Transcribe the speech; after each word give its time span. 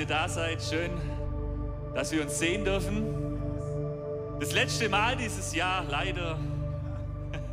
ihr 0.00 0.06
da 0.06 0.28
seid. 0.28 0.62
Schön, 0.62 0.90
dass 1.94 2.10
wir 2.10 2.22
uns 2.22 2.38
sehen 2.38 2.64
dürfen. 2.64 3.04
Das 4.40 4.52
letzte 4.52 4.88
Mal 4.88 5.14
dieses 5.14 5.54
Jahr, 5.54 5.84
leider. 5.90 6.38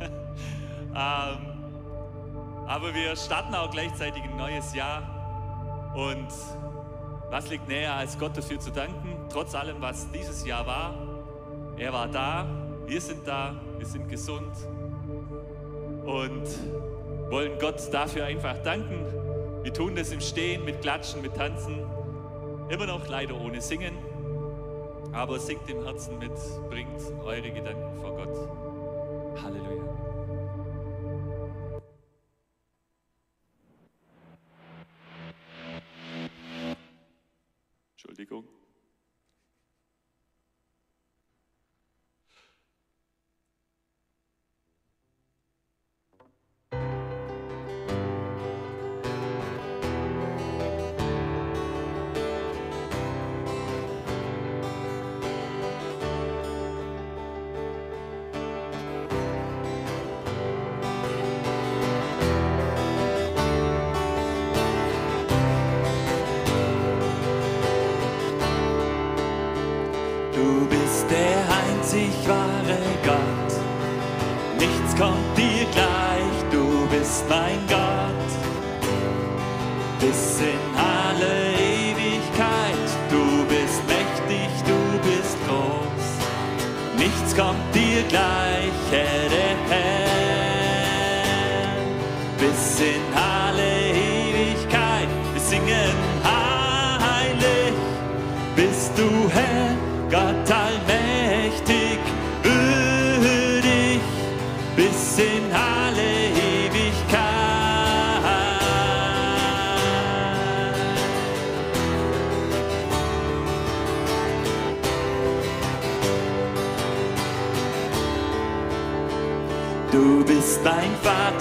ähm, 0.00 1.38
aber 2.66 2.94
wir 2.94 3.14
starten 3.16 3.54
auch 3.54 3.70
gleichzeitig 3.70 4.22
ein 4.22 4.36
neues 4.36 4.74
Jahr. 4.74 5.02
Und 5.94 6.28
was 7.30 7.50
liegt 7.50 7.68
näher, 7.68 7.92
als 7.94 8.18
Gott 8.18 8.34
dafür 8.34 8.58
zu 8.58 8.70
danken, 8.70 9.14
trotz 9.30 9.54
allem, 9.54 9.82
was 9.82 10.10
dieses 10.10 10.46
Jahr 10.46 10.66
war? 10.66 10.94
Er 11.76 11.92
war 11.92 12.08
da, 12.08 12.46
wir 12.86 13.00
sind 13.00 13.28
da, 13.28 13.54
wir 13.76 13.86
sind 13.86 14.08
gesund 14.08 14.56
und 16.06 16.48
wollen 17.30 17.58
Gott 17.58 17.92
dafür 17.92 18.24
einfach 18.24 18.56
danken. 18.62 19.04
Wir 19.62 19.72
tun 19.74 19.94
das 19.94 20.12
im 20.12 20.22
Stehen, 20.22 20.64
mit 20.64 20.80
Klatschen, 20.80 21.20
mit 21.20 21.34
Tanzen, 21.36 21.84
immer 22.70 22.86
noch 22.86 23.08
leider 23.08 23.40
ohne 23.40 23.60
Singen, 23.60 23.96
aber 25.12 25.38
singt 25.38 25.68
im 25.68 25.82
Herzen 25.84 26.18
mit, 26.18 26.32
bringt 26.68 27.00
eure 27.22 27.50
Gedanken 27.50 27.96
vor 28.00 28.16
Gott. 28.16 29.42
Halleluja. 29.42 29.84
Entschuldigung. 37.92 38.57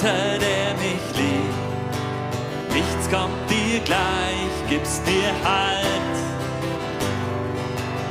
Vater, 0.08 0.40
der 0.40 0.74
mich 0.76 1.06
liebt. 1.18 2.74
Nichts 2.74 3.10
kommt 3.10 3.50
dir 3.50 3.80
gleich, 3.82 4.70
gibst 4.70 5.02
dir 5.06 5.32
Halt 5.44 6.16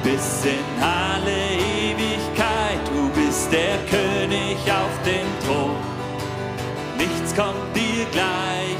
bis 0.02 0.44
in 0.44 0.82
alle 0.82 1.56
Ewigkeit. 1.56 2.81
Du 2.93 3.08
bist 3.10 3.50
der 3.52 3.78
König 3.90 4.56
auf 4.70 4.94
dem 5.04 5.26
Thron. 5.44 5.76
Nichts 6.98 7.34
kommt 7.34 7.75
dir 7.75 8.04
gleich, 8.12 8.75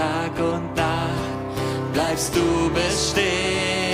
Tag 0.00 0.32
und 0.38 0.74
Nacht 0.76 1.92
bleibst 1.92 2.34
du 2.34 2.70
bestehen. 2.70 3.89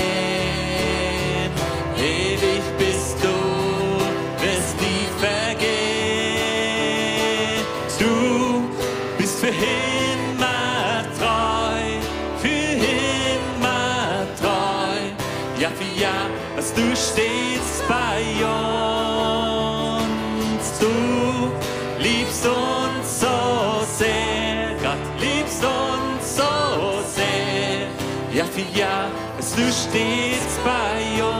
du 29.56 29.72
stehst 29.72 30.62
bei 30.64 31.22
uns. 31.22 31.36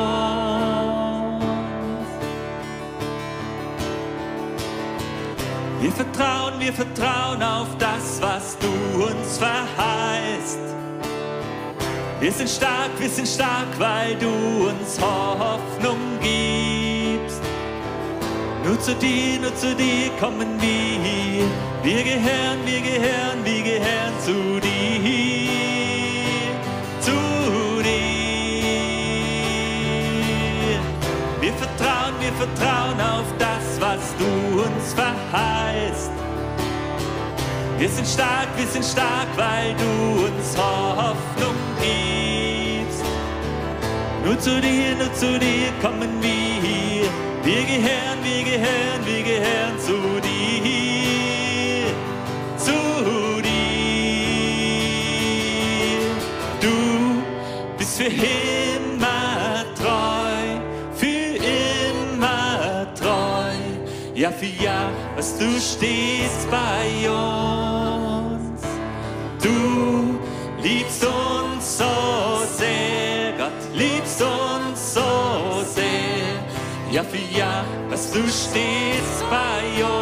Wir 5.80 5.92
vertrauen, 5.92 6.54
wir 6.58 6.73
vertrauen 6.73 7.42
auf 7.42 7.68
das, 7.78 8.20
was 8.20 8.56
du 8.58 9.04
uns 9.04 9.38
verheißt. 9.38 10.58
Wir 12.18 12.32
sind 12.32 12.49
stark, 12.49 12.90
wir 12.99 13.11
sind 13.11 13.28
stark, 13.28 13.68
weil 13.78 14.16
du 14.16 14.68
uns 14.68 14.99
Hoffnung 14.99 15.99
gibst. 16.20 17.42
Nur 18.64 18.80
zu 18.80 18.94
dir, 18.94 19.38
nur 19.40 19.54
zu 19.54 19.75
dir 19.75 20.11
kommen 20.18 20.61
wir. 20.61 21.44
Wir 21.82 22.02
gehören, 22.02 22.64
wir 22.64 22.80
gehören, 22.80 23.44
wir 23.44 23.62
gehören 23.62 24.14
zu 24.25 24.61
dir. 24.61 24.86
Wir 32.20 32.32
vertrauen 32.32 33.00
auf 33.00 33.26
das, 33.38 33.80
was 33.80 34.00
du 34.18 34.62
uns 34.62 34.94
verheißt. 34.94 36.11
Wir 37.78 37.88
sind 37.88 38.06
stark, 38.06 38.49
wir 38.56 38.66
sind 38.66 38.85
stark, 38.85 39.28
weil 39.37 39.75
du 39.75 40.26
uns 40.26 40.56
Hoffnung 40.56 41.54
gibst. 41.80 43.04
Nur 44.25 44.38
zu 44.38 44.61
dir, 44.61 44.96
nur 44.96 45.12
zu 45.14 45.38
dir 45.38 45.70
kommen 45.82 46.23
wir. 46.23 47.08
Wir 47.44 47.62
gehören, 47.62 48.18
wir 48.25 48.44
gehören, 48.44 49.04
wir 49.04 49.23
gehören 49.23 49.78
zu 49.78 49.92
dir. 49.92 50.15
Ja, 64.43 64.90
was 65.16 65.38
du 65.38 65.59
stehst 65.59 66.50
bei 66.50 67.09
uns. 67.09 68.61
Du 69.43 70.19
liebst 70.62 71.02
uns 71.05 71.78
so 71.78 71.85
sehr, 72.59 73.33
Gott 73.38 73.50
liebst 73.75 74.21
uns 74.21 74.95
so 74.95 75.64
sehr. 75.75 76.37
Ja, 76.90 77.02
für 77.02 77.16
ja, 77.38 77.64
was 77.88 78.12
du 78.12 78.21
stehst 78.28 79.25
bei 79.31 79.83
uns. 79.83 79.95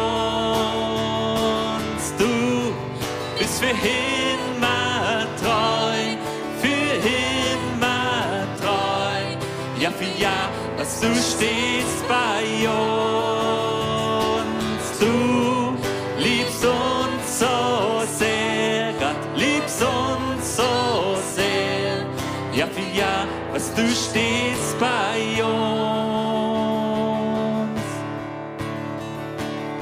Du 2.17 2.73
bist 3.39 3.59
für 3.59 3.69
immer 3.69 5.25
treu, 5.41 6.17
für 6.61 6.93
immer 7.07 8.45
treu. 8.61 9.21
Ja, 9.79 9.91
für 9.91 10.21
ja, 10.21 10.49
was 10.77 10.99
du 10.99 11.07
stehst 11.15 11.74
Ja, 22.65 22.71
für 22.71 22.97
ja, 22.97 23.27
was 23.51 23.73
du 23.75 23.87
stehst 23.87 24.79
bei 24.79 25.43
uns. 25.43 25.51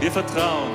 Wir 0.02 0.12
vertrauen, 0.12 0.72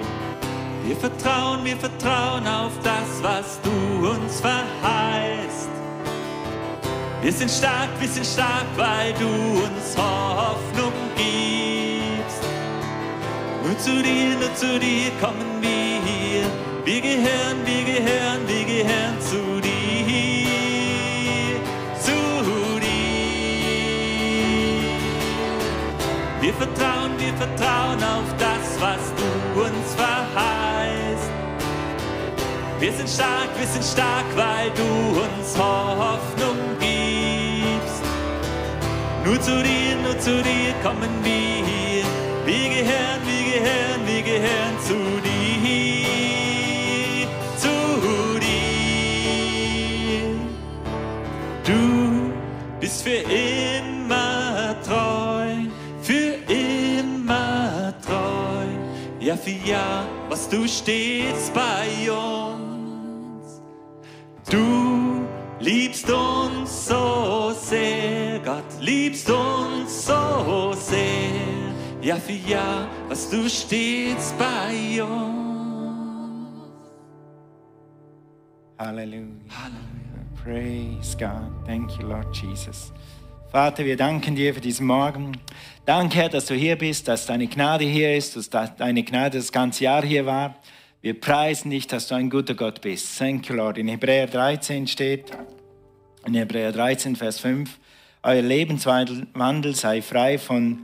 wir 0.85 0.97
vertrauen, 0.97 1.65
wir 1.65 1.77
vertrauen 1.77 2.47
auf 2.47 2.73
das, 2.83 3.23
was 3.23 3.61
du 3.63 4.09
uns 4.09 4.41
verheißt. 4.41 5.69
Wir 7.21 7.33
sind 7.33 7.51
stark, 7.51 7.91
wir 7.99 8.09
sind 8.09 8.25
stark, 8.25 8.67
weil 8.77 9.13
du 9.15 9.27
uns 9.27 9.97
Hoffnung 9.97 10.93
gibst. 11.15 12.43
Nur 13.65 13.79
zu 13.79 14.03
dir, 14.03 14.37
nur 14.39 14.55
zu 14.55 14.79
dir 14.79 15.11
kommen 15.21 15.61
wir. 15.61 15.69
Wir 16.85 17.01
gehören, 17.03 17.67
wir 17.67 17.85
gehören, 17.85 18.49
wir 18.49 18.65
gehören 18.65 19.21
zu 19.21 19.48
vertrauen, 26.59 27.13
wir 27.19 27.33
vertrauen 27.35 28.03
auf 28.03 28.35
das, 28.39 28.81
was 28.81 29.13
du 29.17 29.61
uns 29.61 29.95
verheißt. 29.95 31.31
Wir 32.81 32.93
sind 32.93 33.09
stark, 33.09 33.49
wir 33.59 33.67
sind 33.67 33.85
stark, 33.85 34.25
weil 34.37 34.71
du 34.71 35.21
uns 35.21 35.57
Hoffnung 35.57 36.59
gibst. 36.81 38.03
Nur 39.25 39.41
zu 39.41 39.63
dir, 39.63 39.97
nur 40.03 40.19
zu 40.19 40.43
dir 40.43 40.75
kommen 40.83 41.23
wir. 41.23 42.05
Wir 42.45 42.69
gehören, 42.77 43.23
wir 43.31 43.45
gehören, 43.53 44.07
wir 44.07 44.23
gehören 44.23 44.79
zu 44.89 44.99
dir. 45.27 47.29
Zu 47.63 47.77
dir. 48.41 50.23
Du 51.65 51.81
bist 52.81 53.03
für 53.03 53.11
immer 53.11 53.48
Ja, 59.49 60.07
was 60.29 60.49
du 60.49 60.67
stehst 60.69 61.53
bei 61.55 62.11
uns. 62.11 63.63
Du 64.51 65.27
liebst 65.61 66.09
uns 66.11 66.87
so 66.87 67.53
sehr, 67.59 68.39
Gott 68.41 68.65
liebst 68.81 69.31
uns 69.31 70.07
so 70.07 70.73
sehr. 70.73 71.69
Ja, 72.03 72.17
für 72.17 72.33
ja, 72.33 72.87
was 73.09 73.29
du 73.31 73.49
stehst 73.49 74.35
bei 74.39 75.03
uns. 75.03 75.39
Halleluja. 78.79 79.27
Praise 80.45 81.17
God. 81.17 81.67
Thank 81.67 81.99
you, 81.99 82.07
Lord 82.07 82.35
Jesus. 82.37 82.93
Vater, 83.51 83.85
wir 83.85 83.97
danken 83.97 84.37
dir 84.37 84.55
für 84.55 84.61
diesen 84.61 84.87
Morgen. 84.87 85.33
Danke, 85.89 86.19
Herr, 86.19 86.29
dass 86.29 86.45
du 86.45 86.55
hier 86.55 86.77
bist, 86.77 87.09
dass 87.09 87.25
deine 87.25 87.47
Gnade 87.47 87.87
hier 87.87 88.15
ist, 88.15 88.37
dass 88.53 88.77
deine 88.77 89.03
Gnade 89.03 89.39
das 89.39 89.51
ganze 89.51 89.85
Jahr 89.85 90.05
hier 90.05 90.27
war. 90.27 90.57
Wir 91.01 91.19
preisen 91.19 91.71
dich, 91.71 91.87
dass 91.87 92.09
du 92.09 92.15
ein 92.15 92.29
guter 92.29 92.53
Gott 92.53 92.83
bist. 92.83 93.17
Thank 93.17 93.49
you, 93.49 93.57
Lord. 93.57 93.79
In 93.79 93.89
Hebräer 93.89 94.27
13 94.27 94.87
steht, 94.87 95.31
in 96.27 96.35
Hebräer 96.35 96.73
13, 96.73 97.17
Vers 97.17 97.41
5, 97.41 97.79
euer 98.23 98.43
Lebenswandel 98.43 99.75
sei 99.75 100.03
frei 100.03 100.37
von 100.37 100.81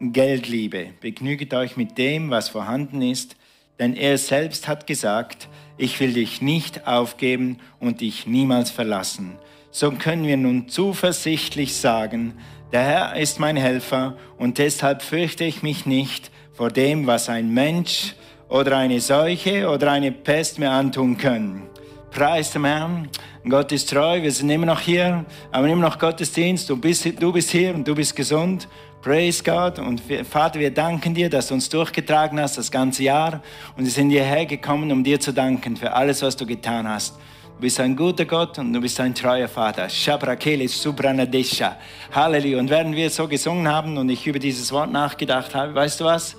Geldliebe. 0.00 0.94
Begnüget 1.00 1.54
euch 1.54 1.76
mit 1.76 1.96
dem, 1.96 2.30
was 2.30 2.48
vorhanden 2.48 3.02
ist, 3.02 3.36
denn 3.78 3.94
er 3.94 4.18
selbst 4.18 4.66
hat 4.66 4.88
gesagt, 4.88 5.48
ich 5.78 6.00
will 6.00 6.12
dich 6.12 6.42
nicht 6.42 6.88
aufgeben 6.88 7.58
und 7.78 8.00
dich 8.00 8.26
niemals 8.26 8.72
verlassen. 8.72 9.38
So 9.70 9.92
können 9.92 10.26
wir 10.26 10.36
nun 10.36 10.68
zuversichtlich 10.68 11.76
sagen, 11.76 12.34
der 12.72 12.82
Herr 12.82 13.16
ist 13.16 13.40
mein 13.40 13.56
Helfer 13.56 14.16
und 14.38 14.58
deshalb 14.58 15.02
fürchte 15.02 15.44
ich 15.44 15.62
mich 15.62 15.86
nicht 15.86 16.30
vor 16.52 16.70
dem, 16.70 17.06
was 17.06 17.28
ein 17.28 17.52
Mensch 17.52 18.14
oder 18.48 18.76
eine 18.76 19.00
Seuche 19.00 19.68
oder 19.68 19.90
eine 19.90 20.12
Pest 20.12 20.58
mir 20.58 20.70
antun 20.70 21.16
können. 21.16 21.62
Preis 22.10 22.52
dem 22.52 22.64
Herrn. 22.64 23.08
Gott 23.48 23.72
ist 23.72 23.90
treu, 23.90 24.20
wir 24.22 24.32
sind 24.32 24.50
immer 24.50 24.66
noch 24.66 24.80
hier, 24.80 25.24
aber 25.50 25.68
immer 25.68 25.82
noch 25.82 25.98
Gottesdienst. 25.98 26.68
Du 26.68 26.76
bist, 26.76 27.06
du 27.20 27.32
bist 27.32 27.50
hier 27.50 27.74
und 27.74 27.86
du 27.86 27.94
bist 27.94 28.14
gesund. 28.14 28.68
Praise 29.00 29.42
God. 29.42 29.78
Und 29.78 30.02
Vater, 30.28 30.60
wir 30.60 30.70
danken 30.70 31.14
dir, 31.14 31.30
dass 31.30 31.48
du 31.48 31.54
uns 31.54 31.68
durchgetragen 31.68 32.38
hast 32.38 32.58
das 32.58 32.70
ganze 32.70 33.04
Jahr. 33.04 33.40
Und 33.76 33.84
wir 33.84 33.90
sind 33.90 34.10
hierher 34.10 34.44
gekommen, 34.44 34.92
um 34.92 35.02
dir 35.02 35.18
zu 35.18 35.32
danken 35.32 35.76
für 35.76 35.92
alles, 35.92 36.20
was 36.22 36.36
du 36.36 36.44
getan 36.44 36.86
hast. 36.86 37.14
Du 37.60 37.66
bist 37.66 37.78
ein 37.78 37.94
guter 37.94 38.24
Gott 38.24 38.58
und 38.58 38.72
du 38.72 38.80
bist 38.80 38.98
ein 39.00 39.14
treuer 39.14 39.46
Vater. 39.46 39.86
Shabrakele 39.86 40.66
Subranadesha. 40.66 41.76
Halleluja. 42.10 42.58
Und 42.58 42.70
während 42.70 42.96
wir 42.96 43.10
so 43.10 43.28
gesungen 43.28 43.68
haben 43.68 43.98
und 43.98 44.08
ich 44.08 44.26
über 44.26 44.38
dieses 44.38 44.72
Wort 44.72 44.90
nachgedacht 44.90 45.54
habe, 45.54 45.74
weißt 45.74 46.00
du 46.00 46.06
was? 46.06 46.36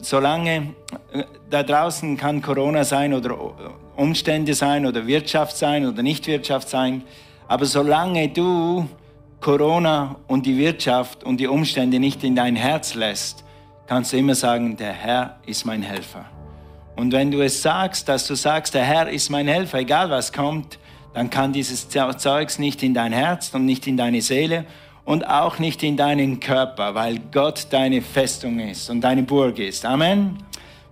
Solange 0.00 0.72
äh, 1.12 1.24
da 1.50 1.62
draußen 1.62 2.16
kann 2.16 2.40
Corona 2.40 2.82
sein 2.82 3.12
oder 3.12 3.36
Umstände 3.94 4.54
sein 4.54 4.86
oder 4.86 5.06
Wirtschaft 5.06 5.58
sein 5.58 5.86
oder 5.86 6.02
Nichtwirtschaft 6.02 6.70
sein, 6.70 7.02
aber 7.46 7.66
solange 7.66 8.30
du 8.30 8.88
Corona 9.38 10.16
und 10.28 10.46
die 10.46 10.56
Wirtschaft 10.56 11.24
und 11.24 11.36
die 11.36 11.46
Umstände 11.46 12.00
nicht 12.00 12.24
in 12.24 12.34
dein 12.34 12.56
Herz 12.56 12.94
lässt, 12.94 13.44
kannst 13.86 14.14
du 14.14 14.16
immer 14.16 14.34
sagen, 14.34 14.78
der 14.78 14.94
Herr 14.94 15.40
ist 15.44 15.66
mein 15.66 15.82
Helfer. 15.82 16.24
Und 17.00 17.12
wenn 17.12 17.30
du 17.30 17.40
es 17.40 17.62
sagst, 17.62 18.10
dass 18.10 18.26
du 18.26 18.34
sagst, 18.34 18.74
der 18.74 18.84
Herr 18.84 19.08
ist 19.08 19.30
mein 19.30 19.48
Helfer, 19.48 19.78
egal 19.78 20.10
was 20.10 20.34
kommt, 20.34 20.78
dann 21.14 21.30
kann 21.30 21.50
dieses 21.50 21.88
Zeugs 21.88 22.58
nicht 22.58 22.82
in 22.82 22.92
dein 22.92 23.14
Herz 23.14 23.54
und 23.54 23.64
nicht 23.64 23.86
in 23.86 23.96
deine 23.96 24.20
Seele 24.20 24.66
und 25.06 25.26
auch 25.26 25.58
nicht 25.58 25.82
in 25.82 25.96
deinen 25.96 26.40
Körper, 26.40 26.94
weil 26.94 27.18
Gott 27.32 27.68
deine 27.70 28.02
Festung 28.02 28.60
ist 28.60 28.90
und 28.90 29.00
deine 29.00 29.22
Burg 29.22 29.58
ist. 29.58 29.86
Amen. 29.86 30.44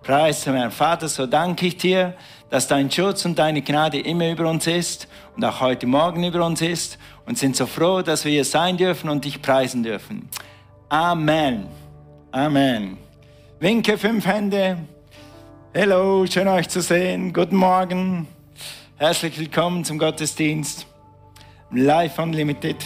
Preis 0.03 0.45
dem 0.45 0.55
Herrn. 0.55 0.71
Vater, 0.71 1.09
so 1.09 1.27
danke 1.27 1.67
ich 1.67 1.77
dir, 1.77 2.15
dass 2.49 2.67
dein 2.67 2.91
Schutz 2.91 3.27
und 3.27 3.39
deine 3.39 3.61
Gnade 3.61 4.01
immer 4.01 4.31
über 4.31 4.49
uns 4.49 4.67
ist 4.67 5.09
und 5.37 5.45
auch 5.45 5.61
heute 5.61 5.87
Morgen 5.87 6.25
über 6.25 6.43
uns 6.47 6.63
ist 6.63 6.97
und 7.27 7.37
sind 7.37 7.55
so 7.55 7.67
froh, 7.67 8.01
dass 8.01 8.25
wir 8.25 8.33
hier 8.33 8.47
sein 8.47 8.79
dürfen 8.79 9.11
und 9.11 9.27
dich 9.27 9.43
preisen 9.43 9.83
dürfen. 9.83 10.27
Amen. 10.89 11.67
Amen. 12.33 12.97
Winke 13.61 13.99
fünf 13.99 14.25
Hände. 14.25 14.79
Hallo, 15.81 16.27
schön 16.27 16.49
euch 16.49 16.69
zu 16.69 16.81
sehen. 16.81 17.33
Guten 17.33 17.55
Morgen. 17.55 18.27
Herzlich 18.97 19.39
willkommen 19.39 19.85
zum 19.85 19.97
Gottesdienst. 19.97 20.89
Live 21.71 22.19
Unlimited. 22.19 22.85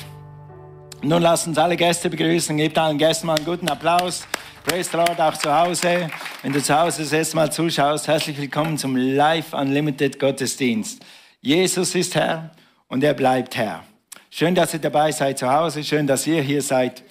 Nun 1.01 1.23
lasst 1.23 1.47
uns 1.47 1.57
alle 1.57 1.75
Gäste 1.75 2.11
begrüßen. 2.11 2.55
Gebt 2.55 2.77
allen 2.77 2.99
Gästen 2.99 3.29
mal 3.29 3.37
einen 3.37 3.47
guten 3.47 3.67
Applaus. 3.71 4.29
Praise 4.67 4.91
the 4.91 4.99
Lord 4.99 5.19
auch 5.19 5.33
zu 5.39 5.51
Hause. 5.51 6.11
Wenn 6.43 6.53
du 6.53 6.63
zu 6.63 6.79
Hause 6.79 7.01
das 7.05 7.13
erste 7.15 7.35
Mal 7.35 7.51
zuschaust, 7.51 8.09
herzlich 8.09 8.37
willkommen 8.37 8.77
zum 8.77 8.95
Live 8.95 9.55
Unlimited 9.55 10.21
Gottesdienst. 10.21 11.03
Jesus 11.41 11.95
ist 11.95 12.15
Herr 12.15 12.51
und 12.89 13.03
er 13.03 13.15
bleibt 13.15 13.57
Herr. 13.57 13.85
Schön, 14.29 14.55
dass 14.55 14.75
ihr 14.75 14.81
dabei 14.81 15.13
seid 15.13 15.39
zu 15.39 15.51
Hause. 15.51 15.83
Schön, 15.83 16.07
dass 16.07 16.27
ihr 16.27 16.43
hier 16.43 16.61
seid, 16.61 17.03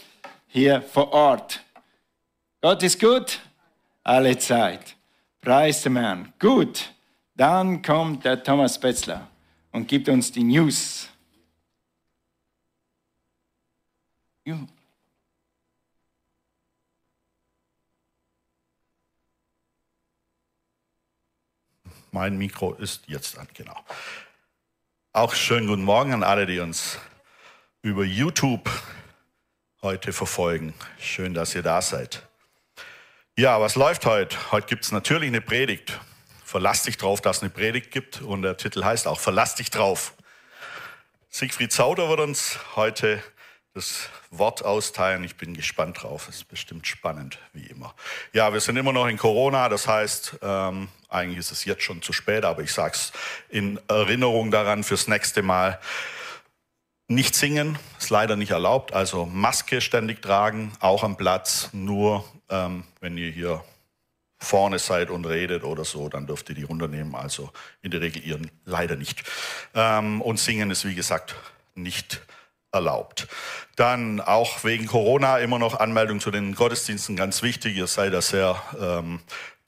hier 0.46 0.84
vor 0.84 1.12
Ort. 1.12 1.60
Gott 2.62 2.84
ist 2.84 3.00
gut, 3.02 3.39
alle 4.04 4.38
Zeit. 4.38 4.96
Preis 5.41 5.82
dem 5.82 5.97
Herrn. 5.97 6.32
Gut, 6.38 6.93
dann 7.34 7.82
kommt 7.82 8.23
der 8.23 8.43
Thomas 8.43 8.80
Betzler 8.80 9.27
und 9.71 9.88
gibt 9.88 10.08
uns 10.08 10.32
die 10.32 10.43
News. 10.43 11.10
Juhu. 14.45 14.67
Mein 22.12 22.38
Mikro 22.38 22.73
ist 22.75 23.08
jetzt 23.08 23.38
an, 23.38 23.47
genau. 23.54 23.84
Auch 25.13 25.34
schönen 25.34 25.65
guten 25.67 25.84
Morgen 25.84 26.13
an 26.13 26.23
alle, 26.23 26.45
die 26.45 26.60
uns 26.60 26.99
über 27.82 28.04
YouTube 28.04 28.69
heute 29.82 30.13
verfolgen. 30.13 30.73
Schön, 30.99 31.34
dass 31.34 31.56
ihr 31.56 31.63
da 31.63 31.82
seid. 31.82 32.27
Ja, 33.41 33.60
was 33.60 33.73
läuft 33.73 34.06
heute? 34.06 34.38
Heute 34.51 34.67
gibt 34.67 34.84
es 34.84 34.91
natürlich 34.91 35.30
eine 35.30 35.41
Predigt. 35.41 35.99
Verlass 36.45 36.84
dich 36.84 36.97
drauf, 36.97 37.21
dass 37.21 37.38
es 37.38 37.41
eine 37.41 37.49
Predigt 37.49 37.89
gibt 37.89 38.21
und 38.21 38.43
der 38.43 38.56
Titel 38.56 38.84
heißt 38.84 39.08
auch 39.08 39.19
Verlass 39.19 39.56
dich 39.56 39.71
drauf. 39.71 40.13
Siegfried 41.32 41.71
Sauter 41.71 42.08
wird 42.08 42.19
uns 42.19 42.60
heute 42.75 43.23
das 43.73 44.10
Wort 44.30 44.63
austeilen. 44.63 45.23
Ich 45.23 45.38
bin 45.38 45.56
gespannt 45.56 46.04
drauf. 46.04 46.27
Es 46.30 46.36
ist 46.36 46.49
bestimmt 46.49 46.86
spannend, 46.86 47.39
wie 47.54 47.65
immer. 47.65 47.95
Ja, 48.32 48.54
wir 48.54 48.60
sind 48.60 48.77
immer 48.77 48.93
noch 48.93 49.08
in 49.08 49.17
Corona. 49.17 49.69
Das 49.69 49.88
heißt, 49.88 50.38
ähm, 50.43 50.89
eigentlich 51.10 51.39
ist 51.39 51.51
es 51.51 51.65
jetzt 51.65 51.82
schon 51.82 52.04
zu 52.04 52.13
spät, 52.13 52.45
aber 52.45 52.62
ich 52.62 52.71
sage 52.71 52.93
es 52.93 53.12
in 53.49 53.80
Erinnerung 53.88 54.51
daran 54.51 54.84
fürs 54.84 55.08
nächste 55.08 55.41
Mal. 55.41 55.80
Nicht 57.12 57.36
singen 57.36 57.78
ist 58.00 58.10
leider 58.10 58.36
nicht 58.36 58.52
erlaubt. 58.52 58.93
Also 58.93 59.26
Maske 59.26 59.82
ständig 59.82 60.21
tragen, 60.21 60.71
auch 60.80 61.04
am 61.04 61.17
Platz. 61.17 61.69
Nur 61.74 62.24
ähm, 62.50 62.86
wenn 63.02 63.17
ihr 63.17 63.30
hier 63.32 63.63
vorne 64.38 64.80
seid 64.80 65.10
und 65.10 65.26
redet 65.26 65.63
oder 65.63 65.84
so, 65.84 66.10
dann 66.10 66.26
dürft 66.26 66.50
ihr 66.50 66.56
die 66.56 66.63
runternehmen. 66.63 67.13
Also 67.13 67.52
in 67.82 67.91
der 67.91 68.02
Regel 68.02 68.24
ihr 68.24 68.39
leider 68.65 68.95
nicht. 68.95 69.24
Ähm, 69.76 70.21
und 70.21 70.39
singen 70.39 70.71
ist 70.71 70.86
wie 70.86 70.95
gesagt 70.95 71.36
nicht 71.76 72.13
erlaubt 72.13 72.32
erlaubt. 72.71 73.28
Dann 73.76 74.21
auch 74.21 74.63
wegen 74.63 74.88
Corona 74.88 75.38
immer 75.39 75.60
noch 75.60 75.80
Anmeldung 75.80 76.19
zu 76.19 76.32
den 76.32 76.56
Gottesdiensten 76.56 77.15
ganz 77.15 77.43
wichtig. 77.43 77.76
Ihr 77.76 77.88
seid 77.88 78.13
da 78.13 78.21
sehr 78.21 78.62
ähm, 78.80 79.19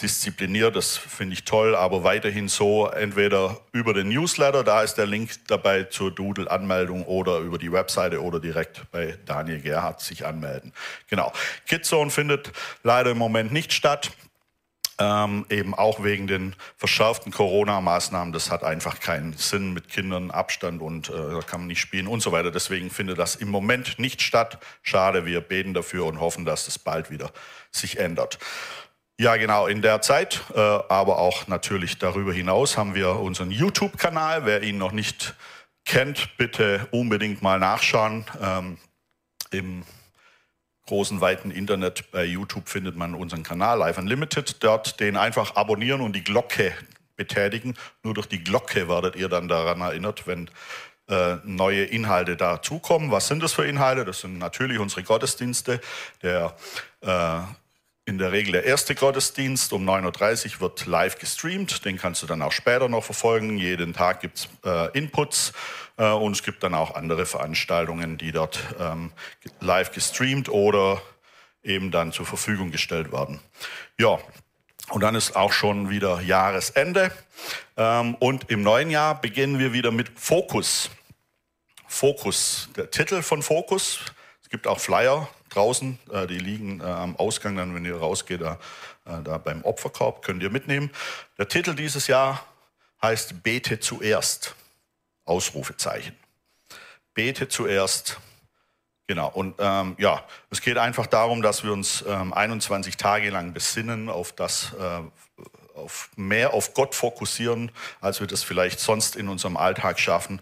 diszipliniert, 0.04 0.76
das 0.76 0.98
finde 0.98 1.34
ich 1.34 1.46
toll, 1.46 1.76
aber 1.76 2.04
weiterhin 2.04 2.50
so, 2.50 2.88
entweder 2.88 3.62
über 3.72 3.94
den 3.94 4.10
Newsletter, 4.10 4.64
da 4.64 4.84
ist 4.84 4.96
der 4.96 5.06
Link 5.06 5.32
dabei 5.48 5.84
zur 5.84 6.12
Doodle-Anmeldung 6.12 7.06
oder 7.06 7.40
über 7.40 7.58
die 7.58 7.72
Webseite 7.72 8.22
oder 8.22 8.40
direkt 8.40 8.92
bei 8.92 9.18
Daniel 9.26 9.62
Gerhardt 9.62 10.02
sich 10.02 10.26
anmelden. 10.26 10.74
Genau. 11.10 11.32
Kidzone 11.68 12.12
findet 12.12 12.52
leider 12.84 13.12
im 13.12 13.18
Moment 13.18 13.52
nicht 13.52 13.74
statt 13.74 14.12
ähm, 15.00 15.46
eben 15.50 15.74
auch 15.74 16.04
wegen 16.04 16.28
den 16.28 16.56
verschärften 16.78 17.32
Corona-Maßnahmen. 17.32 18.32
Das 18.32 18.52
hat 18.52 18.64
einfach 18.64 19.00
keinen 19.00 19.34
Sinn 19.34 19.74
mit 19.74 19.90
Kindern, 19.90 20.32
Abstand 20.32 20.82
und 20.82 21.10
äh, 21.10 21.14
da 21.14 21.40
kann 21.40 21.62
man 21.62 21.68
nicht 21.68 21.80
spielen 21.80 22.08
und 22.08 22.22
so 22.22 22.32
weiter. 22.32 22.52
Deswegen 22.52 22.90
findet 22.90 23.18
das 23.18 23.36
im 23.36 23.50
Moment 23.50 23.98
nicht 23.98 24.22
statt. 24.22 24.60
Schade, 24.82 25.26
wir 25.26 25.42
beten 25.42 25.74
dafür 25.74 26.06
und 26.06 26.20
hoffen, 26.20 26.46
dass 26.46 26.66
das 26.66 26.78
bald 26.78 27.10
wieder 27.10 27.32
sich 27.72 27.98
ändert. 27.98 28.38
Ja, 29.20 29.36
genau, 29.38 29.68
in 29.68 29.84
der 29.84 30.02
Zeit, 30.02 30.42
äh, 30.56 30.60
aber 30.60 31.20
auch 31.20 31.48
natürlich 31.48 32.00
darüber 32.00 32.34
hinaus 32.34 32.78
haben 32.78 32.96
wir 32.96 33.20
unseren 33.20 33.52
YouTube-Kanal. 33.52 34.46
Wer 34.46 34.64
ihn 34.64 34.80
noch 34.80 34.92
nicht 34.92 35.36
kennt, 35.86 36.36
bitte 36.38 36.88
unbedingt 36.90 37.44
mal 37.44 37.60
nachschauen. 37.60 38.26
Ähm, 38.42 38.78
Im 39.52 39.84
großen, 40.88 41.22
weiten 41.22 41.52
Internet 41.52 42.12
bei 42.12 42.26
YouTube 42.26 42.68
findet 42.68 42.96
man 42.96 43.14
unseren 43.14 43.44
Kanal 43.44 43.78
Live 43.78 44.00
Unlimited. 44.00 44.64
Dort 44.64 45.00
den 45.00 45.16
einfach 45.16 45.56
abonnieren 45.56 46.02
und 46.02 46.14
die 46.14 46.24
Glocke 46.24 46.74
betätigen. 47.16 47.76
Nur 48.02 48.16
durch 48.16 48.28
die 48.28 48.44
Glocke 48.44 48.90
werdet 48.90 49.16
ihr 49.16 49.30
dann 49.30 49.48
daran 49.48 49.82
erinnert, 49.82 50.26
wenn 50.26 50.50
äh, 51.08 51.36
neue 51.44 51.84
Inhalte 51.84 52.36
dazukommen. 52.36 53.12
Was 53.12 53.28
sind 53.28 53.44
das 53.44 53.54
für 53.54 53.66
Inhalte? 53.66 54.06
Das 54.06 54.22
sind 54.22 54.40
natürlich 54.40 54.80
unsere 54.80 55.04
Gottesdienste. 55.04 55.80
Der 56.22 56.56
äh, 57.02 57.42
in 58.06 58.18
der 58.18 58.32
Regel 58.32 58.52
der 58.52 58.66
erste 58.66 58.96
Gottesdienst 58.96 59.72
um 59.72 59.88
9.30 59.90 60.56
Uhr 60.56 60.62
wird 60.62 60.86
live 60.86 61.18
gestreamt. 61.18 61.86
Den 61.86 61.98
kannst 61.98 62.22
du 62.22 62.28
dann 62.28 62.42
auch 62.42 62.52
später 62.52 62.90
noch 62.90 63.04
verfolgen. 63.04 63.58
Jeden 63.58 63.94
Tag 63.94 64.20
gibt 64.20 64.40
es 64.40 64.50
äh, 64.66 64.98
Inputs 64.98 65.54
äh, 65.98 66.10
und 66.10 66.34
es 66.34 66.44
gibt 66.44 66.64
dann 66.64 66.74
auch 66.74 66.96
andere 66.96 67.26
Veranstaltungen, 67.26 68.18
die 68.18 68.32
dort 68.32 68.60
ähm, 68.80 69.12
live 69.62 69.92
gestreamt 69.92 70.50
oder 70.50 71.02
eben 71.64 71.92
dann 71.92 72.12
zur 72.12 72.26
Verfügung 72.26 72.72
gestellt 72.72 73.14
werden. 73.14 73.40
Ja, 73.98 74.20
und 74.90 75.02
dann 75.02 75.16
ist 75.16 75.38
auch 75.38 75.54
schon 75.54 75.90
wieder 75.90 76.20
Jahresende. 76.20 77.12
Ähm, 77.78 78.16
und 78.16 78.50
im 78.50 78.64
neuen 78.64 78.90
Jahr 78.90 79.20
beginnen 79.20 79.60
wir 79.60 79.72
wieder 79.72 79.92
mit 79.92 80.12
Fokus. 80.20 80.90
Fokus, 81.88 82.70
der 82.76 82.92
Titel 82.92 83.22
von 83.22 83.42
Fokus. 83.42 84.00
Es 84.42 84.50
gibt 84.50 84.68
auch 84.68 84.80
Flyer 84.80 85.30
draußen, 85.54 86.00
äh, 86.12 86.28
die 86.28 86.40
liegen 86.40 86.82
äh, 86.82 86.84
am 86.84 87.16
Ausgang, 87.16 87.56
dann, 87.56 87.74
wenn 87.76 87.86
ihr 87.86 87.98
rausgeht, 87.98 88.42
da, 88.42 88.60
äh, 89.06 89.22
da 89.24 89.38
beim 89.38 89.64
Opferkorb, 89.64 90.24
könnt 90.24 90.44
ihr 90.44 90.50
mitnehmen. 90.50 90.90
Der 91.38 91.48
Titel 91.48 91.76
dieses 91.76 92.08
Jahr 92.08 92.46
heißt 93.02 93.44
Bete 93.44 93.80
zuerst. 93.80 94.56
Ausrufezeichen. 95.26 96.16
Bete 97.14 97.48
zuerst. 97.48 98.20
Genau, 99.08 99.30
und 99.30 99.56
ähm, 99.60 99.96
ja, 100.00 100.24
es 100.50 100.62
geht 100.62 100.78
einfach 100.78 101.08
darum, 101.08 101.42
dass 101.42 101.64
wir 101.64 101.74
uns 101.74 102.04
ähm, 102.08 102.34
21 102.34 102.98
Tage 102.98 103.30
lang 103.30 103.54
besinnen 103.54 104.10
auf 104.10 104.32
das, 104.32 104.74
äh, 104.74 105.02
auf 105.76 106.10
mehr 106.16 106.54
auf 106.54 106.74
Gott 106.74 106.96
fokussieren, 106.96 107.72
als 108.02 108.20
wir 108.20 108.28
das 108.28 108.44
vielleicht 108.44 108.80
sonst 108.80 109.16
in 109.16 109.28
unserem 109.28 109.58
Alltag 109.58 110.00
schaffen. 110.00 110.42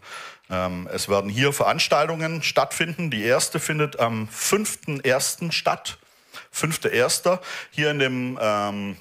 Ähm, 0.50 0.90
es 0.92 1.10
werden 1.10 1.30
hier 1.30 1.54
Veranstaltungen 1.54 2.44
stattfinden. 2.44 3.10
Die 3.10 3.24
erste 3.24 3.60
findet 3.60 4.00
am 4.00 4.28
5.1. 4.28 5.52
statt. 5.52 5.98
5.1. 6.54 7.40
Hier 7.72 7.92
in 7.92 8.00
dem 8.00 8.40
ähm, 8.42 8.98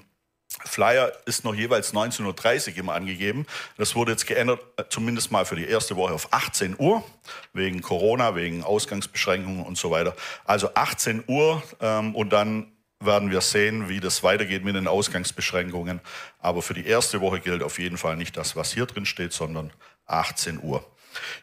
Flyer 0.65 1.13
ist 1.27 1.45
noch 1.45 1.55
jeweils 1.55 1.95
19.30 1.95 2.73
Uhr 2.73 2.79
immer 2.79 2.95
angegeben. 2.95 3.47
Das 3.77 3.95
wurde 3.95 4.13
jetzt 4.13 4.27
geändert, 4.27 4.61
äh, 4.77 4.85
zumindest 4.89 5.31
mal 5.31 5.45
für 5.45 5.57
die 5.57 5.67
erste 5.67 5.97
Woche 5.97 6.13
auf 6.13 6.33
18 6.33 6.77
Uhr, 6.79 7.05
wegen 7.53 7.83
Corona, 7.83 8.35
wegen 8.35 8.63
Ausgangsbeschränkungen 8.63 9.65
und 9.65 9.79
so 9.79 9.91
weiter. 9.91 10.15
Also 10.45 10.71
18 10.75 11.25
Uhr 11.27 11.63
ähm, 11.81 12.15
und 12.15 12.33
dann 12.33 12.73
werden 13.01 13.31
wir 13.31 13.41
sehen, 13.41 13.89
wie 13.89 13.99
das 13.99 14.23
weitergeht 14.23 14.63
mit 14.63 14.77
den 14.77 14.87
Ausgangsbeschränkungen. 14.87 16.01
Aber 16.39 16.63
für 16.63 16.75
die 16.75 16.87
erste 16.87 17.21
Woche 17.21 17.41
gilt 17.41 17.63
auf 17.63 17.79
jeden 17.79 17.97
Fall 17.97 18.17
nicht 18.17 18.37
das, 18.37 18.57
was 18.57 18.73
hier 18.73 18.87
drin 18.87 19.07
steht, 19.07 19.33
sondern 19.33 19.73
18 20.07 20.63
Uhr. 20.63 20.85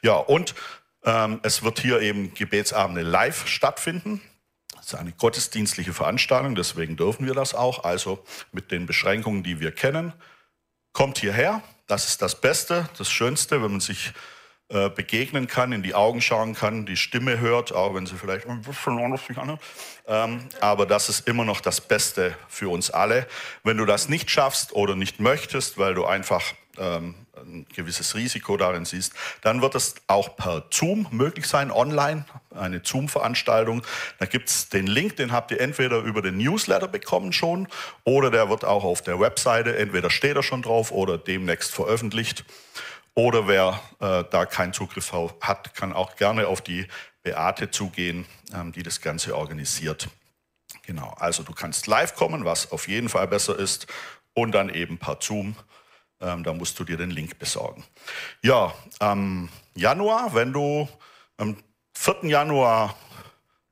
Ja, 0.04 0.14
und 0.14 0.54
ähm, 1.04 1.40
es 1.44 1.64
wird 1.64 1.80
hier 1.80 2.00
eben 2.02 2.34
Gebetsabende 2.34 3.02
live 3.02 3.48
stattfinden. 3.48 4.22
Das 4.76 4.94
ist 4.94 4.96
eine 4.96 5.12
gottesdienstliche 5.12 5.94
Veranstaltung, 5.94 6.56
deswegen 6.56 6.96
dürfen 6.96 7.26
wir 7.26 7.34
das 7.34 7.56
auch. 7.56 7.84
Also 7.84 8.24
mit 8.52 8.72
den 8.72 8.86
Beschränkungen, 8.86 9.44
die 9.44 9.60
wir 9.60 9.72
kennen, 9.72 10.14
kommt 10.94 11.18
hierher. 11.18 11.62
Das 11.88 12.08
ist 12.08 12.22
das 12.22 12.40
Beste, 12.40 12.88
das 12.98 13.10
Schönste, 13.10 13.64
wenn 13.64 13.72
man 13.72 13.80
sich 13.80 14.14
äh, 14.70 14.90
begegnen 14.90 15.48
kann, 15.48 15.72
in 15.72 15.82
die 15.82 15.96
Augen 15.96 16.20
schauen 16.20 16.54
kann, 16.54 16.86
die 16.86 16.98
Stimme 16.98 17.40
hört, 17.40 17.74
auch 17.74 17.96
wenn 17.96 18.06
sie 18.06 18.16
vielleicht 18.16 18.48
ein 18.48 18.62
bisschen 18.62 19.00
anders 19.00 19.26
sich 19.26 19.38
anhört. 19.38 19.62
Ähm, 20.06 20.42
aber 20.60 20.86
das 20.86 21.08
ist 21.08 21.26
immer 21.26 21.46
noch 21.46 21.62
das 21.62 21.80
Beste 21.80 22.36
für 22.50 22.70
uns 22.70 22.92
alle. 22.92 23.28
Wenn 23.64 23.78
du 23.78 23.86
das 23.86 24.10
nicht 24.10 24.30
schaffst 24.30 24.74
oder 24.74 24.98
nicht 24.98 25.22
möchtest, 25.22 25.78
weil 25.78 25.94
du 25.94 26.06
einfach 26.06 26.54
ähm, 26.78 27.16
ein 27.38 27.66
gewisses 27.74 28.16
Risiko 28.16 28.58
darin 28.58 28.84
siehst, 28.84 29.14
dann 29.42 29.62
wird 29.62 29.76
es 29.76 29.96
auch 30.08 30.36
per 30.36 30.66
Zoom 30.70 31.08
möglich 31.12 31.48
sein, 31.48 31.72
online, 31.72 32.26
eine 32.54 32.82
Zoom-Veranstaltung. 32.84 33.84
Da 34.20 34.26
gibt 34.26 34.50
es 34.50 34.70
den 34.70 34.88
Link, 34.88 35.16
den 35.16 35.32
habt 35.32 35.52
ihr 35.52 35.62
entweder 35.62 36.00
über 36.00 36.22
den 36.22 36.38
Newsletter 36.38 36.88
bekommen 36.88 37.32
schon 37.32 37.68
oder 38.04 38.32
der 38.32 38.50
wird 38.50 38.66
auch 38.66 38.84
auf 38.84 39.02
der 39.02 39.20
Webseite, 39.20 39.78
entweder 39.78 40.10
steht 40.10 40.36
er 40.36 40.44
schon 40.44 40.62
drauf 40.62 40.92
oder 40.92 41.18
demnächst 41.18 41.74
veröffentlicht. 41.74 42.44
Oder 43.18 43.48
wer 43.48 43.82
äh, 44.00 44.26
da 44.30 44.46
keinen 44.46 44.74
Zugriff 44.74 45.12
hat, 45.42 45.74
kann 45.74 45.92
auch 45.92 46.18
gerne 46.18 46.48
auf 46.48 46.62
die 46.62 46.86
Beate 47.24 47.72
zugehen, 47.72 48.28
ähm, 48.54 48.72
die 48.72 48.84
das 48.84 49.02
Ganze 49.02 49.36
organisiert. 49.36 50.08
Genau, 50.84 51.16
also 51.18 51.42
du 51.42 51.52
kannst 51.52 51.88
live 51.88 52.14
kommen, 52.14 52.46
was 52.46 52.72
auf 52.72 52.88
jeden 52.88 53.10
Fall 53.10 53.28
besser 53.28 53.58
ist, 53.58 53.88
und 54.36 54.52
dann 54.52 54.70
eben 54.70 55.00
per 55.00 55.18
Zoom. 55.20 55.56
Ähm, 56.22 56.44
da 56.44 56.54
musst 56.54 56.78
du 56.78 56.84
dir 56.84 56.96
den 56.96 57.10
Link 57.10 57.40
besorgen. 57.40 57.84
Ja, 58.44 58.72
am 59.00 59.50
Januar, 59.74 60.36
wenn 60.36 60.54
du 60.54 60.88
am 61.38 61.58
4. 61.96 62.30
Januar 62.30 62.96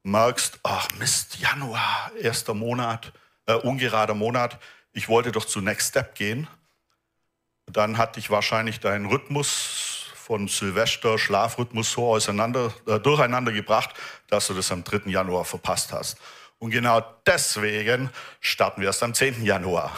merkst, 0.02 0.60
ach 0.64 0.88
Mist, 0.98 1.38
Januar, 1.38 2.12
erster 2.20 2.56
Monat, 2.56 3.14
äh, 3.46 3.54
ungerader 3.54 4.16
Monat, 4.16 4.58
ich 4.92 5.08
wollte 5.08 5.32
doch 5.32 5.46
zu 5.46 5.62
Next 5.62 5.90
Step 5.90 6.16
gehen, 6.16 6.48
dann 7.68 7.98
hat 7.98 8.16
dich 8.16 8.30
wahrscheinlich 8.30 8.80
dein 8.80 9.06
Rhythmus 9.06 10.06
von 10.16 10.48
Silvester, 10.48 11.18
Schlafrhythmus 11.18 11.92
so 11.92 12.08
auseinander, 12.08 12.74
äh, 12.88 13.00
durcheinander 13.00 13.52
gebracht, 13.52 13.92
dass 14.30 14.48
du 14.48 14.54
das 14.54 14.72
am 14.72 14.84
3. 14.84 15.10
Januar 15.10 15.46
verpasst 15.46 15.94
hast. 15.94 16.18
Und 16.58 16.72
genau 16.72 17.02
deswegen 17.28 18.10
starten 18.40 18.82
wir 18.82 18.88
erst 18.88 19.04
am 19.04 19.14
10. 19.14 19.44
Januar. 19.44 19.96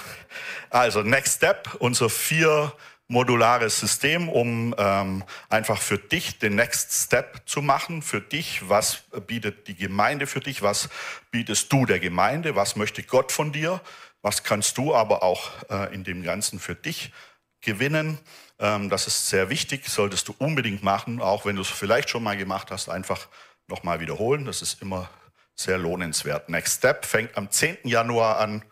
Also 0.69 1.01
Next 1.01 1.37
Step, 1.37 1.75
unser 1.79 2.09
vier 2.09 2.73
modulares 3.07 3.79
System, 3.79 4.27
um 4.27 4.75
ähm, 4.77 5.23
einfach 5.49 5.81
für 5.81 5.97
dich 5.97 6.39
den 6.39 6.55
Next 6.55 6.91
Step 6.91 7.43
zu 7.45 7.61
machen. 7.61 8.01
Für 8.01 8.19
dich, 8.19 8.67
was 8.67 9.03
bietet 9.27 9.67
die 9.67 9.75
Gemeinde 9.75 10.27
für 10.27 10.41
dich? 10.41 10.61
Was 10.61 10.89
bietest 11.31 11.71
du 11.71 11.85
der 11.85 11.99
Gemeinde? 11.99 12.55
Was 12.55 12.75
möchte 12.75 13.03
Gott 13.03 13.31
von 13.31 13.53
dir? 13.53 13.79
Was 14.21 14.43
kannst 14.43 14.77
du 14.77 14.93
aber 14.93 15.23
auch 15.23 15.51
äh, 15.69 15.93
in 15.93 16.03
dem 16.03 16.23
Ganzen 16.23 16.59
für 16.59 16.75
dich 16.75 17.13
gewinnen? 17.61 18.19
Ähm, 18.59 18.89
das 18.89 19.07
ist 19.07 19.27
sehr 19.27 19.49
wichtig, 19.49 19.87
solltest 19.87 20.27
du 20.27 20.35
unbedingt 20.37 20.83
machen, 20.83 21.21
auch 21.21 21.45
wenn 21.45 21.55
du 21.55 21.61
es 21.61 21.69
vielleicht 21.69 22.09
schon 22.09 22.23
mal 22.23 22.37
gemacht 22.37 22.71
hast, 22.71 22.89
einfach 22.89 23.27
nochmal 23.67 23.99
wiederholen. 23.99 24.45
Das 24.45 24.61
ist 24.61 24.81
immer 24.81 25.09
sehr 25.55 25.77
lohnenswert. 25.77 26.49
Next 26.49 26.77
Step 26.77 27.05
fängt 27.05 27.35
am 27.35 27.49
10. 27.49 27.79
Januar 27.83 28.39
an 28.39 28.63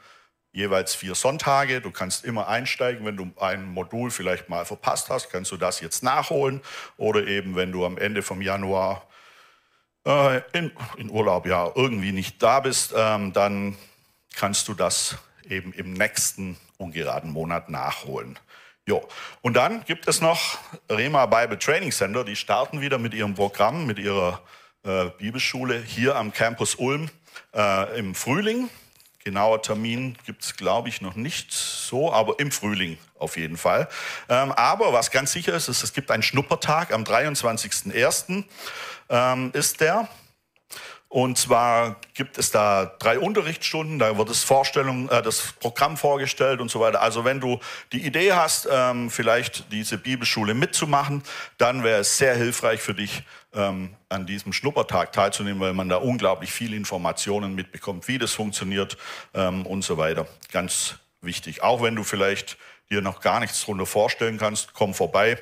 jeweils 0.55 0.95
vier 0.95 1.15
Sonntage. 1.15 1.81
Du 1.81 1.91
kannst 1.91 2.23
immer 2.23 2.47
einsteigen, 2.47 3.05
wenn 3.05 3.17
du 3.17 3.31
ein 3.39 3.65
Modul 3.65 4.09
vielleicht 4.09 4.49
mal 4.49 4.65
verpasst 4.65 5.09
hast, 5.09 5.29
kannst 5.29 5.51
du 5.51 5.57
das 5.57 5.81
jetzt 5.81 6.01
nachholen. 6.01 6.61
Oder 6.97 7.27
eben, 7.27 7.55
wenn 7.55 7.71
du 7.71 7.85
am 7.85 7.97
Ende 7.97 8.23
vom 8.23 8.41
Januar 8.41 9.07
äh, 10.05 10.41
in, 10.53 10.71
in, 10.97 11.09
Urlaub 11.09 11.45
ja 11.45 11.71
irgendwie 11.75 12.13
nicht 12.13 12.41
da 12.41 12.61
bist, 12.61 12.93
ähm, 12.95 13.33
dann 13.33 13.75
kannst 14.35 14.67
du 14.67 14.73
das 14.73 15.17
eben 15.43 15.73
im 15.73 15.93
nächsten 15.93 16.57
ungeraden 16.77 17.31
Monat 17.31 17.69
nachholen. 17.69 18.39
Jo. 18.87 19.07
Und 19.41 19.55
dann 19.55 19.83
gibt 19.85 20.07
es 20.07 20.21
noch 20.21 20.59
Rema 20.91 21.25
Bible 21.25 21.57
Training 21.57 21.91
Center, 21.91 22.23
die 22.23 22.35
starten 22.35 22.81
wieder 22.81 22.99
mit 22.99 23.15
ihrem 23.15 23.33
Programm, 23.33 23.87
mit 23.87 23.97
ihrer 23.97 24.41
äh, 24.83 25.05
Bibelschule 25.17 25.81
hier 25.81 26.15
am 26.15 26.31
Campus 26.31 26.75
Ulm 26.75 27.09
äh, 27.55 27.97
im 27.97 28.13
Frühling. 28.13 28.69
Genauer 29.23 29.63
Termin 29.63 30.15
gibt 30.27 30.43
es, 30.43 30.55
glaube 30.55 30.89
ich, 30.89 31.01
noch 31.01 31.15
nicht 31.15 31.51
so, 31.51 32.13
aber 32.13 32.39
im 32.39 32.51
Frühling 32.51 32.99
auf 33.17 33.37
jeden 33.37 33.57
Fall. 33.57 33.87
Ähm, 34.29 34.51
aber 34.51 34.93
was 34.93 35.09
ganz 35.09 35.31
sicher 35.31 35.55
ist, 35.55 35.67
ist, 35.67 35.81
es 35.81 35.93
gibt 35.93 36.11
einen 36.11 36.21
Schnuppertag 36.21 36.93
am 36.93 37.03
23.01. 37.03 38.43
Ähm, 39.09 39.49
ist 39.53 39.81
der. 39.81 40.07
Und 41.15 41.37
zwar 41.37 41.95
gibt 42.13 42.37
es 42.37 42.51
da 42.51 42.93
drei 42.99 43.19
Unterrichtsstunden, 43.19 43.99
da 43.99 44.17
wird 44.17 44.29
das, 44.29 44.43
Vorstellung, 44.43 45.07
äh, 45.07 45.21
das 45.21 45.53
Programm 45.61 45.95
vorgestellt 45.95 46.59
und 46.59 46.69
so 46.69 46.81
weiter. 46.81 47.01
Also 47.01 47.23
wenn 47.23 47.39
du 47.39 47.61
die 47.93 48.05
Idee 48.05 48.33
hast, 48.33 48.67
ähm, 48.69 49.09
vielleicht 49.09 49.71
diese 49.71 49.97
Bibelschule 49.97 50.53
mitzumachen, 50.53 51.23
dann 51.57 51.85
wäre 51.85 52.01
es 52.01 52.17
sehr 52.17 52.35
hilfreich 52.35 52.81
für 52.81 52.93
dich, 52.93 53.23
ähm, 53.53 53.95
an 54.09 54.25
diesem 54.25 54.51
Schnuppertag 54.51 55.13
teilzunehmen, 55.13 55.61
weil 55.61 55.71
man 55.71 55.87
da 55.87 55.95
unglaublich 55.95 56.51
viele 56.51 56.75
Informationen 56.75 57.55
mitbekommt, 57.55 58.09
wie 58.09 58.17
das 58.17 58.33
funktioniert 58.33 58.97
ähm, 59.33 59.65
und 59.65 59.85
so 59.85 59.97
weiter. 59.97 60.27
Ganz 60.51 60.95
wichtig. 61.21 61.63
Auch 61.63 61.81
wenn 61.81 61.95
du 61.95 62.03
vielleicht 62.03 62.57
dir 62.89 63.01
noch 63.01 63.21
gar 63.21 63.39
nichts 63.39 63.61
darunter 63.61 63.85
vorstellen 63.85 64.37
kannst, 64.37 64.73
komm 64.73 64.93
vorbei. 64.93 65.41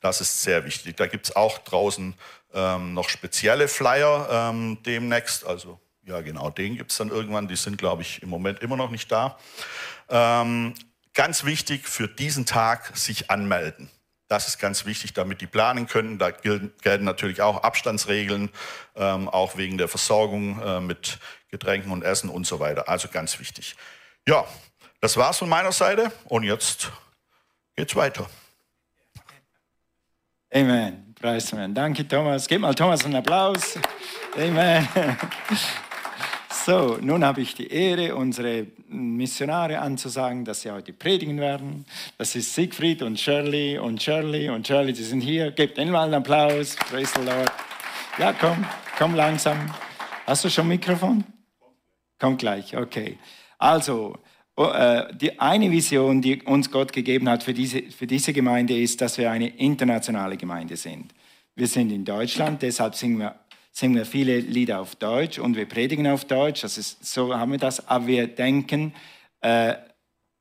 Das 0.00 0.22
ist 0.22 0.42
sehr 0.42 0.64
wichtig. 0.64 0.96
Da 0.96 1.06
gibt 1.06 1.26
es 1.26 1.36
auch 1.36 1.58
draußen 1.58 2.14
ähm, 2.54 2.94
noch 2.94 3.08
spezielle 3.08 3.68
Flyer 3.68 4.28
ähm, 4.30 4.78
demnächst. 4.84 5.46
Also 5.46 5.80
ja, 6.02 6.20
genau, 6.20 6.50
den 6.50 6.76
gibt 6.76 6.90
es 6.90 6.98
dann 6.98 7.08
irgendwann. 7.08 7.48
Die 7.48 7.56
sind, 7.56 7.78
glaube 7.78 8.02
ich, 8.02 8.22
im 8.22 8.28
Moment 8.28 8.60
immer 8.60 8.76
noch 8.76 8.90
nicht 8.90 9.10
da. 9.12 9.38
Ähm, 10.08 10.74
ganz 11.14 11.44
wichtig 11.44 11.86
für 11.86 12.08
diesen 12.08 12.46
Tag 12.46 12.96
sich 12.96 13.30
anmelden. 13.30 13.90
Das 14.28 14.46
ist 14.46 14.58
ganz 14.58 14.86
wichtig, 14.86 15.12
damit 15.12 15.40
die 15.40 15.46
planen 15.46 15.88
können. 15.88 16.18
Da 16.18 16.30
gelten, 16.30 17.04
natürlich 17.04 17.42
auch 17.42 17.64
Abstandsregeln, 17.64 18.50
ähm, 18.94 19.28
auch 19.28 19.56
wegen 19.56 19.76
der 19.76 19.88
Versorgung 19.88 20.62
äh, 20.62 20.80
mit 20.80 21.18
Getränken 21.48 21.90
und 21.90 22.04
Essen 22.04 22.30
und 22.30 22.46
so 22.46 22.60
weiter. 22.60 22.88
Also 22.88 23.08
ganz 23.08 23.40
wichtig. 23.40 23.74
Ja, 24.28 24.44
das 25.00 25.16
war's 25.16 25.38
von 25.38 25.48
meiner 25.48 25.72
Seite 25.72 26.12
und 26.26 26.44
jetzt 26.44 26.92
geht's 27.74 27.96
weiter. 27.96 28.30
Amen. 30.52 31.09
Preis 31.20 31.54
Danke, 31.74 32.08
Thomas. 32.08 32.48
Gib 32.48 32.62
mal 32.62 32.74
Thomas 32.74 33.04
einen 33.04 33.16
Applaus. 33.16 33.78
Amen. 34.38 34.88
So, 36.64 36.96
nun 36.98 37.22
habe 37.22 37.42
ich 37.42 37.54
die 37.54 37.70
Ehre, 37.70 38.16
unsere 38.16 38.66
Missionare 38.88 39.80
anzusagen, 39.80 40.46
dass 40.46 40.62
sie 40.62 40.70
heute 40.70 40.94
predigen 40.94 41.38
werden. 41.38 41.84
Das 42.16 42.34
ist 42.34 42.54
Siegfried 42.54 43.02
und 43.02 43.20
Shirley 43.20 43.78
und 43.78 44.02
Shirley 44.02 44.48
und 44.48 44.66
Shirley, 44.66 44.94
die 44.94 45.02
sind 45.02 45.20
hier. 45.20 45.50
Gebt 45.50 45.76
ihnen 45.76 45.90
mal 45.90 46.04
einen 46.04 46.14
Applaus. 46.14 46.76
Praise 46.76 47.12
the 47.14 47.26
Lord. 47.26 47.52
Ja, 48.18 48.32
komm, 48.32 48.64
komm 48.96 49.14
langsam. 49.14 49.74
Hast 50.26 50.44
du 50.44 50.48
schon 50.48 50.68
Mikrofon? 50.68 51.22
Komm 52.18 52.38
gleich, 52.38 52.74
okay. 52.74 53.18
Also, 53.58 54.18
die 55.14 55.40
eine 55.40 55.70
Vision, 55.70 56.20
die 56.20 56.42
uns 56.42 56.70
Gott 56.70 56.92
gegeben 56.92 57.28
hat 57.28 57.42
für 57.42 57.54
diese, 57.54 57.82
für 57.82 58.06
diese 58.06 58.32
Gemeinde, 58.32 58.78
ist, 58.78 59.00
dass 59.00 59.16
wir 59.18 59.30
eine 59.30 59.48
internationale 59.48 60.36
Gemeinde 60.36 60.76
sind. 60.76 61.12
Wir 61.54 61.66
sind 61.66 61.90
in 61.90 62.04
Deutschland, 62.04 62.62
deshalb 62.62 62.94
singen 62.94 63.18
wir 63.18 63.34
singen 63.72 63.94
wir 63.94 64.06
viele 64.06 64.38
Lieder 64.38 64.80
auf 64.80 64.96
Deutsch 64.96 65.38
und 65.38 65.56
wir 65.56 65.66
predigen 65.66 66.06
auf 66.06 66.24
Deutsch. 66.24 66.62
Das 66.62 66.78
ist, 66.78 67.04
so 67.04 67.34
haben 67.36 67.52
wir 67.52 67.58
das. 67.58 67.88
Aber 67.88 68.06
wir 68.06 68.26
denken, 68.26 68.92
äh, 69.40 69.74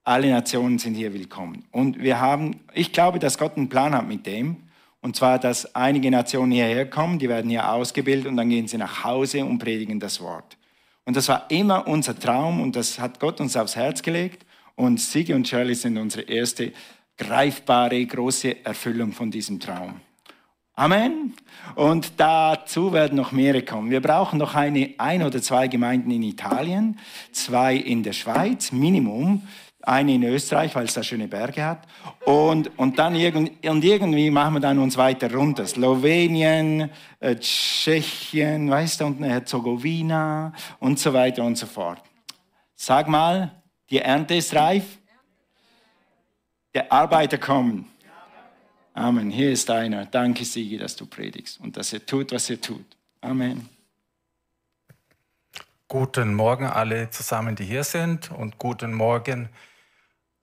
alle 0.03 0.29
Nationen 0.29 0.79
sind 0.79 0.95
hier 0.95 1.13
willkommen. 1.13 1.65
Und 1.71 1.99
wir 1.99 2.19
haben, 2.19 2.62
ich 2.73 2.91
glaube, 2.91 3.19
dass 3.19 3.38
Gott 3.38 3.58
einen 3.58 3.69
Plan 3.69 3.93
hat 3.93 4.08
mit 4.08 4.25
dem. 4.25 4.63
Und 5.01 5.15
zwar, 5.15 5.39
dass 5.39 5.75
einige 5.75 6.12
Nationen 6.12 6.51
hierher 6.51 6.89
kommen, 6.89 7.19
die 7.19 7.29
werden 7.29 7.49
hier 7.49 7.71
ausgebildet 7.71 8.27
und 8.27 8.36
dann 8.36 8.49
gehen 8.49 8.67
sie 8.67 8.77
nach 8.77 9.03
Hause 9.03 9.45
und 9.45 9.60
predigen 9.60 9.99
das 9.99 10.19
Wort. 10.19 10.58
Und 11.09 11.15
das 11.15 11.27
war 11.27 11.49
immer 11.49 11.87
unser 11.87 12.19
Traum 12.19 12.61
und 12.61 12.75
das 12.75 12.99
hat 12.99 13.19
Gott 13.19 13.41
uns 13.41 13.57
aufs 13.57 13.75
Herz 13.75 14.03
gelegt. 14.03 14.45
Und 14.75 14.99
Sigi 14.99 15.33
und 15.33 15.47
Shirley 15.47 15.73
sind 15.73 15.97
unsere 15.97 16.21
erste 16.29 16.71
greifbare, 17.17 18.05
große 18.05 18.63
Erfüllung 18.63 19.11
von 19.11 19.31
diesem 19.31 19.59
Traum. 19.59 20.01
Amen. 20.75 21.33
Und 21.73 22.11
dazu 22.17 22.93
werden 22.93 23.15
noch 23.15 23.31
mehrere 23.31 23.63
kommen. 23.63 23.89
Wir 23.89 24.01
brauchen 24.01 24.37
noch 24.37 24.53
eine, 24.53 24.93
ein 24.99 25.23
oder 25.23 25.41
zwei 25.41 25.67
Gemeinden 25.67 26.11
in 26.11 26.21
Italien, 26.21 26.99
zwei 27.31 27.75
in 27.75 28.03
der 28.03 28.13
Schweiz, 28.13 28.71
Minimum, 28.71 29.47
eine 29.81 30.13
in 30.13 30.23
Österreich, 30.23 30.75
weil 30.75 30.85
es 30.85 30.93
da 30.93 31.03
schöne 31.03 31.27
Berge 31.27 31.63
hat. 31.63 31.87
Und, 32.25 32.77
und 32.77 32.99
dann 32.99 33.15
irgend, 33.15 33.65
und 33.65 33.83
irgendwie 33.83 34.29
machen 34.29 34.55
wir 34.55 34.59
dann 34.59 34.79
uns 34.79 34.97
weiter 34.97 35.33
runter. 35.33 35.65
Slowenien, 35.65 36.89
äh, 37.19 37.35
Tschechien, 37.35 38.69
weißt 38.69 39.01
du, 39.01 39.05
und 39.05 39.23
Herzegowina 39.23 40.53
und 40.79 40.99
so 40.99 41.13
weiter 41.13 41.43
und 41.43 41.57
so 41.57 41.65
fort. 41.65 42.01
Sag 42.75 43.07
mal, 43.07 43.51
die 43.89 43.99
Ernte 43.99 44.35
ist 44.35 44.53
reif. 44.53 44.99
Der 46.73 46.91
Arbeiter 46.91 47.37
kommen. 47.37 47.85
Amen. 48.93 49.31
Hier 49.31 49.51
ist 49.51 49.69
einer. 49.69 50.05
Danke, 50.05 50.45
Sigi, 50.45 50.77
dass 50.77 50.95
du 50.95 51.05
predigst 51.05 51.59
und 51.61 51.77
dass 51.77 51.93
ihr 51.93 52.05
tut, 52.05 52.31
was 52.31 52.49
ihr 52.49 52.59
tut. 52.59 52.85
Amen. 53.21 53.69
Guten 55.87 56.35
Morgen 56.35 56.65
alle 56.67 57.09
zusammen, 57.09 57.55
die 57.55 57.63
hier 57.63 57.83
sind 57.83 58.29
und 58.31 58.59
guten 58.59 58.93
Morgen 58.93 59.49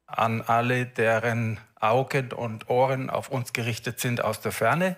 an 0.06 0.42
alle, 0.42 0.86
deren 0.86 1.58
Augen 1.80 2.32
und 2.32 2.70
Ohren 2.70 3.10
auf 3.10 3.28
uns 3.28 3.52
gerichtet 3.52 4.00
sind 4.00 4.22
aus 4.22 4.40
der 4.40 4.52
Ferne. 4.52 4.96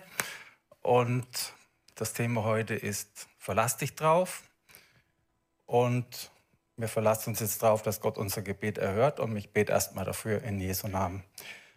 Und 0.81 1.53
das 1.95 2.13
Thema 2.13 2.43
heute 2.43 2.75
ist 2.75 3.27
Verlass 3.39 3.77
dich 3.77 3.95
drauf. 3.95 4.43
Und 5.65 6.29
wir 6.77 6.87
verlassen 6.87 7.31
uns 7.31 7.39
jetzt 7.39 7.63
darauf, 7.63 7.81
dass 7.81 8.01
Gott 8.01 8.17
unser 8.17 8.41
Gebet 8.41 8.77
erhört. 8.77 9.19
Und 9.19 9.35
ich 9.37 9.53
bete 9.53 9.71
erstmal 9.71 10.05
dafür 10.05 10.43
in 10.43 10.59
Jesu 10.59 10.87
Namen. 10.87 11.23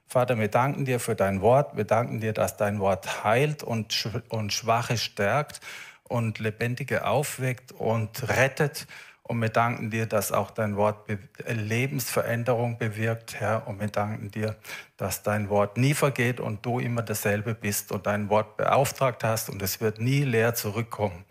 Vater, 0.06 0.38
wir 0.38 0.48
danken 0.48 0.84
dir 0.84 1.00
für 1.00 1.14
dein 1.14 1.40
Wort. 1.40 1.76
Wir 1.76 1.84
danken 1.84 2.20
dir, 2.20 2.32
dass 2.32 2.56
dein 2.56 2.80
Wort 2.80 3.24
heilt 3.24 3.62
und, 3.62 4.08
und 4.28 4.52
Schwache 4.52 4.98
stärkt 4.98 5.60
und 6.02 6.40
Lebendige 6.40 7.06
aufweckt 7.06 7.72
und 7.72 8.28
rettet. 8.28 8.86
Und 9.32 9.40
wir 9.40 9.48
danken 9.48 9.88
dir, 9.88 10.04
dass 10.04 10.30
auch 10.30 10.50
dein 10.50 10.76
Wort 10.76 11.08
Lebensveränderung 11.48 12.76
bewirkt, 12.76 13.40
Herr. 13.40 13.66
Und 13.66 13.80
wir 13.80 13.88
danken 13.88 14.30
dir, 14.30 14.56
dass 14.98 15.22
dein 15.22 15.48
Wort 15.48 15.78
nie 15.78 15.94
vergeht 15.94 16.38
und 16.38 16.66
du 16.66 16.78
immer 16.78 17.00
dasselbe 17.00 17.54
bist 17.54 17.92
und 17.92 18.06
dein 18.06 18.28
Wort 18.28 18.58
beauftragt 18.58 19.24
hast 19.24 19.48
und 19.48 19.62
es 19.62 19.80
wird 19.80 19.98
nie 19.98 20.24
leer 20.24 20.54
zurückkommen. 20.54 21.24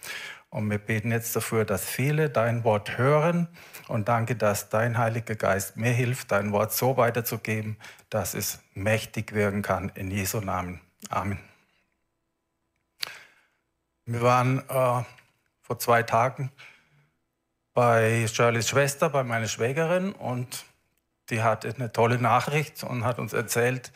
Und 0.50 0.68
wir 0.72 0.80
beten 0.80 1.12
jetzt 1.12 1.36
dafür, 1.36 1.64
dass 1.64 1.86
viele 1.86 2.32
dein 2.32 2.64
Wort 2.64 2.98
hören 2.98 3.48
und 3.88 4.08
danke, 4.08 4.36
dass 4.36 4.70
dein 4.70 4.98
Heiliger 4.98 5.36
Geist 5.36 5.78
mir 5.78 5.92
hilft, 5.92 6.32
dein 6.32 6.52
Wort 6.52 6.74
so 6.74 6.98
weiterzugeben, 6.98 7.78
dass 8.10 8.34
es 8.34 8.64
mächtig 8.74 9.34
wirken 9.34 9.62
kann. 9.62 9.90
In 9.90 10.10
Jesu 10.10 10.40
Namen. 10.40 10.82
Amen. 11.12 11.38
Wir 14.06 14.24
waren 14.24 14.68
äh, 14.70 15.04
vor 15.62 15.78
zwei 15.78 16.02
Tagen 16.02 16.52
bei 17.74 18.28
Shirleys 18.28 18.70
Schwester, 18.70 19.10
bei 19.10 19.24
meiner 19.24 19.48
Schwägerin 19.48 20.12
und 20.14 20.66
die 21.30 21.42
hatte 21.42 21.74
eine 21.74 21.92
tolle 21.92 22.18
Nachricht 22.18 22.84
und 22.84 23.06
hat 23.06 23.20
uns 23.20 23.34
erzählt, 23.34 23.92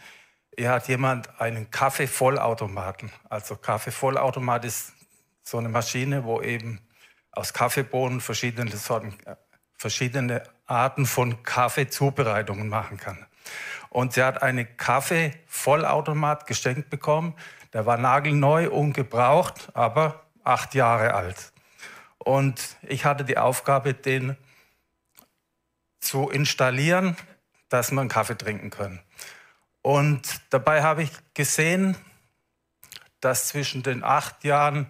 hier 0.58 0.70
hat 0.72 0.88
jemand 0.88 1.42
einen 1.42 1.70
Kaffeevollautomaten. 1.70 3.12
Also 3.30 3.58
Kaffeevollautomat 3.58 4.64
ist 4.64 4.94
so 5.44 5.58
eine 5.58 5.68
Maschine, 5.68 6.24
wo 6.24 6.42
eben 6.42 6.80
aus 7.32 7.54
Kaffeebohnen 7.54 8.22
verschiedene 8.22 8.72
Sorten, 8.72 9.16
verschiedene 9.78 10.44
Arten 10.66 11.06
von 11.06 11.44
Kaffeezubereitungen 11.44 12.70
machen 12.70 12.98
kann. 12.98 13.26
Und 13.90 14.14
sie 14.14 14.24
hat 14.24 14.42
einen 14.42 14.78
Kaffeevollautomat 14.78 16.48
geschenkt 16.48 16.90
bekommen. 16.90 17.36
Der 17.74 17.86
war 17.86 17.98
nagelneu, 17.98 18.70
ungebraucht, 18.70 19.70
aber 19.74 20.24
acht 20.46 20.74
Jahre 20.74 21.14
alt. 21.14 21.52
Und 22.26 22.76
ich 22.82 23.06
hatte 23.06 23.24
die 23.24 23.38
Aufgabe, 23.38 23.94
den 23.94 24.36
zu 26.00 26.30
installieren, 26.30 27.16
dass 27.70 27.92
man 27.92 28.10
Kaffee 28.10 28.36
trinken 28.36 28.72
kann. 28.72 29.00
Und 29.84 30.42
dabei 30.50 30.82
habe 30.82 31.04
ich 31.04 31.12
gesehen, 31.36 31.96
dass 33.22 33.50
zwischen 33.50 33.84
den 33.84 34.04
acht 34.04 34.44
Jahren 34.44 34.90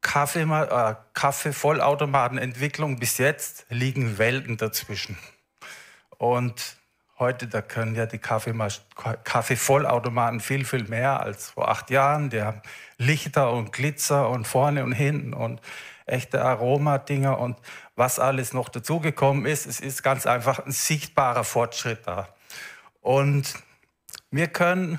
Kaffee, 0.00 0.42
äh, 0.42 0.94
Kaffeevollautomatenentwicklung 1.12 3.00
bis 3.00 3.18
jetzt 3.18 3.66
liegen 3.68 4.18
Welten 4.18 4.56
dazwischen. 4.56 5.18
Und 6.18 6.76
heute, 7.18 7.48
da 7.48 7.62
können 7.62 7.96
ja 7.96 8.06
die 8.06 8.18
Kaffeevollautomaten 8.18 10.38
viel, 10.38 10.64
viel 10.64 10.84
mehr 10.84 11.18
als 11.18 11.50
vor 11.50 11.68
acht 11.68 11.90
Jahren. 11.90 12.30
Die 12.30 12.42
haben 12.42 12.62
Lichter 12.96 13.52
und 13.52 13.72
Glitzer 13.72 14.30
und 14.30 14.46
vorne 14.46 14.84
und 14.84 14.92
hinten 14.92 15.34
und 15.34 15.60
echte 16.08 16.42
Aromadinger 16.42 17.38
und 17.38 17.58
was 17.96 18.18
alles 18.18 18.52
noch 18.52 18.68
dazugekommen 18.68 19.46
ist. 19.46 19.66
Es 19.66 19.80
ist 19.80 20.02
ganz 20.02 20.26
einfach 20.26 20.64
ein 20.64 20.72
sichtbarer 20.72 21.44
Fortschritt 21.44 22.06
da. 22.06 22.28
Und 23.00 23.54
wir 24.30 24.48
können 24.48 24.98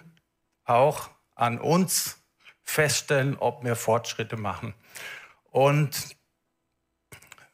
auch 0.65 1.09
an 1.35 1.59
uns 1.59 2.21
feststellen, 2.63 3.37
ob 3.37 3.63
wir 3.63 3.75
Fortschritte 3.75 4.37
machen. 4.37 4.73
Und 5.51 6.15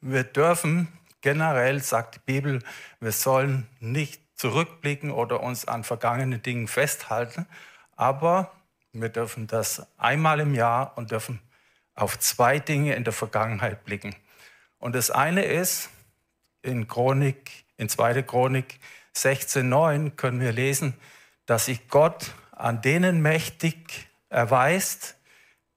wir 0.02 0.24
dürfen 0.24 0.88
generell, 1.22 1.82
sagt 1.82 2.15
die 2.15 2.20
Bibel, 2.20 2.62
wir 3.00 3.12
sollen 3.12 3.68
nicht 3.80 4.22
zurückblicken 4.36 5.12
oder 5.12 5.41
uns 5.41 5.68
an 5.68 5.84
vergangenen 5.84 6.41
Dingen 6.41 6.68
festhalten, 6.68 7.48
aber 7.96 8.52
wir 8.91 9.10
dürfen 9.10 9.48
das 9.48 9.88
einmal 9.98 10.39
im 10.39 10.54
Jahr 10.54 10.98
und 10.98 11.12
dürfen 11.12 11.39
auf 11.95 12.19
zwei 12.19 12.60
Dinge 12.60 12.95
in 12.95 13.03
der 13.03 13.13
Vergangenheit 13.13 13.84
blicken. 13.86 14.15
Und 14.77 14.95
das 14.95 15.10
eine 15.10 15.43
ist, 15.43 15.89
in 16.62 16.88
Chronik, 16.88 17.65
in 17.77 17.89
2. 17.89 18.23
Chronik 18.23 18.79
16,9 19.15 20.12
können 20.12 20.39
wir 20.39 20.51
lesen, 20.51 20.93
dass 21.45 21.65
sich 21.65 21.88
Gott 21.88 22.34
an 22.51 22.81
denen 22.81 23.21
mächtig 23.21 24.08
erweist, 24.29 25.15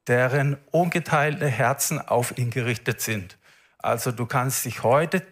deren 0.07 0.57
ungeteilte 0.70 1.46
Herzen 1.46 2.00
auf 2.00 2.38
ihn 2.38 2.50
gerichtet 2.50 3.00
sind. 3.00 3.38
Also 3.78 4.11
du 4.11 4.26
kannst 4.26 4.64
dich 4.64 4.83
heute 4.83 5.26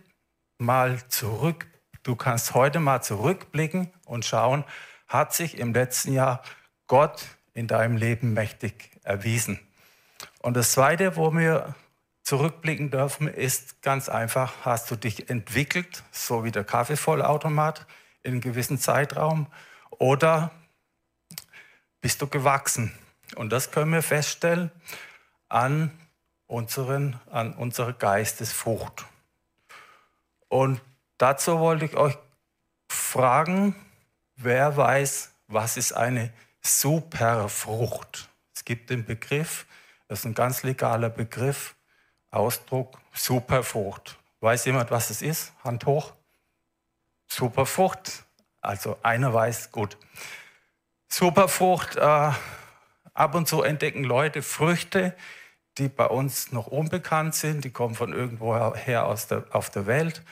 mal 0.59 0.99
zurück, 1.09 1.67
du 2.03 2.15
kannst 2.15 2.55
heute 2.55 2.79
mal 2.79 3.03
zurückblicken 3.03 3.91
und 4.05 4.25
schauen, 4.25 4.65
hat 5.09 5.33
sich 5.35 5.59
im 5.59 5.73
letzten 5.73 6.13
Jahr 6.13 6.43
Gott 6.87 7.25
in 7.55 7.67
deinem 7.67 7.97
Leben 7.97 8.35
mächtig 8.35 8.91
erwiesen. 9.03 9.59
Und 10.47 10.55
das 10.55 10.71
Zweite, 10.71 11.17
wo 11.17 11.35
wir 11.35 11.75
zurückblicken 12.23 12.93
dürfen, 12.93 13.27
ist 13.27 13.83
ganz 13.83 14.09
einfach, 14.09 14.53
hast 14.63 14.89
du 14.89 14.95
dich 14.95 15.29
entwickelt, 15.29 16.05
so 16.13 16.45
wie 16.45 16.53
der 16.53 16.63
Kaffeevollautomat 16.63 17.85
in 18.23 18.31
einem 18.31 18.41
gewissen 18.41 18.79
Zeitraum, 18.79 19.49
oder 19.91 20.53
bist 22.01 22.23
du 22.23 22.29
gewachsen? 22.29 22.97
Und 23.35 23.51
das 23.51 23.73
können 23.73 23.91
wir 23.91 24.05
feststellen 24.05 24.71
an, 25.49 25.91
unseren, 26.47 27.19
an 27.29 27.53
unserer 27.53 27.93
Geistesfrucht. 27.93 29.05
Und 30.47 30.81
dazu 31.19 31.59
wollte 31.59 31.87
ich 31.87 31.97
euch 31.97 32.17
fragen, 32.89 33.75
wer 34.37 34.77
weiß, 34.77 35.33
was 35.49 35.77
ist 35.77 35.93
eine 35.93 36.33
Superfrucht? 36.61 38.29
Es 38.55 38.65
gibt 38.65 38.91
den 38.91 39.05
Begriff, 39.05 39.67
das 40.09 40.21
ist 40.21 40.25
ein 40.27 40.35
ganz 40.35 40.63
legaler 40.63 41.11
Begriff, 41.11 41.75
Ausdruck 42.31 42.99
Superfrucht. 43.13 44.19
Weiß 44.41 44.65
jemand, 44.67 44.91
was 44.91 45.11
es 45.11 45.23
ist? 45.23 45.53
Hand 45.65 45.87
hoch. 45.87 46.13
Superfrucht. 47.27 48.25
Also 48.61 48.99
einer 49.03 49.33
weiß, 49.33 49.73
gut. 49.73 49.97
Superfrucht, 51.09 51.97
äh, 51.97 52.31
ab 53.15 53.35
und 53.35 53.49
zu 53.49 53.63
entdecken 53.63 54.05
Leute 54.05 54.43
Früchte, 54.43 55.17
die 55.79 55.89
bei 55.89 56.07
uns 56.07 56.53
noch 56.53 56.67
unbekannt 56.67 57.35
sind. 57.35 57.65
Die 57.65 57.71
kommen 57.71 57.95
von 57.95 58.13
irgendwo 58.13 58.75
her 58.75 59.07
aus 59.07 59.27
der, 59.29 59.45
auf 59.51 59.71
der 59.71 59.87
Welt. 59.87 60.23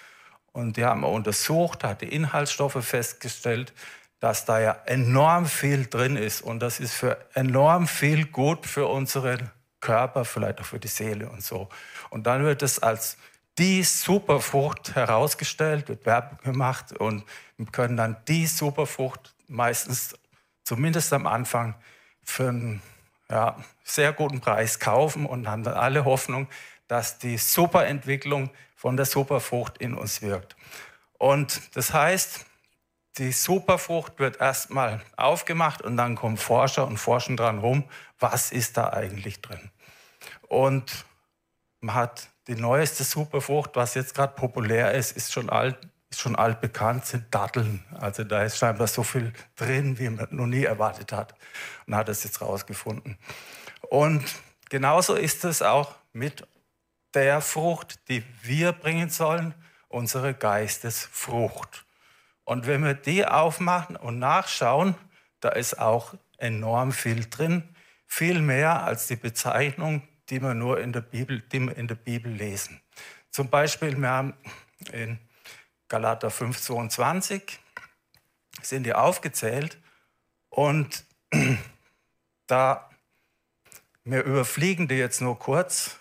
Und 0.52 0.76
die 0.76 0.84
haben 0.84 1.00
wir 1.00 1.08
untersucht, 1.08 1.84
hat 1.84 2.02
die 2.02 2.14
Inhaltsstoffe 2.14 2.84
festgestellt, 2.84 3.72
dass 4.20 4.44
da 4.44 4.60
ja 4.60 4.72
enorm 4.86 5.46
viel 5.46 5.86
drin 5.86 6.16
ist. 6.16 6.42
Und 6.42 6.60
das 6.60 6.80
ist 6.80 6.94
für 6.94 7.18
enorm 7.34 7.86
viel 7.88 8.26
gut 8.26 8.66
für 8.66 8.86
unseren 8.86 9.50
Körper, 9.84 10.24
vielleicht 10.24 10.60
auch 10.60 10.64
für 10.64 10.80
die 10.80 10.88
Seele 10.88 11.28
und 11.28 11.42
so. 11.42 11.68
Und 12.10 12.26
dann 12.26 12.42
wird 12.44 12.62
es 12.62 12.82
als 12.82 13.18
die 13.58 13.82
Superfrucht 13.84 14.94
herausgestellt, 14.96 15.88
wird 15.88 16.06
Werbung 16.06 16.38
gemacht 16.42 16.92
und 16.92 17.24
wir 17.56 17.66
können 17.66 17.96
dann 17.96 18.16
die 18.26 18.46
Superfrucht 18.46 19.34
meistens, 19.46 20.18
zumindest 20.64 21.12
am 21.12 21.26
Anfang, 21.26 21.74
für 22.24 22.48
einen 22.48 22.82
ja, 23.28 23.56
sehr 23.84 24.12
guten 24.12 24.40
Preis 24.40 24.80
kaufen 24.80 25.26
und 25.26 25.46
haben 25.46 25.62
dann 25.62 25.74
alle 25.74 26.04
Hoffnung, 26.04 26.48
dass 26.88 27.18
die 27.18 27.36
Superentwicklung 27.36 28.50
von 28.74 28.96
der 28.96 29.06
Superfrucht 29.06 29.78
in 29.78 29.94
uns 29.94 30.22
wirkt. 30.22 30.56
Und 31.18 31.76
das 31.76 31.92
heißt, 31.92 32.46
die 33.18 33.32
Superfrucht 33.32 34.18
wird 34.18 34.40
erstmal 34.40 35.00
aufgemacht 35.16 35.82
und 35.82 35.96
dann 35.96 36.16
kommen 36.16 36.36
Forscher 36.36 36.86
und 36.86 36.98
forschen 36.98 37.36
dran 37.36 37.58
rum, 37.58 37.84
was 38.18 38.50
ist 38.50 38.76
da 38.76 38.90
eigentlich 38.92 39.40
drin. 39.40 39.70
Und 40.48 41.04
man 41.80 41.94
hat 41.94 42.28
die 42.46 42.54
neueste 42.54 43.04
Superfrucht, 43.04 43.70
was 43.74 43.94
jetzt 43.94 44.14
gerade 44.14 44.34
populär 44.34 44.92
ist, 44.92 45.12
ist 45.12 45.32
schon 45.32 45.50
alt, 45.50 45.78
ist 46.10 46.20
schon 46.20 46.36
altbekannt, 46.36 47.06
sind 47.06 47.34
Datteln. 47.34 47.84
Also 47.98 48.24
da 48.24 48.42
ist 48.42 48.58
scheinbar 48.58 48.86
so 48.86 49.02
viel 49.02 49.32
drin, 49.56 49.98
wie 49.98 50.10
man 50.10 50.28
noch 50.30 50.46
nie 50.46 50.64
erwartet 50.64 51.12
hat. 51.12 51.34
Und 51.86 51.94
hat 51.94 52.08
es 52.08 52.24
jetzt 52.24 52.40
rausgefunden. 52.40 53.18
Und 53.88 54.24
genauso 54.68 55.14
ist 55.14 55.44
es 55.44 55.62
auch 55.62 55.94
mit 56.12 56.46
der 57.14 57.40
Frucht, 57.40 58.08
die 58.08 58.24
wir 58.42 58.72
bringen 58.72 59.08
sollen, 59.08 59.54
unsere 59.88 60.34
Geistesfrucht. 60.34 61.84
Und 62.44 62.66
wenn 62.66 62.84
wir 62.84 62.94
die 62.94 63.26
aufmachen 63.26 63.96
und 63.96 64.18
nachschauen, 64.18 64.94
da 65.40 65.50
ist 65.50 65.78
auch 65.78 66.14
enorm 66.38 66.92
viel 66.92 67.24
drin, 67.26 67.74
viel 68.06 68.40
mehr 68.40 68.82
als 68.82 69.06
die 69.06 69.16
Bezeichnung 69.16 70.02
die 70.30 70.40
wir 70.40 70.54
nur 70.54 70.80
in 70.80 70.92
der 70.92 71.00
Bibel, 71.00 71.40
die 71.40 71.60
wir 71.60 71.76
in 71.76 71.88
der 71.88 71.94
Bibel 71.94 72.32
lesen. 72.32 72.80
Zum 73.30 73.48
Beispiel, 73.48 73.96
wir 73.96 74.08
haben 74.08 74.34
in 74.92 75.18
Galater 75.88 76.30
5, 76.30 76.60
22 76.60 77.58
sind 78.62 78.84
die 78.84 78.94
aufgezählt 78.94 79.78
und 80.48 81.04
da 82.46 82.88
wir 84.04 84.22
überfliegen 84.22 84.86
die 84.86 84.96
jetzt 84.96 85.20
nur 85.20 85.38
kurz, 85.38 85.96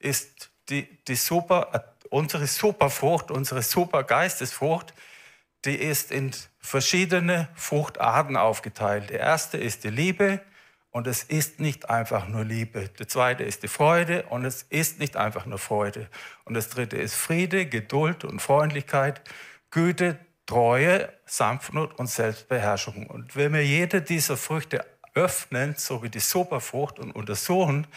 ist 0.00 0.50
die, 0.68 0.88
die 1.04 1.14
super, 1.14 1.94
unsere 2.10 2.46
Superfrucht, 2.46 3.30
unsere 3.30 3.62
Supergeistesfrucht, 3.62 4.92
die 5.64 5.76
ist 5.76 6.10
in 6.10 6.32
verschiedene 6.58 7.48
Fruchtarten 7.54 8.36
aufgeteilt. 8.36 9.10
Die 9.10 9.14
erste 9.14 9.56
ist 9.56 9.84
die 9.84 9.90
Liebe, 9.90 10.40
und 10.94 11.08
es 11.08 11.24
ist 11.24 11.58
nicht 11.58 11.90
einfach 11.90 12.28
nur 12.28 12.44
Liebe. 12.44 12.88
Der 12.88 13.08
zweite 13.08 13.42
ist 13.42 13.64
die 13.64 13.68
Freude 13.68 14.26
und 14.28 14.44
es 14.44 14.62
ist 14.62 15.00
nicht 15.00 15.16
einfach 15.16 15.44
nur 15.44 15.58
Freude. 15.58 16.08
Und 16.44 16.54
das 16.54 16.68
dritte 16.68 16.96
ist 16.96 17.16
Friede, 17.16 17.66
Geduld 17.66 18.22
und 18.22 18.40
Freundlichkeit, 18.40 19.20
Güte, 19.72 20.20
Treue, 20.46 21.12
Sanftmut 21.26 21.98
und 21.98 22.06
Selbstbeherrschung. 22.06 23.08
Und 23.08 23.34
wenn 23.34 23.54
wir 23.54 23.66
jede 23.66 24.02
dieser 24.02 24.36
Früchte 24.36 24.86
öffnen, 25.14 25.74
so 25.76 26.04
wie 26.04 26.10
die 26.10 26.20
Superfrucht 26.20 27.00
und 27.00 27.10
untersuchen, 27.10 27.88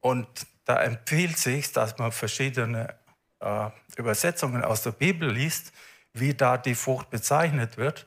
und 0.00 0.28
da 0.66 0.82
empfiehlt 0.82 1.38
sich, 1.38 1.72
dass 1.72 1.96
man 1.96 2.12
verschiedene 2.12 2.94
äh, 3.40 3.70
Übersetzungen 3.96 4.62
aus 4.62 4.82
der 4.82 4.92
Bibel 4.92 5.30
liest, 5.30 5.72
wie 6.12 6.34
da 6.34 6.58
die 6.58 6.74
Frucht 6.74 7.08
bezeichnet 7.08 7.78
wird, 7.78 8.06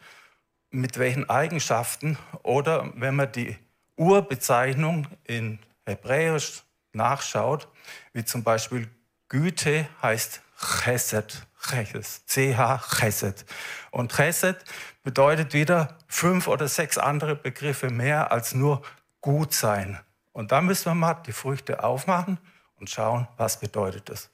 mit 0.69 1.00
welchen 1.00 1.28
Eigenschaften, 1.28 2.19
oder 2.43 2.91
wenn 2.93 3.15
man 3.15 3.32
die 3.32 3.58
Urbezeichnung 3.97 5.07
in 5.25 5.60
Hebräisch 5.86 6.63
nachschaut, 6.93 7.67
wie 8.13 8.23
zum 8.23 8.43
Beispiel 8.43 8.89
Güte 9.29 9.88
heißt 10.01 10.41
Chesed, 10.60 11.45
CH 11.60 12.97
Chesed. 12.97 13.45
Und 13.91 14.15
Chesed 14.15 14.63
bedeutet 15.03 15.53
wieder 15.53 15.97
fünf 16.07 16.47
oder 16.47 16.67
sechs 16.67 16.97
andere 16.97 17.36
Begriffe 17.36 17.89
mehr 17.89 18.31
als 18.31 18.53
nur 18.53 18.81
gut 19.21 19.53
sein. 19.53 19.99
Und 20.31 20.51
da 20.51 20.62
müssen 20.62 20.86
wir 20.86 20.95
mal 20.95 21.15
die 21.15 21.31
Früchte 21.33 21.83
aufmachen 21.83 22.39
und 22.75 22.89
schauen, 22.89 23.27
was 23.38 23.60
bedeutet 23.60 24.10
das. 24.10 24.29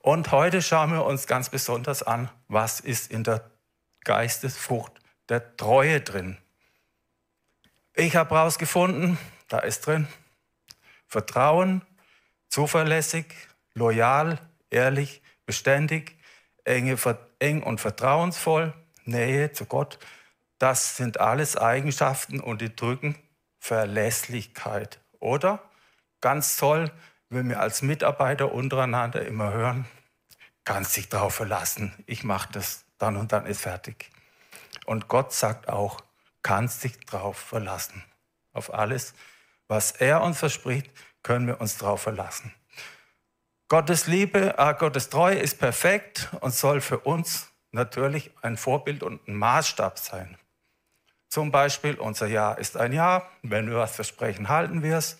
Und 0.00 0.30
heute 0.30 0.62
schauen 0.62 0.92
wir 0.92 1.04
uns 1.04 1.26
ganz 1.26 1.48
besonders 1.48 2.02
an, 2.02 2.30
was 2.48 2.80
ist 2.80 3.10
in 3.10 3.24
der 3.24 3.50
Geistesfrucht 4.04 4.92
der 5.28 5.56
Treue 5.56 6.00
drin. 6.00 6.38
Ich 7.98 8.14
habe 8.14 8.34
herausgefunden, 8.34 9.16
da 9.48 9.60
ist 9.60 9.86
drin 9.86 10.06
Vertrauen, 11.06 11.80
zuverlässig, 12.50 13.24
loyal, 13.72 14.38
ehrlich, 14.68 15.22
beständig, 15.46 16.18
enge, 16.64 16.98
eng 17.38 17.62
und 17.62 17.80
vertrauensvoll, 17.80 18.74
Nähe 19.06 19.52
zu 19.52 19.64
Gott. 19.64 19.98
Das 20.58 20.98
sind 20.98 21.20
alles 21.20 21.56
Eigenschaften 21.56 22.38
und 22.38 22.60
die 22.60 22.76
drücken 22.76 23.16
Verlässlichkeit. 23.60 25.00
Oder 25.18 25.62
ganz 26.20 26.58
toll, 26.58 26.90
wenn 27.30 27.48
wir 27.48 27.60
als 27.60 27.80
Mitarbeiter 27.80 28.52
untereinander 28.52 29.24
immer 29.24 29.54
hören, 29.54 29.86
kannst 30.64 30.98
dich 30.98 31.08
darauf 31.08 31.34
verlassen, 31.34 31.94
ich 32.04 32.24
mache 32.24 32.52
das, 32.52 32.84
dann 32.98 33.16
und 33.16 33.32
dann 33.32 33.46
ist 33.46 33.62
fertig. 33.62 34.10
Und 34.84 35.08
Gott 35.08 35.32
sagt 35.32 35.70
auch, 35.70 36.05
kannst 36.46 36.84
dich 36.84 36.96
darauf 37.10 37.36
verlassen. 37.36 38.04
Auf 38.52 38.72
alles, 38.72 39.14
was 39.66 39.90
er 39.90 40.22
uns 40.22 40.38
verspricht, 40.38 40.88
können 41.24 41.48
wir 41.48 41.60
uns 41.60 41.76
darauf 41.76 42.02
verlassen. 42.02 42.54
Gottes 43.66 44.06
Liebe, 44.06 44.54
äh, 44.56 44.74
Gottes 44.74 45.08
Treue 45.08 45.38
ist 45.40 45.58
perfekt 45.58 46.28
und 46.40 46.54
soll 46.54 46.80
für 46.80 47.00
uns 47.00 47.50
natürlich 47.72 48.30
ein 48.42 48.56
Vorbild 48.56 49.02
und 49.02 49.26
ein 49.26 49.34
Maßstab 49.34 49.98
sein. 49.98 50.38
Zum 51.28 51.50
Beispiel, 51.50 51.96
unser 51.96 52.28
Jahr 52.28 52.58
ist 52.58 52.76
ein 52.76 52.92
Jahr. 52.92 53.28
Wenn 53.42 53.68
wir 53.68 53.78
was 53.78 53.96
versprechen, 53.96 54.48
halten 54.48 54.84
wir 54.84 54.98
es. 54.98 55.18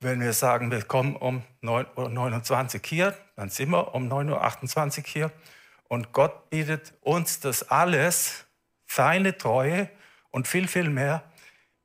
Wenn 0.00 0.20
wir 0.20 0.32
sagen, 0.32 0.72
wir 0.72 0.82
kommen 0.82 1.14
um 1.14 1.44
9.29 1.62 2.74
Uhr 2.74 2.80
hier, 2.84 3.18
dann 3.36 3.48
sind 3.48 3.70
wir 3.70 3.94
um 3.94 4.12
9.28 4.12 4.98
Uhr 4.98 5.04
hier. 5.04 5.32
Und 5.84 6.12
Gott 6.12 6.50
bietet 6.50 6.94
uns 7.00 7.38
das 7.38 7.70
alles, 7.70 8.44
seine 8.88 9.38
Treue 9.38 9.88
und 10.34 10.48
viel, 10.48 10.66
viel 10.66 10.90
mehr, 10.90 11.22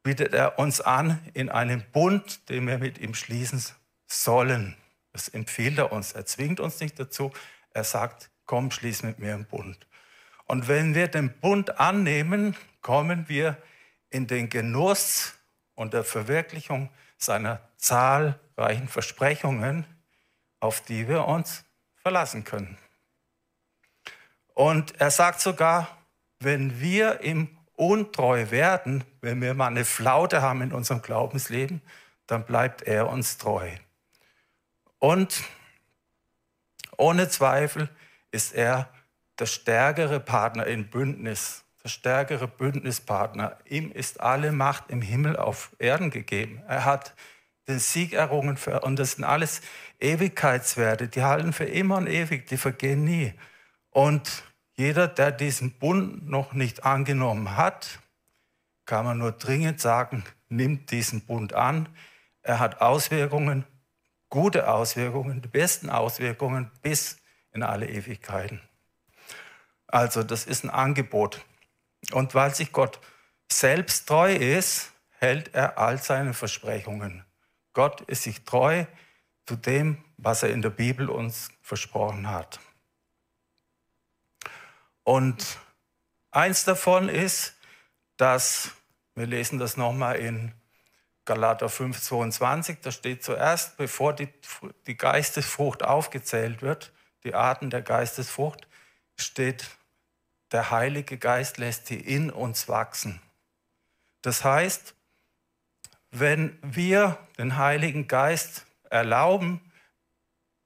bietet 0.01 0.33
er 0.33 0.57
uns 0.57 0.81
an 0.81 1.19
in 1.35 1.49
einem 1.49 1.83
Bund, 1.91 2.49
den 2.49 2.65
wir 2.65 2.79
mit 2.79 2.97
ihm 2.97 3.13
schließen 3.13 3.63
sollen. 4.07 4.75
Das 5.13 5.29
empfiehlt 5.29 5.77
er 5.77 5.91
uns. 5.91 6.13
Er 6.13 6.25
zwingt 6.25 6.59
uns 6.59 6.79
nicht 6.79 6.99
dazu. 6.99 7.31
Er 7.69 7.83
sagt, 7.83 8.31
komm, 8.47 8.71
schließ 8.71 9.03
mit 9.03 9.19
mir 9.19 9.35
einen 9.35 9.45
Bund. 9.45 9.85
Und 10.47 10.67
wenn 10.67 10.95
wir 10.95 11.07
den 11.07 11.31
Bund 11.39 11.79
annehmen, 11.79 12.55
kommen 12.81 13.29
wir 13.29 13.55
in 14.09 14.25
den 14.25 14.49
Genuss 14.49 15.35
und 15.75 15.93
der 15.93 16.03
Verwirklichung 16.03 16.89
seiner 17.19 17.61
zahlreichen 17.77 18.87
Versprechungen, 18.87 19.85
auf 20.59 20.81
die 20.81 21.07
wir 21.07 21.27
uns 21.27 21.65
verlassen 21.97 22.45
können. 22.45 22.79
Und 24.55 24.99
er 24.99 25.11
sagt 25.11 25.39
sogar, 25.39 25.99
wenn 26.39 26.81
wir 26.81 27.21
ihm 27.21 27.58
untreu 27.79 28.51
werden, 28.51 29.03
wenn 29.21 29.41
wir 29.41 29.53
mal 29.53 29.67
eine 29.67 29.85
Flaute 29.85 30.41
haben 30.41 30.61
in 30.61 30.73
unserem 30.73 31.01
Glaubensleben, 31.01 31.81
dann 32.27 32.45
bleibt 32.45 32.81
er 32.81 33.09
uns 33.09 33.37
treu. 33.37 33.69
Und 34.99 35.43
ohne 36.97 37.29
Zweifel 37.29 37.89
ist 38.31 38.53
er 38.53 38.89
der 39.39 39.45
stärkere 39.45 40.19
Partner 40.19 40.67
im 40.67 40.89
Bündnis 40.89 41.63
der 41.83 41.89
stärkere 41.89 42.47
Bündnispartner. 42.47 43.57
Ihm 43.65 43.91
ist 43.91 44.19
alle 44.19 44.51
Macht 44.51 44.89
im 44.89 45.01
Himmel 45.01 45.37
auf 45.37 45.71
Erden 45.79 46.09
gegeben. 46.09 46.61
Er 46.67 46.85
hat 46.85 47.15
den 47.67 47.79
Sieg 47.79 48.13
errungen 48.13 48.57
für, 48.57 48.81
und 48.81 48.99
das 48.99 49.13
sind 49.13 49.23
alles 49.23 49.61
Ewigkeitswerte, 49.99 51.07
die 51.07 51.23
halten 51.23 51.53
für 51.53 51.65
immer 51.65 51.97
und 51.97 52.07
ewig, 52.07 52.47
die 52.47 52.57
vergehen 52.57 53.03
nie. 53.03 53.33
Und 53.91 54.43
jeder, 54.79 55.09
der 55.09 55.33
diesen 55.33 55.73
Bund 55.73 56.29
noch 56.29 56.53
nicht 56.53 56.85
angenommen 56.85 57.57
hat, 57.57 57.99
kann 58.85 59.03
man 59.03 59.17
nur 59.17 59.33
dringend 59.33 59.81
sagen, 59.81 60.23
nimmt 60.47 60.89
diesen 60.91 61.25
Bund 61.25 61.53
an. 61.53 61.89
Er 62.43 62.59
hat 62.59 62.79
Auswirkungen, 62.79 63.65
gute 64.29 64.69
Auswirkungen, 64.69 65.41
die 65.41 65.49
besten 65.49 65.89
Auswirkungen 65.89 66.71
bis 66.81 67.17
in 67.51 67.61
alle 67.61 67.89
Ewigkeiten. 67.89 68.61
Also 69.85 70.23
das 70.23 70.45
ist 70.45 70.63
ein 70.63 70.69
Angebot. 70.69 71.45
Und 72.13 72.33
weil 72.33 72.55
sich 72.55 72.71
Gott 72.71 73.01
selbst 73.51 74.07
treu 74.07 74.33
ist, 74.33 74.93
hält 75.17 75.53
er 75.53 75.77
all 75.77 76.01
seine 76.01 76.33
Versprechungen. 76.33 77.25
Gott 77.73 77.99
ist 78.01 78.23
sich 78.23 78.45
treu 78.45 78.85
zu 79.45 79.57
dem, 79.57 79.97
was 80.15 80.41
er 80.43 80.51
in 80.51 80.61
der 80.61 80.69
Bibel 80.69 81.09
uns 81.09 81.49
versprochen 81.61 82.29
hat. 82.29 82.61
Und 85.09 85.57
eins 86.29 86.65
davon 86.65 87.09
ist, 87.09 87.55
dass, 88.17 88.73
wir 89.15 89.25
lesen 89.25 89.57
das 89.57 89.75
nochmal 89.75 90.17
in 90.17 90.53
Galater 91.25 91.67
5, 91.67 91.99
22, 91.99 92.77
da 92.81 92.91
steht 92.91 93.23
zuerst, 93.23 93.75
bevor 93.77 94.13
die, 94.13 94.29
die 94.85 94.95
Geistesfrucht 94.95 95.81
aufgezählt 95.81 96.61
wird, 96.61 96.93
die 97.23 97.33
Arten 97.33 97.71
der 97.71 97.81
Geistesfrucht, 97.81 98.67
steht 99.15 99.65
der 100.51 100.69
Heilige 100.69 101.17
Geist 101.17 101.57
lässt 101.57 101.87
sie 101.87 101.99
in 101.99 102.29
uns 102.29 102.69
wachsen. 102.69 103.19
Das 104.21 104.43
heißt, 104.43 104.93
wenn 106.11 106.55
wir 106.61 107.17
den 107.39 107.57
Heiligen 107.57 108.07
Geist 108.07 108.67
erlauben, 108.91 109.59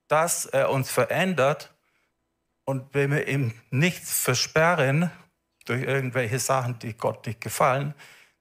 dass 0.08 0.44
er 0.44 0.68
uns 0.68 0.90
verändert 0.90 1.73
und 2.64 2.94
wenn 2.94 3.10
wir 3.10 3.28
ihm 3.28 3.52
nichts 3.70 4.20
versperren 4.20 5.10
durch 5.66 5.82
irgendwelche 5.82 6.38
Sachen, 6.38 6.78
die 6.78 6.94
Gott 6.94 7.26
nicht 7.26 7.40
gefallen, 7.40 7.94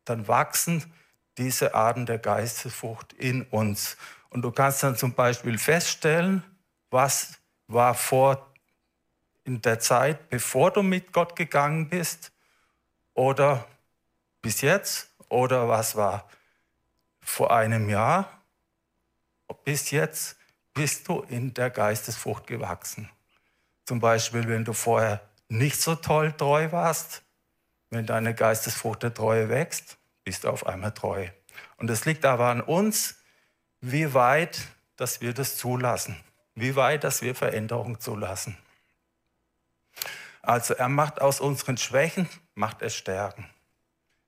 dann 0.06 0.28
wachsen 0.28 0.94
diese 1.38 1.74
Arten 1.74 2.06
der 2.06 2.20
Geistesfrucht 2.20 3.14
in 3.14 3.44
uns. 3.44 3.98
Und 4.30 4.42
du 4.44 4.52
kannst 4.52 4.84
dann 4.84 4.96
zum 4.96 5.14
Beispiel 5.14 5.58
feststellen, 5.58 6.44
was 6.90 7.40
war 7.68 7.96
vor 7.96 8.52
in 9.44 9.62
der 9.62 9.80
Zeit, 9.80 10.30
bevor 10.30 10.72
du 10.72 10.84
mit 10.84 11.12
Gott 11.12 11.36
gegangen 11.36 11.90
bist 11.90 12.32
oder 13.14 13.68
bis 14.42 14.62
jetzt 14.62 15.10
oder 15.30 15.68
was 15.68 15.96
war 15.96 16.30
vor 17.22 17.56
einem 17.56 17.90
Jahr 17.90 18.44
bis 19.64 19.92
jetzt 19.92 20.38
bist 20.74 21.08
du 21.08 21.22
in 21.22 21.54
der 21.54 21.70
Geistesfrucht 21.70 22.48
gewachsen. 22.48 23.10
Zum 23.86 24.00
Beispiel, 24.00 24.48
wenn 24.48 24.66
du 24.66 24.74
vorher 24.74 25.22
nicht 25.50 25.82
so 25.82 25.96
toll 25.96 26.32
treu 26.34 26.72
warst, 26.72 27.24
wenn 27.90 28.06
deine 28.06 28.34
Geistesfrucht 28.34 29.04
der 29.04 29.14
Treue 29.14 29.50
wächst, 29.50 29.98
bist 30.24 30.44
du 30.44 30.50
auf 30.50 30.66
einmal 30.66 30.94
treu. 30.94 31.28
Und 31.78 31.90
es 31.90 32.06
liegt 32.06 32.26
aber 32.26 32.48
an 32.48 32.62
uns, 32.62 33.16
wie 33.82 34.14
weit, 34.14 34.68
dass 34.96 35.22
wir 35.22 35.34
das 35.34 35.58
zulassen, 35.58 36.18
wie 36.56 36.76
weit, 36.76 37.04
dass 37.04 37.22
wir 37.22 37.36
Veränderung 37.36 38.00
zulassen. 38.00 38.58
Also 40.42 40.74
er 40.74 40.90
macht 40.90 41.22
aus 41.22 41.40
unseren 41.40 41.78
Schwächen, 41.78 42.28
macht 42.56 42.82
er 42.82 42.90
Stärken. 42.90 43.50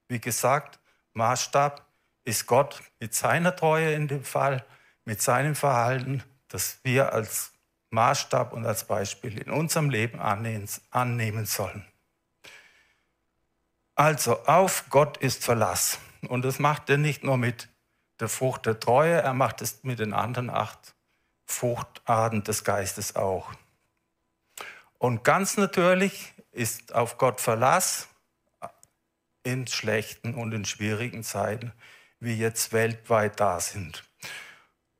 Wie 0.08 0.20
gesagt, 0.20 0.80
Maßstab 1.14 1.86
ist 2.24 2.46
Gott 2.46 2.82
mit 3.00 3.14
seiner 3.14 3.56
Treue 3.56 3.94
in 3.94 4.08
dem 4.08 4.24
Fall, 4.24 4.66
mit 5.06 5.22
seinem 5.22 5.56
Verhalten, 5.56 6.24
das 6.48 6.80
wir 6.84 7.14
als 7.14 7.52
Maßstab 7.96 8.54
und 8.54 8.66
als 8.66 8.84
Beispiel 8.84 9.40
in 9.40 9.50
unserem 9.50 9.90
Leben 9.90 10.20
annehmen 10.20 11.46
sollen. 11.46 11.86
Also 13.96 14.44
auf 14.46 14.86
Gott 14.90 15.18
ist 15.18 15.44
Verlass. 15.44 16.00
Und 16.28 16.46
das 16.46 16.60
macht 16.60 16.90
er 16.90 16.98
nicht 16.98 17.24
nur 17.24 17.38
mit 17.38 17.70
der 18.20 18.30
Frucht 18.30 18.66
der 18.66 18.80
Treue, 18.80 19.22
er 19.22 19.34
macht 19.34 19.62
es 19.62 19.84
mit 19.84 20.00
den 20.00 20.14
anderen 20.14 20.50
acht 20.50 20.96
Fruchtarten 21.46 22.44
des 22.44 22.64
Geistes 22.64 23.16
auch. 23.16 23.52
Und 24.98 25.24
ganz 25.24 25.58
natürlich 25.58 26.34
ist 26.52 26.94
auf 26.96 27.18
Gott 27.18 27.42
Verlass 27.42 28.08
in 29.44 29.68
schlechten 29.68 30.34
und 30.34 30.54
in 30.54 30.66
schwierigen 30.66 31.24
Zeiten, 31.24 31.72
wie 32.20 32.36
jetzt 32.36 32.74
weltweit 32.74 33.40
da 33.40 33.60
sind. 33.60 34.04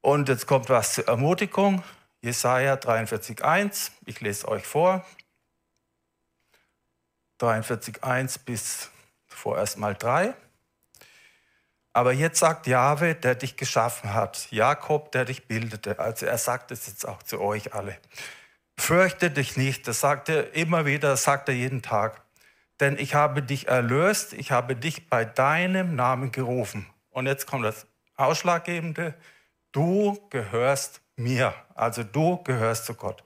Und 0.02 0.30
jetzt 0.30 0.46
kommt 0.46 0.70
was 0.70 0.94
zur 0.94 1.08
Ermutigung. 1.08 1.84
Jesaja 2.26 2.74
43,1. 2.74 3.92
Ich 4.06 4.20
lese 4.20 4.48
euch 4.48 4.66
vor. 4.66 5.06
43,1 7.40 8.40
bis 8.44 8.90
vorerst 9.28 9.78
mal 9.78 9.94
3. 9.94 10.34
Aber 11.94 12.14
jetzt 12.14 12.40
sagt 12.40 12.66
Jahwe, 12.66 13.14
der 13.14 13.36
dich 13.36 13.58
geschaffen 13.58 14.16
hat, 14.16 14.48
Jakob, 14.50 15.12
der 15.12 15.26
dich 15.26 15.48
bildete. 15.48 16.00
Also 16.00 16.26
er 16.26 16.40
sagt 16.40 16.72
es 16.72 16.88
jetzt 16.88 17.08
auch 17.08 17.22
zu 17.22 17.40
euch 17.40 17.76
alle. 17.76 17.96
Fürchte 18.76 19.30
dich 19.30 19.56
nicht, 19.56 19.88
das 19.88 20.00
sagt 20.00 20.28
er 20.28 20.56
immer 20.56 20.88
wieder, 20.88 21.10
das 21.10 21.26
sagt 21.26 21.48
er 21.48 21.54
jeden 21.54 21.84
Tag. 21.84 22.24
Denn 22.80 22.98
ich 22.98 23.14
habe 23.14 23.44
dich 23.44 23.68
erlöst, 23.68 24.34
ich 24.34 24.52
habe 24.52 24.76
dich 24.76 25.12
bei 25.12 25.26
deinem 25.26 25.96
Namen 25.96 26.32
gerufen. 26.32 26.88
Und 27.12 27.28
jetzt 27.28 27.46
kommt 27.46 27.66
das 27.66 27.86
Ausschlaggebende, 28.16 29.14
du 29.72 30.20
gehörst 30.32 31.05
mir, 31.16 31.54
also 31.74 32.04
du 32.04 32.42
gehörst 32.44 32.86
zu 32.86 32.94
Gott. 32.94 33.24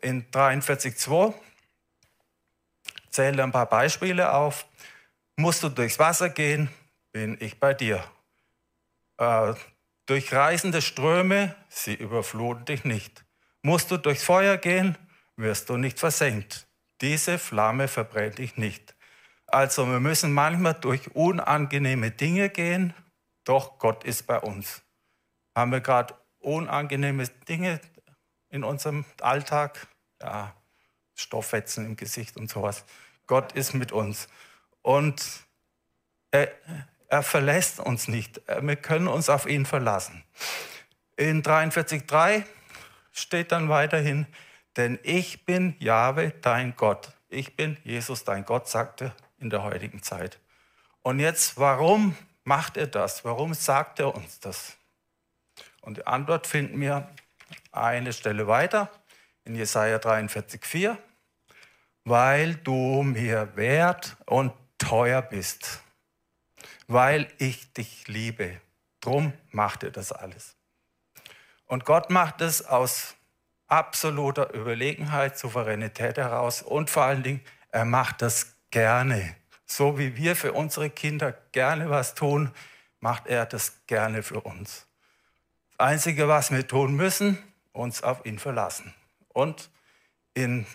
In 0.00 0.30
43.2 0.30 1.34
zähle 3.10 3.42
ein 3.42 3.52
paar 3.52 3.66
Beispiele 3.66 4.32
auf. 4.32 4.66
Musst 5.36 5.62
du 5.62 5.68
durchs 5.68 5.98
Wasser 5.98 6.30
gehen, 6.30 6.68
bin 7.12 7.36
ich 7.40 7.58
bei 7.58 7.74
dir. 7.74 8.04
Äh, 9.18 9.54
durch 10.06 10.32
reißende 10.32 10.82
Ströme, 10.82 11.54
sie 11.68 11.94
überfluten 11.94 12.66
dich 12.66 12.84
nicht. 12.84 13.24
Musst 13.62 13.90
du 13.90 13.96
durchs 13.96 14.22
Feuer 14.22 14.58
gehen, 14.58 14.98
wirst 15.36 15.70
du 15.70 15.76
nicht 15.76 15.98
versenkt. 15.98 16.66
Diese 17.00 17.38
Flamme 17.38 17.88
verbrennt 17.88 18.38
dich 18.38 18.56
nicht. 18.56 18.94
Also 19.46 19.86
wir 19.86 20.00
müssen 20.00 20.32
manchmal 20.32 20.74
durch 20.74 21.14
unangenehme 21.14 22.10
Dinge 22.10 22.50
gehen, 22.50 22.92
doch 23.44 23.78
Gott 23.78 24.04
ist 24.04 24.26
bei 24.26 24.38
uns. 24.38 24.82
Haben 25.56 25.72
wir 25.72 25.80
gerade 25.80 26.14
unangenehme 26.44 27.26
Dinge 27.48 27.80
in 28.50 28.64
unserem 28.64 29.04
Alltag? 29.20 29.88
Ja, 30.20 30.54
Stofffetzen 31.14 31.86
im 31.86 31.96
Gesicht 31.96 32.36
und 32.36 32.50
sowas. 32.50 32.84
Gott 33.26 33.52
ist 33.52 33.74
mit 33.74 33.92
uns. 33.92 34.28
Und 34.82 35.24
er, 36.30 36.52
er 37.08 37.22
verlässt 37.22 37.80
uns 37.80 38.08
nicht. 38.08 38.40
Wir 38.60 38.76
können 38.76 39.08
uns 39.08 39.28
auf 39.28 39.46
ihn 39.46 39.66
verlassen. 39.66 40.24
In 41.16 41.42
43.3 41.42 42.44
steht 43.12 43.52
dann 43.52 43.68
weiterhin, 43.68 44.26
denn 44.76 44.98
ich 45.02 45.44
bin 45.44 45.76
Jahwe, 45.78 46.32
dein 46.42 46.74
Gott. 46.76 47.12
Ich 47.28 47.56
bin 47.56 47.76
Jesus, 47.84 48.24
dein 48.24 48.44
Gott, 48.44 48.68
sagte 48.68 49.14
in 49.38 49.50
der 49.50 49.62
heutigen 49.62 50.02
Zeit. 50.02 50.40
Und 51.02 51.20
jetzt, 51.20 51.58
warum 51.58 52.16
macht 52.42 52.76
er 52.76 52.86
das? 52.86 53.24
Warum 53.24 53.54
sagt 53.54 54.00
er 54.00 54.14
uns 54.14 54.40
das? 54.40 54.76
Und 55.84 55.98
die 55.98 56.06
Antwort 56.06 56.46
finden 56.46 56.80
wir 56.80 57.10
eine 57.70 58.14
Stelle 58.14 58.46
weiter 58.46 58.90
in 59.44 59.54
Jesaja 59.54 59.98
43,4. 59.98 60.96
Weil 62.04 62.54
du 62.56 63.02
mir 63.02 63.54
wert 63.56 64.16
und 64.26 64.52
teuer 64.78 65.20
bist, 65.22 65.82
weil 66.86 67.28
ich 67.38 67.72
dich 67.74 68.08
liebe. 68.08 68.60
Drum 69.00 69.34
macht 69.50 69.82
er 69.82 69.90
das 69.90 70.12
alles. 70.12 70.56
Und 71.66 71.84
Gott 71.84 72.08
macht 72.10 72.40
es 72.40 72.64
aus 72.66 73.14
absoluter 73.66 74.54
Überlegenheit, 74.54 75.38
Souveränität 75.38 76.16
heraus 76.16 76.62
und 76.62 76.90
vor 76.90 77.04
allen 77.04 77.22
Dingen, 77.22 77.40
er 77.70 77.84
macht 77.84 78.22
das 78.22 78.56
gerne. 78.70 79.36
So 79.66 79.98
wie 79.98 80.16
wir 80.16 80.36
für 80.36 80.52
unsere 80.52 80.90
Kinder 80.90 81.32
gerne 81.52 81.90
was 81.90 82.14
tun, 82.14 82.52
macht 83.00 83.26
er 83.26 83.46
das 83.46 83.86
gerne 83.86 84.22
für 84.22 84.40
uns. 84.40 84.86
Das 85.76 85.88
Einzige, 85.88 86.28
was 86.28 86.52
wir 86.52 86.66
tun 86.66 86.94
müssen, 86.94 87.36
uns 87.72 88.02
auf 88.02 88.24
ihn 88.24 88.38
verlassen 88.38 88.94
und 89.28 89.70
in 90.32 90.66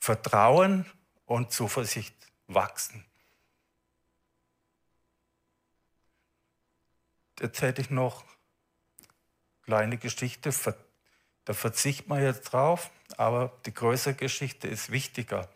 Vertrauen 0.00 0.84
und 1.26 1.52
Zuversicht 1.52 2.14
wachsen. 2.48 3.04
Jetzt 7.38 7.62
hätte 7.62 7.80
ich 7.80 7.90
noch 7.90 8.24
eine 8.24 9.08
kleine 9.64 9.98
Geschichte, 9.98 10.50
da 11.44 11.54
verzichtet 11.54 12.08
man 12.08 12.22
jetzt 12.22 12.52
drauf, 12.52 12.90
aber 13.16 13.56
die 13.64 13.72
größere 13.72 14.14
Geschichte 14.14 14.66
ist 14.66 14.90
wichtiger. 14.90 15.48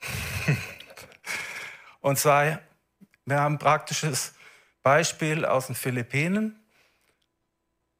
Und 2.00 2.18
zwar, 2.18 2.60
wir 3.24 3.40
haben 3.40 3.54
ein 3.54 3.58
praktisches 3.58 4.34
Beispiel 4.82 5.46
aus 5.46 5.66
den 5.66 5.74
Philippinen. 5.74 6.63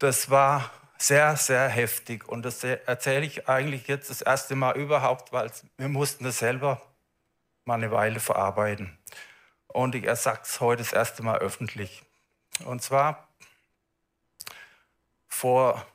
Das 0.05 0.29
war 0.29 0.71
sehr, 0.99 1.35
sehr 1.39 1.67
heftig. 1.67 2.29
Und 2.29 2.43
das 2.43 2.63
erzähle 2.63 3.25
ich 3.25 3.49
eigentlich 3.49 3.89
jetzt 3.89 4.11
das 4.11 4.21
erste 4.21 4.55
Mal 4.55 4.77
überhaupt, 4.77 5.33
weil 5.33 5.51
wir 5.79 5.89
mussten 5.89 6.25
das 6.25 6.41
selber 6.41 6.83
mal 7.65 7.77
eine 7.77 7.91
Weile 7.91 8.21
verarbeiten. 8.21 8.99
Und 9.67 9.95
ich 9.95 10.05
sage 10.17 10.41
es 10.43 10.61
heute 10.61 10.83
das 10.83 10.93
erste 10.93 11.23
Mal 11.23 11.39
öffentlich. 11.39 12.03
Und 12.67 12.83
zwar 12.83 13.29
vor 15.27 15.87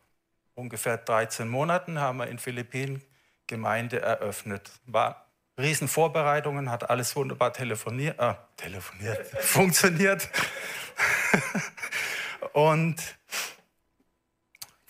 ungefähr 0.56 0.98
13 0.98 1.48
Monaten 1.48 2.00
haben 2.00 2.18
wir 2.18 2.30
in 2.30 2.40
Philippinen 2.40 3.04
Gemeinde 3.46 4.02
eröffnet. 4.02 4.72
War 4.88 5.28
Riesenvorbereitungen, 5.60 6.72
hat 6.72 6.90
alles 6.90 7.16
wunderbar 7.16 7.54
telefoniert, 7.54 8.18
äh, 8.20 8.34
telefoniert, 8.58 9.28
funktioniert. 9.40 10.28
Und 12.54 13.20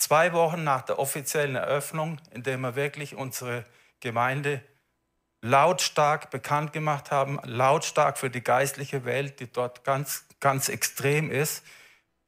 zwei 0.10 0.34
Wochen 0.34 0.64
nach 0.64 0.82
der 0.82 0.97
offiziellen 0.97 1.55
Eröffnung, 1.55 2.20
in 2.32 2.41
der 2.41 2.57
wir 2.57 2.76
wirklich 2.76 3.14
unsere 3.14 3.64
Gemeinde 3.99 4.60
lautstark 5.41 6.32
bekannt 6.32 6.74
gemacht 6.74 7.12
haben, 7.12 7.39
lautstark 7.43 8.18
für 8.18 8.32
die 8.32 8.41
geistliche 8.41 9.05
Welt, 9.05 9.39
die 9.39 9.51
dort 9.51 9.84
ganz, 9.84 10.26
ganz 10.39 10.68
extrem 10.68 11.30
ist, 11.30 11.64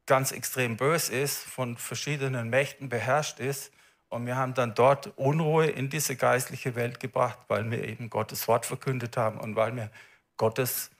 ganz 0.05 0.31
extrem 0.31 0.77
bös 0.77 1.09
ist, 1.09 1.39
von 1.39 1.75
verschiedenen 1.75 2.51
Mächten 2.51 2.87
beherrscht 2.87 3.39
ist. 3.39 3.73
Und 4.09 4.27
wir 4.27 4.35
haben 4.35 4.53
dann 4.53 4.75
dort 4.75 5.17
Unruhe 5.17 5.65
in 5.65 5.89
diese 5.89 6.15
geistliche 6.15 6.75
Welt 6.75 6.99
gebracht, 6.99 7.39
weil 7.47 7.71
wir 7.71 7.83
eben 7.83 8.11
Gottes 8.11 8.47
Wort 8.47 8.67
verkündet 8.67 9.17
haben 9.17 9.39
und 9.39 9.55
weil 9.55 9.75
wir 9.75 9.89
Gottes 10.37 10.91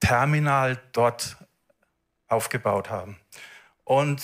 Terminal 0.00 0.78
dort 0.92 1.38
aufgebaut 2.28 2.90
haben. 2.90 3.18
Und 3.84 4.22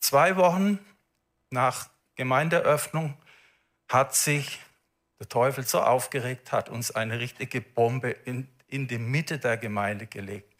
zwei 0.00 0.34
Wochen 0.34 0.80
nach 1.50 1.88
Gemeindeöffnung 2.14 3.16
hat 3.88 4.14
sich 4.14 4.60
der 5.18 5.28
Teufel 5.28 5.66
so 5.66 5.80
aufgeregt, 5.80 6.52
hat 6.52 6.68
uns 6.68 6.90
eine 6.90 7.18
richtige 7.20 7.60
Bombe 7.60 8.10
in, 8.10 8.48
in 8.66 8.88
die 8.88 8.98
Mitte 8.98 9.38
der 9.38 9.56
Gemeinde 9.56 10.06
gelegt. 10.06 10.54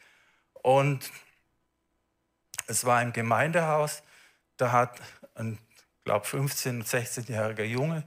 Und 0.63 1.11
es 2.67 2.85
war 2.85 3.03
im 3.03 3.13
Gemeindehaus, 3.13 4.03
da 4.57 4.73
hat 4.73 5.01
ein, 5.35 5.59
glaube 6.05 6.27
15-, 6.27 6.85
16-jähriger 6.85 7.65
Junge, 7.65 8.05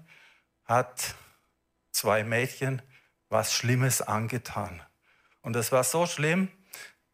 hat 0.66 1.16
zwei 1.92 2.24
Mädchen 2.24 2.82
was 3.30 3.54
Schlimmes 3.54 4.02
angetan. 4.02 4.82
Und 5.42 5.56
es 5.56 5.72
war 5.72 5.84
so 5.84 6.06
schlimm, 6.06 6.50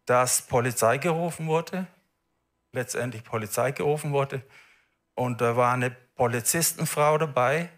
dass 0.06 0.44
Polizei 0.44 0.98
gerufen 0.98 1.48
wurde, 1.48 1.88
letztendlich 2.72 3.24
Polizei 3.24 3.72
gerufen 3.72 4.12
wurde. 4.12 4.42
Und 5.16 5.42
da 5.42 5.56
war 5.56 5.74
eine 5.74 5.92
Polizistenfrau 5.92 7.18
dabei 7.18 7.70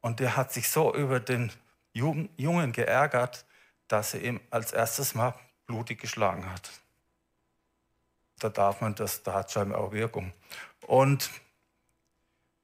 und 0.00 0.20
der 0.20 0.36
hat 0.36 0.52
sich 0.52 0.70
so 0.70 0.94
über 0.94 1.20
den 1.20 1.52
Jungen 1.92 2.72
geärgert, 2.72 3.46
dass 3.88 4.14
er 4.14 4.22
ihm 4.22 4.40
als 4.50 4.72
erstes 4.72 5.14
mal 5.14 5.34
blutig 5.66 6.00
geschlagen 6.00 6.50
hat. 6.50 6.70
Da 8.38 8.48
darf 8.48 8.80
man 8.80 8.94
das, 8.94 9.22
da 9.22 9.34
hat 9.34 9.52
scheinbar 9.52 9.80
auch 9.80 9.92
Wirkung. 9.92 10.32
Und 10.86 11.30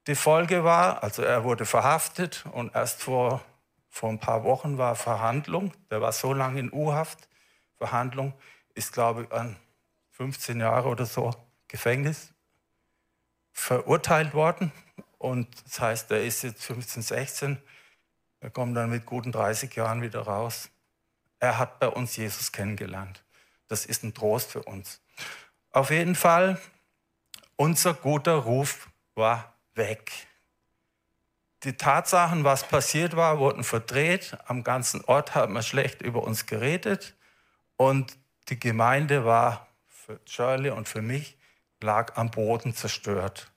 die 0.07 0.15
Folge 0.15 0.65
war, 0.65 1.03
also 1.03 1.23
er 1.23 1.45
wurde 1.45 1.65
verhaftet 1.67 2.45
und 2.53 2.75
erst 2.75 3.03
vor, 3.03 3.43
vor 3.89 4.09
ein 4.09 4.19
paar 4.19 4.45
Wochen 4.45 4.79
war 4.79 4.97
Verhandlung. 4.97 5.73
Der 5.91 6.01
war 6.01 6.13
so 6.13 6.33
lange 6.33 6.61
in 6.61 6.73
U-Haft. 6.73 7.29
Verhandlung 7.77 8.35
ist, 8.75 8.93
glaube 8.93 9.25
ich, 9.25 9.33
an 9.33 9.57
15 10.13 10.61
Jahre 10.61 10.89
oder 10.89 11.07
so 11.07 11.33
Gefängnis 11.69 12.33
verurteilt 13.61 14.35
worden. 14.35 14.73
Und 15.19 15.47
das 15.67 15.81
heißt, 15.81 16.11
er 16.11 16.25
ist 16.25 16.43
jetzt 16.43 16.65
15, 16.65 17.03
16. 17.03 17.63
Er 18.41 18.51
kommt 18.51 18.77
dann 18.77 18.91
mit 18.91 19.05
guten 19.05 19.33
30 19.33 19.75
Jahren 19.77 20.03
wieder 20.03 20.23
raus. 20.23 20.71
Er 21.39 21.59
hat 21.59 21.79
bei 21.79 21.89
uns 21.89 22.17
Jesus 22.17 22.53
kennengelernt. 22.53 23.23
Das 23.69 23.85
ist 23.85 24.03
ein 24.03 24.15
Trost 24.15 24.51
für 24.51 24.63
uns. 24.63 25.01
Auf 25.73 25.91
jeden 25.91 26.15
Fall, 26.15 26.61
unser 27.57 27.95
guter 27.95 28.35
Ruf 28.35 28.89
war 29.15 29.55
weg. 29.75 30.11
Die 31.63 31.77
Tatsachen, 31.77 32.45
was 32.45 32.67
passiert 32.67 33.15
war, 33.15 33.39
wurden 33.39 33.63
verdreht. 33.63 34.39
Am 34.47 34.65
ganzen 34.65 35.05
Ort 35.05 35.35
hat 35.35 35.51
man 35.51 35.63
schlecht 35.63 36.01
über 36.01 36.23
uns 36.23 36.47
geredet. 36.47 37.15
Und 37.77 38.17
die 38.49 38.59
Gemeinde 38.59 39.27
war 39.27 39.69
für 39.87 40.19
Shirley 40.25 40.71
und 40.71 40.89
für 40.89 41.03
mich 41.03 41.37
lag 41.83 42.17
am 42.17 42.31
Boden 42.31 42.75
zerstört. 42.75 43.51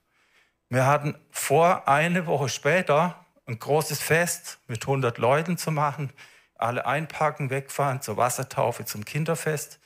Wir 0.69 0.87
hatten 0.87 1.15
vor, 1.29 1.87
eine 1.87 2.25
Woche 2.25 2.49
später 2.49 3.23
ein 3.45 3.59
großes 3.59 4.01
Fest 4.01 4.59
mit 4.67 4.83
100 4.83 5.17
Leuten 5.17 5.57
zu 5.57 5.71
machen, 5.71 6.11
alle 6.55 6.85
einpacken, 6.85 7.49
wegfahren 7.49 8.01
zur 8.01 8.17
Wassertaufe, 8.17 8.85
zum 8.85 9.05
Kinderfest. 9.05 9.79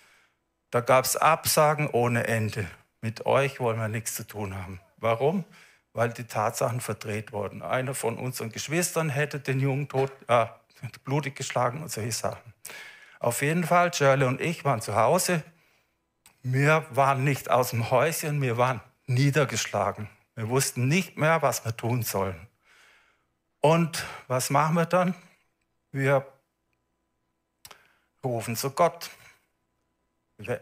Da 0.69 0.81
gab 0.81 1.05
es 1.05 1.15
Absagen 1.15 1.89
ohne 1.89 2.27
Ende. 2.27 2.67
Mit 3.01 3.25
euch 3.25 3.59
wollen 3.59 3.79
wir 3.79 3.87
nichts 3.87 4.15
zu 4.15 4.25
tun 4.25 4.55
haben. 4.55 4.79
Warum? 4.97 5.45
Weil 5.93 6.09
die 6.09 6.25
Tatsachen 6.25 6.81
verdreht 6.81 7.31
wurden. 7.31 7.61
Einer 7.61 7.95
von 7.95 8.17
unseren 8.17 8.51
Geschwistern 8.51 9.09
hätte 9.09 9.39
den 9.39 9.59
Jungen 9.59 9.87
tot, 9.87 10.11
äh, 10.27 10.45
blutig 11.03 11.35
geschlagen 11.35 11.81
und 11.81 11.91
solche 11.91 12.11
Sachen. 12.11 12.53
Auf 13.19 13.41
jeden 13.41 13.63
Fall, 13.63 13.93
Shirley 13.93 14.25
und 14.25 14.41
ich 14.41 14.63
waren 14.63 14.81
zu 14.81 14.95
Hause. 14.95 15.43
Wir 16.43 16.85
waren 16.91 17.23
nicht 17.23 17.49
aus 17.49 17.71
dem 17.71 17.89
Häuschen, 17.91 18.41
wir 18.41 18.57
waren 18.57 18.81
niedergeschlagen. 19.05 20.09
Wir 20.35 20.49
wussten 20.49 20.87
nicht 20.87 21.17
mehr, 21.17 21.41
was 21.41 21.65
wir 21.65 21.75
tun 21.75 22.03
sollen. 22.03 22.47
Und 23.59 24.05
was 24.27 24.49
machen 24.49 24.75
wir 24.75 24.85
dann? 24.85 25.15
Wir 25.91 26.25
rufen 28.23 28.55
zu 28.55 28.71
Gott. 28.71 29.09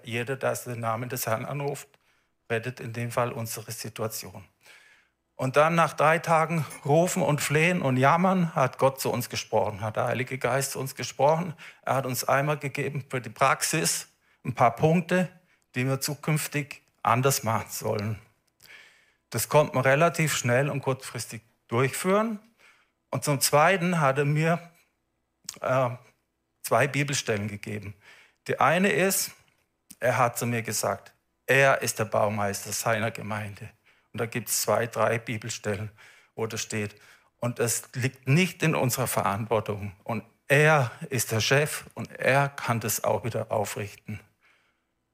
Jeder, 0.04 0.38
der 0.38 0.56
den 0.56 0.80
Namen 0.80 1.10
des 1.10 1.28
Herrn 1.28 1.46
anruft, 1.46 1.90
rettet 2.50 2.80
in 2.80 2.94
dem 2.94 3.12
Fall 3.12 3.34
unsere 3.34 3.72
Situation. 3.72 4.46
Und 5.36 5.58
dann 5.58 5.76
nach 5.76 5.94
drei 5.94 6.20
Tagen 6.20 6.66
rufen 6.86 7.22
und 7.22 7.42
flehen 7.42 7.82
und 7.82 7.98
jammern, 7.98 8.56
hat 8.56 8.78
Gott 8.78 9.02
zu 9.02 9.12
uns 9.12 9.30
gesprochen, 9.30 9.82
hat 9.82 9.98
der 9.98 10.06
Heilige 10.06 10.38
Geist 10.38 10.72
zu 10.72 10.80
uns 10.80 10.96
gesprochen. 10.96 11.54
Er 11.82 11.96
hat 11.96 12.06
uns 12.06 12.24
einmal 12.24 12.58
gegeben 12.58 13.04
für 13.10 13.20
die 13.20 13.30
Praxis 13.30 14.08
ein 14.46 14.56
paar 14.56 14.76
Punkte, 14.76 15.30
die 15.76 15.86
wir 15.86 16.02
zukünftig 16.02 16.82
anders 17.04 17.44
machen 17.44 17.70
sollen. 17.70 18.20
Das 19.30 19.50
konnte 19.50 19.76
man 19.76 19.84
relativ 19.84 20.36
schnell 20.36 20.70
und 20.70 20.82
kurzfristig 20.82 21.42
durchführen. 21.68 22.40
Und 23.12 23.24
zum 23.24 23.42
Zweiten 23.42 24.00
hat 24.00 24.18
er 24.18 24.26
mir 24.26 24.72
äh, 25.62 25.90
zwei 26.64 26.88
Bibelstellen 26.88 27.48
gegeben. 27.48 27.94
Die 28.48 28.60
eine 28.60 28.90
ist, 28.90 29.32
er 30.00 30.18
hat 30.18 30.38
zu 30.38 30.46
mir 30.46 30.62
gesagt, 30.62 31.14
er 31.48 31.82
ist 31.82 32.00
der 32.00 32.06
Baumeister 32.06 32.72
seiner 32.72 33.12
Gemeinde. 33.12 33.70
Und 34.14 34.22
da 34.22 34.26
gibt 34.26 34.50
es 34.50 34.62
zwei, 34.62 34.88
drei 34.88 35.20
Bibelstellen, 35.20 35.92
wo 36.36 36.48
das 36.48 36.62
steht. 36.62 36.96
Und 37.38 37.60
es 37.60 37.84
liegt 37.94 38.28
nicht 38.28 38.64
in 38.64 38.76
unserer 38.76 39.08
Verantwortung. 39.08 39.94
Und 40.04 40.24
er 40.48 40.92
ist 41.10 41.32
der 41.32 41.42
Chef 41.42 41.86
und 41.94 42.12
er 42.12 42.50
kann 42.50 42.80
das 42.80 43.04
auch 43.04 43.24
wieder 43.24 43.52
aufrichten. 43.52 44.20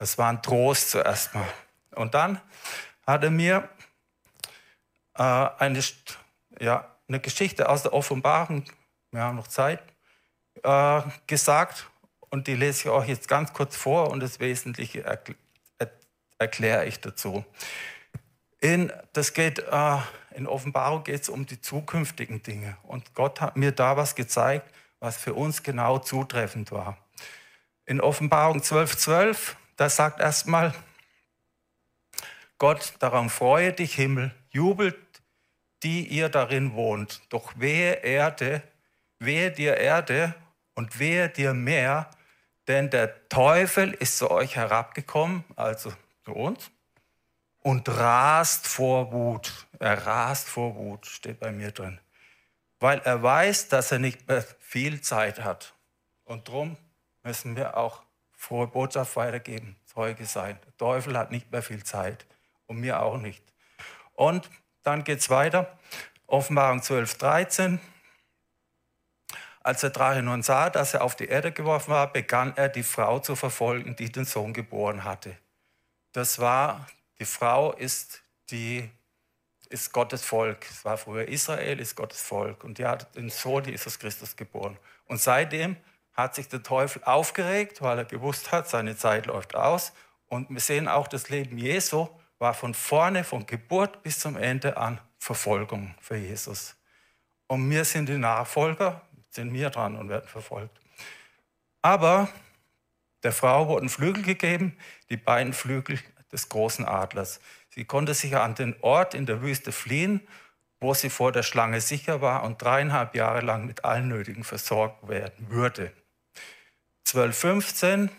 Das 0.02 0.18
war 0.18 0.30
ein 0.30 0.42
Trost 0.42 0.90
zuerst 0.90 1.36
mal. 1.36 1.48
Und 1.92 2.16
dann 2.16 2.42
hat 3.06 3.24
er 3.24 3.30
mir 3.30 3.70
äh, 5.14 5.22
eine, 5.22 5.80
ja, 6.60 6.90
eine 7.08 7.20
Geschichte 7.20 7.70
aus 7.70 7.84
der 7.84 7.94
Offenbarung, 7.94 8.66
wir 9.12 9.22
haben 9.22 9.36
noch 9.36 9.46
Zeit, 9.46 9.80
äh, 10.64 11.02
gesagt. 11.28 11.88
Und 12.32 12.48
die 12.48 12.56
lese 12.56 12.80
ich 12.80 12.90
euch 12.90 13.10
jetzt 13.10 13.28
ganz 13.28 13.54
kurz 13.54 13.76
vor 13.76 14.10
und 14.10 14.22
das 14.22 14.40
Wesentliche 14.40 15.04
erkl 15.04 15.36
erkläre 16.40 16.88
ich 16.88 17.00
dazu. 17.00 17.46
In, 18.60 18.92
das 19.14 19.36
geht, 19.36 19.60
äh, 19.60 19.98
in 20.32 20.48
Offenbarung 20.48 21.04
geht 21.04 21.22
es 21.22 21.30
um 21.30 21.46
die 21.46 21.62
zukünftigen 21.62 22.42
Dinge. 22.42 22.76
Und 22.82 23.14
Gott 23.14 23.40
hat 23.40 23.56
mir 23.56 23.72
da 23.72 23.98
was 23.98 24.16
gezeigt, 24.16 24.68
was 25.00 25.18
für 25.18 25.36
uns 25.36 25.62
genau 25.62 26.00
zutreffend 26.00 26.72
war. 26.72 26.98
In 27.86 28.02
Offenbarung 28.02 28.62
12,12, 28.62 28.98
12, 28.98 29.58
da 29.82 29.90
sagt 29.90 30.20
erstmal 30.20 30.76
Gott, 32.60 32.94
daran 33.00 33.32
freue 33.32 33.74
dich, 33.74 33.96
Himmel, 33.96 34.32
jubelt, 34.52 34.96
die 35.82 36.06
ihr 36.08 36.30
darin 36.30 36.76
wohnt. 36.76 37.24
Doch 37.30 37.54
wehe 37.56 37.94
Erde, 38.04 38.62
wehe 39.18 39.50
dir 39.50 39.78
Erde 39.78 40.36
und 40.76 41.00
wehe 41.00 41.30
dir 41.30 41.56
Meer, 41.56 42.12
denn 42.68 42.92
der 42.92 43.28
Teufel 43.28 43.94
ist 43.94 44.20
zu 44.20 44.30
euch 44.30 44.56
herabgekommen, 44.56 45.44
also 45.56 45.92
zu 46.26 46.34
uns, 46.34 46.70
und 47.62 47.90
rast 47.90 48.68
vor 48.68 49.12
Wut. 49.12 49.66
Er 49.80 50.06
rast 50.06 50.48
vor 50.48 50.76
Wut, 50.76 51.08
steht 51.08 51.40
bei 51.40 51.52
mir 51.52 51.72
drin. 51.72 52.00
Weil 52.80 53.00
er 53.00 53.24
weiß, 53.24 53.70
dass 53.70 53.92
er 53.92 53.98
nicht 53.98 54.28
mehr 54.28 54.46
viel 54.60 55.02
Zeit 55.02 55.44
hat. 55.44 55.74
Und 56.24 56.50
darum 56.50 56.78
müssen 57.24 57.56
wir 57.56 57.78
auch 57.78 58.04
frohe 58.42 58.66
Botschaft 58.66 59.16
weitergeben, 59.16 59.76
Zeuge 59.86 60.26
sein. 60.26 60.58
Der 60.66 60.76
Teufel 60.78 61.16
hat 61.16 61.32
nicht 61.32 61.52
mehr 61.52 61.62
viel 61.62 61.84
Zeit 61.84 62.26
und 62.66 62.80
mir 62.80 63.00
auch 63.02 63.18
nicht. 63.18 63.44
Und 64.16 64.50
dann 64.82 65.04
geht 65.04 65.20
es 65.20 65.30
weiter. 65.30 65.78
Offenbarung 66.26 66.82
12, 66.82 67.18
13. 67.20 67.80
Als 69.62 69.82
der 69.82 69.92
Drache 69.92 70.24
nun 70.24 70.42
sah, 70.42 70.72
dass 70.72 70.96
er 70.96 71.04
auf 71.04 71.16
die 71.16 71.28
Erde 71.28 71.52
geworfen 71.52 71.92
war, 71.92 72.12
begann 72.12 72.58
er 72.58 72.68
die 72.68 72.82
Frau 72.82 73.20
zu 73.20 73.36
verfolgen, 73.36 73.96
die 73.96 74.12
den 74.12 74.26
Sohn 74.26 74.54
geboren 74.54 75.04
hatte. 75.04 75.38
Das 76.12 76.40
war 76.40 76.88
die 77.20 77.26
Frau 77.26 77.74
ist, 77.74 78.24
die, 78.50 78.90
ist 79.70 79.94
Gottes 79.94 80.26
Volk. 80.26 80.66
Es 80.68 80.84
war 80.84 80.98
früher 80.98 81.28
Israel, 81.28 81.80
ist 81.80 81.96
Gottes 81.96 82.22
Volk. 82.22 82.64
Und 82.64 82.80
die 82.80 82.86
hat 82.88 83.16
den 83.16 83.30
Sohn 83.30 83.66
Jesus 83.66 84.00
Christus 84.00 84.36
geboren. 84.36 84.78
Und 85.06 85.22
seitdem 85.22 85.78
hat 86.14 86.36
sich 86.36 86.48
der 86.48 86.64
Teufel 86.64 87.04
aufgeregt, 87.04 87.82
weil 87.82 87.98
er 87.98 88.06
gewusst 88.06 88.52
hat, 88.52 88.70
seine 88.70 88.96
Zeit 88.96 89.26
läuft 89.26 89.56
aus. 89.56 89.94
Und 90.28 90.50
wir 90.50 90.60
sehen 90.60 90.88
auch, 90.88 91.08
das 91.08 91.30
Leben 91.30 91.58
Jesu 91.58 92.08
war 92.40 92.54
von 92.54 92.74
vorne, 92.74 93.24
von 93.24 93.46
Geburt 93.46 94.04
bis 94.04 94.20
zum 94.20 94.36
Ende 94.36 94.78
an 94.78 95.00
Verfolgung 95.20 95.94
für 96.00 96.18
Jesus. 96.18 96.76
Und 97.48 97.70
wir 97.70 97.86
sind 97.86 98.10
die 98.10 98.18
Nachfolger, 98.18 99.02
sind 99.30 99.54
wir 99.54 99.70
dran 99.70 99.96
und 99.96 100.10
werden 100.10 100.28
verfolgt. 100.28 100.80
Aber 101.82 102.30
der 103.24 103.32
Frau 103.32 103.68
wurden 103.68 103.90
Flügel 103.90 104.24
gegeben, 104.24 104.78
die 105.10 105.18
beiden 105.18 105.54
Flügel 105.54 106.00
des 106.32 106.50
großen 106.50 106.86
Adlers. 106.86 107.40
Sie 107.70 107.86
konnte 107.86 108.14
sich 108.14 108.36
an 108.36 108.56
den 108.56 108.76
Ort 108.82 109.14
in 109.14 109.26
der 109.26 109.42
Wüste 109.42 109.72
fliehen, 109.72 110.28
wo 110.80 110.94
sie 110.94 111.10
vor 111.10 111.32
der 111.32 111.44
Schlange 111.44 111.80
sicher 111.80 112.22
war 112.22 112.44
und 112.44 112.62
dreieinhalb 112.62 113.16
Jahre 113.16 113.42
lang 113.42 113.66
mit 113.66 113.86
allen 113.86 114.08
Nötigen 114.08 114.44
versorgt 114.44 115.08
werden 115.08 115.50
würde. 115.50 115.92
1215, 117.08 118.10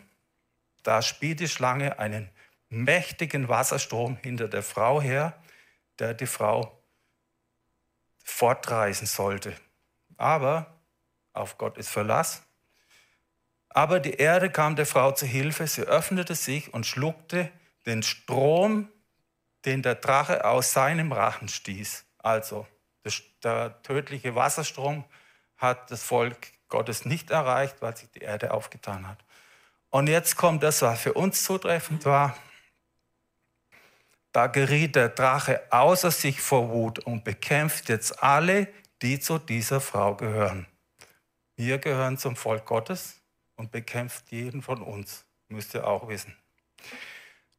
da 0.82 1.02
spie 1.02 1.34
die 1.34 1.48
Schlange 1.48 1.98
einen 1.98 2.30
mächtigen 2.68 3.48
Wasserstrom 3.48 4.16
hinter 4.22 4.48
der 4.48 4.62
Frau 4.62 5.00
her, 5.00 5.40
der 5.98 6.14
die 6.14 6.26
Frau 6.26 6.82
fortreißen 8.24 9.06
sollte. 9.06 9.54
Aber 10.16 10.80
auf 11.32 11.58
Gott 11.58 11.78
ist 11.78 11.88
Verlass. 11.88 12.42
Aber 13.68 14.00
die 14.00 14.14
Erde 14.14 14.50
kam 14.50 14.76
der 14.76 14.86
Frau 14.86 15.12
zu 15.12 15.26
Hilfe, 15.26 15.66
sie 15.66 15.82
öffnete 15.82 16.34
sich 16.34 16.74
und 16.74 16.86
schluckte 16.86 17.50
den 17.86 18.02
Strom, 18.02 18.88
den 19.64 19.82
der 19.82 19.94
Drache 19.94 20.44
aus 20.44 20.72
seinem 20.72 21.12
Rachen 21.12 21.48
stieß. 21.48 22.04
Also 22.18 22.66
der 23.42 23.82
tödliche 23.82 24.34
Wasserstrom 24.34 25.04
hat 25.56 25.90
das 25.90 26.02
Volk 26.02 26.48
Gottes 26.72 27.04
nicht 27.04 27.30
erreicht, 27.30 27.76
weil 27.80 27.94
sich 27.94 28.10
die 28.10 28.20
Erde 28.20 28.54
aufgetan 28.54 29.06
hat. 29.06 29.18
Und 29.90 30.08
jetzt 30.08 30.36
kommt 30.36 30.62
das, 30.62 30.80
was 30.80 30.98
für 31.02 31.12
uns 31.12 31.44
zutreffend 31.44 32.06
war. 32.06 32.34
Da 34.32 34.46
geriet 34.46 34.96
der 34.96 35.10
Drache 35.10 35.60
außer 35.70 36.10
sich 36.10 36.40
vor 36.40 36.70
Wut 36.70 36.98
und 36.98 37.24
bekämpft 37.24 37.90
jetzt 37.90 38.22
alle, 38.22 38.68
die 39.02 39.20
zu 39.20 39.38
dieser 39.38 39.82
Frau 39.82 40.14
gehören. 40.14 40.66
Wir 41.56 41.76
gehören 41.76 42.16
zum 42.16 42.36
Volk 42.36 42.64
Gottes 42.64 43.20
und 43.56 43.70
bekämpft 43.70 44.32
jeden 44.32 44.62
von 44.62 44.80
uns, 44.80 45.26
müsst 45.48 45.74
ihr 45.74 45.86
auch 45.86 46.08
wissen. 46.08 46.34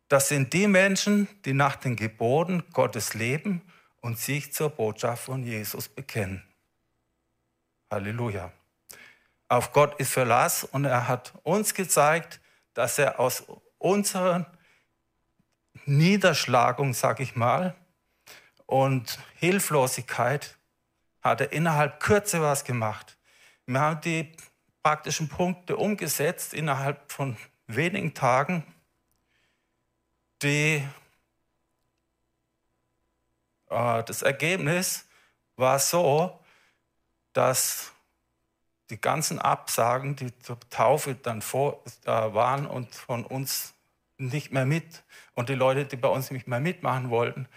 Das 0.08 0.28
sind 0.28 0.54
die 0.54 0.68
Menschen, 0.68 1.28
die 1.46 1.54
nach 1.54 1.76
den 1.76 1.96
Geboten 1.96 2.64
Gottes 2.74 3.14
leben 3.14 3.62
und 4.02 4.18
sich 4.18 4.52
zur 4.54 4.72
Botschaft 4.72 5.26
von 5.26 5.44
Jesus 5.44 5.88
bekennen. 5.88 6.44
Halleluja. 7.92 8.52
Auf 9.54 9.72
Gott 9.72 10.00
ist 10.00 10.12
Verlass 10.12 10.64
und 10.64 10.86
er 10.86 11.08
hat 11.08 11.32
uns 11.44 11.76
gezeigt, 11.76 12.42
dass 12.74 12.98
er 12.98 13.20
aus 13.20 13.44
unserer 13.78 14.52
Niederschlagung, 15.86 16.96
sag 16.96 17.20
ich 17.20 17.36
mal, 17.36 17.76
und 18.66 19.20
Hilflosigkeit 19.36 20.58
hat 21.22 21.40
er 21.40 21.52
innerhalb 21.52 22.00
Kürze 22.00 22.42
was 22.42 22.64
gemacht. 22.64 23.16
Wir 23.68 23.80
haben 23.80 24.02
die 24.02 24.36
praktischen 24.82 25.30
Punkte 25.30 25.78
umgesetzt 25.78 26.56
innerhalb 26.56 27.12
von 27.12 27.38
wenigen 27.68 28.16
Tagen 28.16 28.66
die, 30.42 30.84
äh, 33.70 34.04
das 34.04 34.24
Ergebnis 34.24 35.06
war 35.58 35.78
so, 35.78 36.40
dass 37.34 37.93
die 38.90 39.00
ganzen 39.00 39.40
Absagen, 39.40 40.16
die 40.16 40.38
zur 40.40 40.60
Taufe 40.70 41.16
dann 41.16 41.42
vor, 41.42 41.84
äh, 42.06 42.10
waren 42.10 42.66
und 42.68 42.94
von 42.94 43.26
uns 43.26 43.74
nicht 44.18 44.52
mehr 44.52 44.66
mit 44.66 45.04
und 45.34 45.50
die 45.50 45.56
Leute, 45.56 45.86
die 45.86 45.96
bei 45.96 46.10
uns 46.10 46.32
nicht 46.32 46.48
mehr 46.48 46.60
mitmachen 46.60 47.10
wollten, 47.10 47.48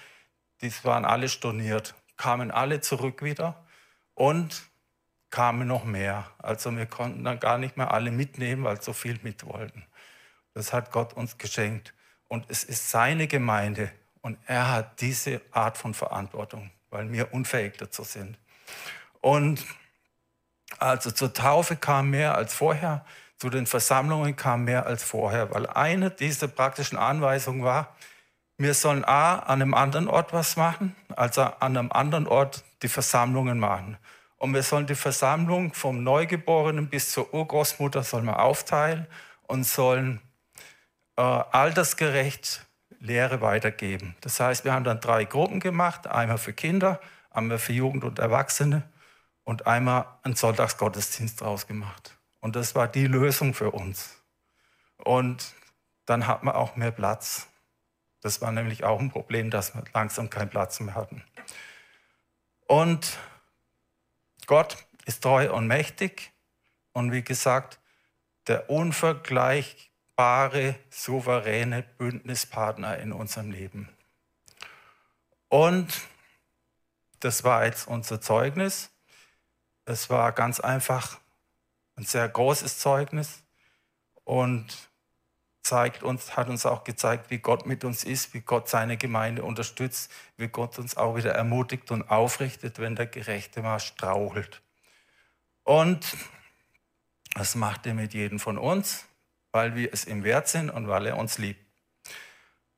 die 0.62 0.72
waren 0.84 1.04
alle 1.04 1.28
storniert, 1.28 1.94
kamen 2.16 2.50
alle 2.50 2.80
zurück 2.80 3.22
wieder 3.22 3.64
und 4.14 4.62
kamen 5.30 5.68
noch 5.68 5.84
mehr. 5.84 6.30
Also 6.38 6.74
wir 6.74 6.86
konnten 6.86 7.24
dann 7.24 7.40
gar 7.40 7.58
nicht 7.58 7.76
mehr 7.76 7.92
alle 7.92 8.10
mitnehmen, 8.10 8.64
weil 8.64 8.80
so 8.80 8.92
viel 8.92 9.18
mit 9.22 9.44
wollten. 9.44 9.84
Das 10.54 10.72
hat 10.72 10.90
Gott 10.92 11.12
uns 11.12 11.36
geschenkt. 11.36 11.92
Und 12.28 12.46
es 12.48 12.64
ist 12.64 12.90
seine 12.90 13.26
Gemeinde. 13.26 13.92
Und 14.22 14.38
er 14.46 14.70
hat 14.70 15.00
diese 15.00 15.40
Art 15.50 15.76
von 15.76 15.94
Verantwortung, 15.94 16.70
weil 16.90 17.12
wir 17.12 17.32
unfähig 17.34 17.76
dazu 17.76 18.02
sind. 18.02 18.38
Und 19.20 19.64
also 20.78 21.10
zur 21.10 21.32
Taufe 21.32 21.76
kam 21.76 22.10
mehr 22.10 22.34
als 22.34 22.54
vorher, 22.54 23.04
zu 23.38 23.50
den 23.50 23.66
Versammlungen 23.66 24.36
kam 24.36 24.64
mehr 24.64 24.86
als 24.86 25.04
vorher, 25.04 25.52
weil 25.54 25.66
eine 25.66 26.10
dieser 26.10 26.48
praktischen 26.48 26.98
Anweisungen 26.98 27.62
war, 27.62 27.94
wir 28.58 28.72
sollen 28.72 29.04
A, 29.04 29.36
an 29.40 29.60
einem 29.60 29.74
anderen 29.74 30.08
Ort 30.08 30.32
was 30.32 30.56
machen, 30.56 30.96
also 31.14 31.42
an 31.42 31.76
einem 31.76 31.92
anderen 31.92 32.26
Ort 32.26 32.64
die 32.82 32.88
Versammlungen 32.88 33.58
machen. 33.58 33.98
Und 34.38 34.54
wir 34.54 34.62
sollen 34.62 34.86
die 34.86 34.94
Versammlung 34.94 35.74
vom 35.74 36.02
Neugeborenen 36.02 36.88
bis 36.88 37.10
zur 37.12 37.32
Urgroßmutter 37.34 38.02
sollen 38.02 38.24
wir 38.24 38.40
aufteilen 38.40 39.06
und 39.42 39.64
sollen 39.64 40.20
äh, 41.16 41.22
altersgerecht 41.22 42.66
Lehre 42.98 43.42
weitergeben. 43.42 44.16
Das 44.22 44.40
heißt, 44.40 44.64
wir 44.64 44.72
haben 44.72 44.84
dann 44.84 45.00
drei 45.00 45.24
Gruppen 45.24 45.60
gemacht, 45.60 46.06
einmal 46.06 46.38
für 46.38 46.52
Kinder, 46.54 47.00
einmal 47.30 47.58
für 47.58 47.72
Jugend 47.72 48.04
und 48.04 48.18
Erwachsene 48.18 48.82
und 49.46 49.66
einmal 49.68 50.06
einen 50.24 50.34
Sonntagsgottesdienst 50.34 51.40
draus 51.40 51.68
gemacht. 51.68 52.18
Und 52.40 52.56
das 52.56 52.74
war 52.74 52.88
die 52.88 53.06
Lösung 53.06 53.54
für 53.54 53.70
uns. 53.70 54.20
Und 54.98 55.54
dann 56.04 56.26
hat 56.26 56.42
man 56.42 56.56
auch 56.56 56.74
mehr 56.74 56.90
Platz. 56.90 57.46
Das 58.20 58.40
war 58.40 58.50
nämlich 58.50 58.82
auch 58.82 58.98
ein 58.98 59.12
Problem, 59.12 59.50
dass 59.50 59.72
wir 59.74 59.84
langsam 59.94 60.30
keinen 60.30 60.50
Platz 60.50 60.80
mehr 60.80 60.96
hatten. 60.96 61.22
Und 62.66 63.18
Gott 64.46 64.84
ist 65.04 65.22
treu 65.22 65.52
und 65.52 65.68
mächtig 65.68 66.32
und 66.92 67.12
wie 67.12 67.22
gesagt, 67.22 67.78
der 68.48 68.68
unvergleichbare, 68.68 70.74
souveräne 70.90 71.84
Bündnispartner 71.84 72.98
in 72.98 73.12
unserem 73.12 73.52
Leben. 73.52 73.88
Und 75.48 76.00
das 77.20 77.44
war 77.44 77.64
jetzt 77.64 77.86
unser 77.86 78.20
Zeugnis. 78.20 78.90
Es 79.86 80.10
war 80.10 80.32
ganz 80.32 80.58
einfach 80.58 81.20
ein 81.94 82.04
sehr 82.04 82.28
großes 82.28 82.80
Zeugnis 82.80 83.44
und 84.24 84.66
zeigt 85.62 86.02
uns, 86.02 86.36
hat 86.36 86.48
uns 86.48 86.66
auch 86.66 86.82
gezeigt, 86.82 87.30
wie 87.30 87.38
Gott 87.38 87.66
mit 87.66 87.84
uns 87.84 88.02
ist, 88.02 88.34
wie 88.34 88.40
Gott 88.40 88.68
seine 88.68 88.96
Gemeinde 88.96 89.44
unterstützt, 89.44 90.10
wie 90.36 90.48
Gott 90.48 90.78
uns 90.80 90.96
auch 90.96 91.16
wieder 91.16 91.34
ermutigt 91.34 91.92
und 91.92 92.10
aufrichtet, 92.10 92.80
wenn 92.80 92.96
der 92.96 93.06
Gerechte 93.06 93.62
mal 93.62 93.78
strauchelt. 93.78 94.60
Und 95.62 96.16
das 97.34 97.54
macht 97.54 97.86
er 97.86 97.94
mit 97.94 98.12
jedem 98.12 98.40
von 98.40 98.58
uns, 98.58 99.06
weil 99.52 99.76
wir 99.76 99.92
es 99.92 100.04
ihm 100.04 100.24
wert 100.24 100.48
sind 100.48 100.68
und 100.68 100.88
weil 100.88 101.06
er 101.06 101.16
uns 101.16 101.38
liebt. 101.38 101.64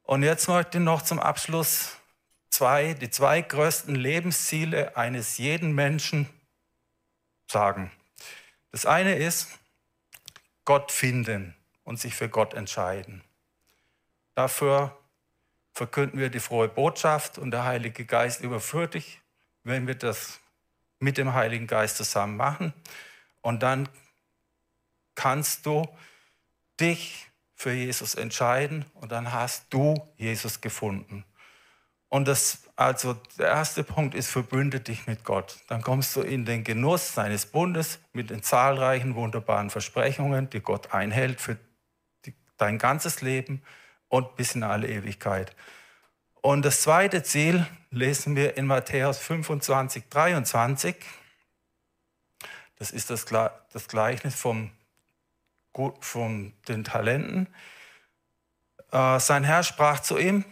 Und 0.03 0.23
jetzt 0.23 0.47
möchte 0.47 0.77
ich 0.77 0.85
noch 0.85 1.01
zum 1.01 1.21
Abschluss 1.21 1.97
zwei, 2.51 2.93
die 2.93 3.11
zwei 3.11 3.41
größten 3.41 3.95
Lebensziele 3.95 4.95
eines 4.95 5.39
jeden 5.39 5.75
Menschen 5.75 6.29
sagen. 7.51 7.91
Das 8.71 8.87
eine 8.87 9.17
ist, 9.17 9.59
Gott 10.65 10.93
finden 10.93 11.55
und 11.85 11.99
sich 11.99 12.15
für 12.15 12.29
Gott 12.29 12.55
entscheiden. 12.55 13.23
Dafür 14.35 14.97
verkünden 15.73 16.19
wir 16.19 16.29
die 16.29 16.41
frohe 16.41 16.69
Botschaft 16.69 17.39
und 17.39 17.51
der 17.51 17.65
Heilige 17.65 18.05
Geist 18.05 18.41
überführt 18.41 18.95
dich, 18.95 19.21
wenn 19.65 19.87
wir 19.87 19.95
das 19.95 20.41
mit 20.99 21.17
dem 21.17 21.35
Heiligen 21.35 21.67
Geist 21.67 21.97
zusammen 21.97 22.37
machen. 22.37 22.75
Und 23.41 23.63
dann 23.63 23.89
kannst 25.15 25.67
du 25.67 25.89
dich 26.79 27.27
für 27.55 27.73
Jesus 27.73 28.15
entscheiden 28.15 28.85
und 28.95 29.11
dann 29.11 29.33
hast 29.33 29.67
du 29.71 29.95
Jesus 30.17 30.61
gefunden. 30.61 31.25
Und 32.09 32.29
das, 32.29 32.68
also 32.79 33.15
der 33.37 33.49
erste 33.49 33.83
Punkt 33.83 34.15
ist, 34.15 34.31
verbünde 34.31 34.79
dich 34.79 35.09
mit 35.09 35.25
Gott. 35.25 35.59
Dann 35.67 35.83
kommst 35.83 36.15
du 36.15 36.21
in 36.21 36.45
den 36.45 36.63
Genuss 36.63 37.13
seines 37.13 37.45
Bundes 37.45 37.99
mit 38.13 38.31
den 38.31 38.41
zahlreichen 38.41 39.17
wunderbaren 39.17 39.69
Versprechungen, 39.69 40.49
die 40.51 40.61
Gott 40.61 40.95
einhält 40.95 41.41
für 41.41 41.59
dein 42.57 42.79
ganzes 42.79 43.21
Leben 43.21 43.65
und 44.07 44.37
bis 44.37 44.55
in 44.55 44.63
alle 44.63 44.87
Ewigkeit. 44.87 45.57
Und 46.41 46.65
das 46.65 46.83
zweite 46.83 47.25
Ziel 47.25 47.67
lesen 47.91 48.37
wir 48.37 48.57
in 48.57 48.67
Matthäus 48.67 49.19
25, 49.19 50.05
23. 50.09 50.95
Das 52.77 52.93
ist 52.93 53.11
das, 53.11 53.25
das 53.25 53.89
Gleichnis 53.89 54.37
vom, 54.37 54.71
von 55.99 56.53
den 56.69 56.85
Talenten. 56.85 57.49
Äh, 58.93 59.19
sein 59.19 59.43
Herr 59.43 59.65
sprach 59.65 59.99
zu 59.99 60.17
ihm, 60.17 60.45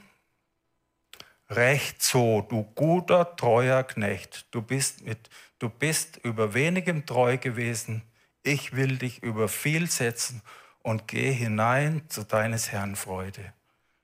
Recht 1.48 2.02
so, 2.02 2.42
du 2.42 2.64
guter, 2.74 3.36
treuer 3.36 3.84
Knecht, 3.84 4.46
du 4.50 4.62
bist, 4.62 5.04
mit, 5.04 5.30
du 5.58 5.68
bist 5.68 6.18
über 6.24 6.54
wenigem 6.54 7.06
treu 7.06 7.38
gewesen, 7.38 8.02
ich 8.42 8.74
will 8.74 8.98
dich 8.98 9.22
über 9.22 9.48
viel 9.48 9.88
setzen 9.88 10.42
und 10.82 11.08
geh 11.08 11.32
hinein 11.32 12.02
zu 12.08 12.24
deines 12.24 12.72
Herrn 12.72 12.96
Freude. 12.96 13.52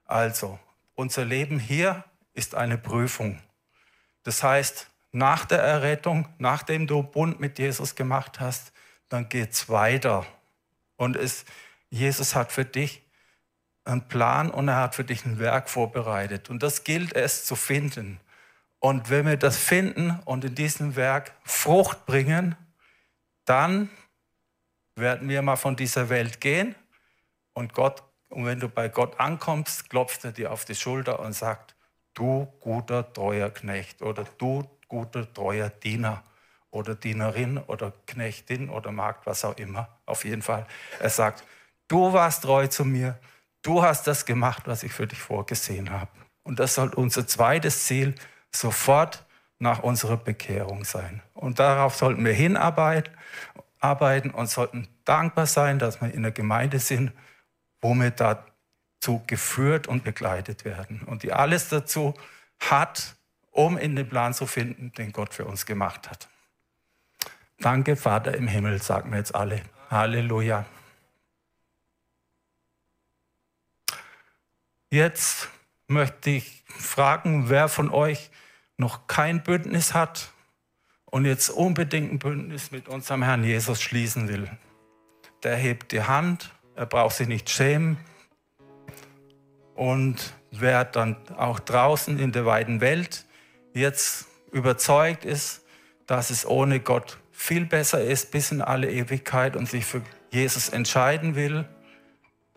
Also, 0.04 0.58
unser 0.94 1.24
Leben 1.24 1.58
hier 1.58 2.04
ist 2.34 2.54
eine 2.54 2.78
Prüfung. 2.78 3.40
Das 4.22 4.42
heißt, 4.42 4.88
nach 5.12 5.44
der 5.44 5.60
Errettung, 5.60 6.28
nachdem 6.38 6.86
du 6.86 7.02
Bund 7.02 7.40
mit 7.40 7.58
Jesus 7.58 7.94
gemacht 7.94 8.40
hast, 8.40 8.72
dann 9.08 9.28
geht's 9.28 9.68
weiter. 9.68 10.26
Und 10.96 11.16
es, 11.16 11.44
Jesus 11.90 12.34
hat 12.34 12.52
für 12.52 12.64
dich 12.64 13.01
einen 13.84 14.06
Plan 14.08 14.50
und 14.50 14.68
er 14.68 14.76
hat 14.76 14.94
für 14.94 15.04
dich 15.04 15.24
ein 15.24 15.38
Werk 15.38 15.68
vorbereitet. 15.68 16.50
Und 16.50 16.62
das 16.62 16.84
gilt 16.84 17.14
es 17.14 17.44
zu 17.44 17.56
finden. 17.56 18.20
Und 18.78 19.10
wenn 19.10 19.26
wir 19.26 19.36
das 19.36 19.56
finden 19.56 20.18
und 20.24 20.44
in 20.44 20.54
diesem 20.54 20.96
Werk 20.96 21.32
Frucht 21.44 22.06
bringen, 22.06 22.56
dann 23.44 23.90
werden 24.96 25.28
wir 25.28 25.42
mal 25.42 25.56
von 25.56 25.76
dieser 25.76 26.08
Welt 26.08 26.40
gehen 26.40 26.74
und 27.54 27.74
Gott, 27.74 28.02
und 28.28 28.46
wenn 28.46 28.60
du 28.60 28.68
bei 28.68 28.88
Gott 28.88 29.20
ankommst, 29.20 29.90
klopft 29.90 30.24
er 30.24 30.32
dir 30.32 30.52
auf 30.52 30.64
die 30.64 30.74
Schulter 30.74 31.20
und 31.20 31.34
sagt, 31.34 31.74
du 32.14 32.46
guter, 32.60 33.12
treuer 33.12 33.50
Knecht 33.50 34.02
oder 34.02 34.24
du 34.38 34.68
guter, 34.88 35.32
treuer 35.32 35.68
Diener 35.68 36.22
oder 36.70 36.94
Dienerin 36.94 37.58
oder 37.58 37.92
Knechtin 38.06 38.70
oder 38.70 38.90
Magd, 38.90 39.26
was 39.26 39.44
auch 39.44 39.56
immer. 39.58 39.88
Auf 40.06 40.24
jeden 40.24 40.42
Fall. 40.42 40.66
Er 40.98 41.10
sagt, 41.10 41.44
du 41.88 42.12
warst 42.12 42.44
treu 42.44 42.66
zu 42.66 42.84
mir, 42.84 43.18
du 43.62 43.82
hast 43.82 44.06
das 44.06 44.26
gemacht, 44.26 44.64
was 44.66 44.82
ich 44.82 44.92
für 44.92 45.06
dich 45.06 45.20
vorgesehen 45.20 45.90
habe. 45.90 46.10
Und 46.42 46.58
das 46.58 46.74
soll 46.74 46.92
unser 46.94 47.26
zweites 47.26 47.84
Ziel 47.86 48.14
sofort 48.54 49.24
nach 49.58 49.82
unserer 49.82 50.16
Bekehrung 50.16 50.84
sein. 50.84 51.22
Und 51.34 51.58
darauf 51.58 51.94
sollten 51.94 52.24
wir 52.24 52.32
hinarbeiten 52.32 53.12
arbeiten 53.82 54.30
und 54.30 54.48
sollten 54.48 54.88
dankbar 55.04 55.46
sein, 55.46 55.78
dass 55.78 56.00
wir 56.00 56.12
in 56.12 56.22
der 56.22 56.32
Gemeinde 56.32 56.78
sind, 56.78 57.12
wo 57.80 57.94
wir 57.94 58.10
dazu 58.10 59.22
geführt 59.26 59.88
und 59.88 60.04
begleitet 60.04 60.64
werden. 60.64 61.02
Und 61.02 61.22
die 61.22 61.32
alles 61.32 61.68
dazu 61.68 62.14
hat, 62.60 63.16
um 63.50 63.76
in 63.76 63.96
den 63.96 64.08
Plan 64.08 64.34
zu 64.34 64.46
finden, 64.46 64.92
den 64.92 65.12
Gott 65.12 65.34
für 65.34 65.44
uns 65.44 65.66
gemacht 65.66 66.08
hat. 66.08 66.28
Danke, 67.58 67.96
Vater 67.96 68.34
im 68.34 68.48
Himmel, 68.48 68.80
sagen 68.80 69.10
wir 69.10 69.18
jetzt 69.18 69.34
alle. 69.34 69.62
Halleluja. 69.90 70.64
Jetzt 74.92 75.48
möchte 75.86 76.28
ich 76.28 76.64
fragen, 76.66 77.48
wer 77.48 77.68
von 77.68 77.88
euch 77.88 78.30
noch 78.76 79.06
kein 79.06 79.42
Bündnis 79.42 79.94
hat 79.94 80.34
und 81.06 81.24
jetzt 81.24 81.48
unbedingt 81.48 82.12
ein 82.12 82.18
Bündnis 82.18 82.72
mit 82.72 82.88
unserem 82.88 83.22
Herrn 83.22 83.42
Jesus 83.42 83.80
schließen 83.80 84.28
will. 84.28 84.50
Der 85.44 85.56
hebt 85.56 85.92
die 85.92 86.02
Hand, 86.02 86.50
er 86.74 86.84
braucht 86.84 87.16
sich 87.16 87.26
nicht 87.26 87.48
schämen. 87.48 87.96
Und 89.74 90.34
wer 90.50 90.84
dann 90.84 91.16
auch 91.38 91.58
draußen 91.58 92.18
in 92.18 92.32
der 92.32 92.44
weiten 92.44 92.82
Welt 92.82 93.24
jetzt 93.72 94.26
überzeugt 94.50 95.24
ist, 95.24 95.64
dass 96.04 96.28
es 96.28 96.44
ohne 96.44 96.80
Gott 96.80 97.16
viel 97.30 97.64
besser 97.64 98.04
ist 98.04 98.30
bis 98.30 98.52
in 98.52 98.60
alle 98.60 98.90
Ewigkeit 98.90 99.56
und 99.56 99.70
sich 99.70 99.86
für 99.86 100.02
Jesus 100.30 100.68
entscheiden 100.68 101.34
will, 101.34 101.66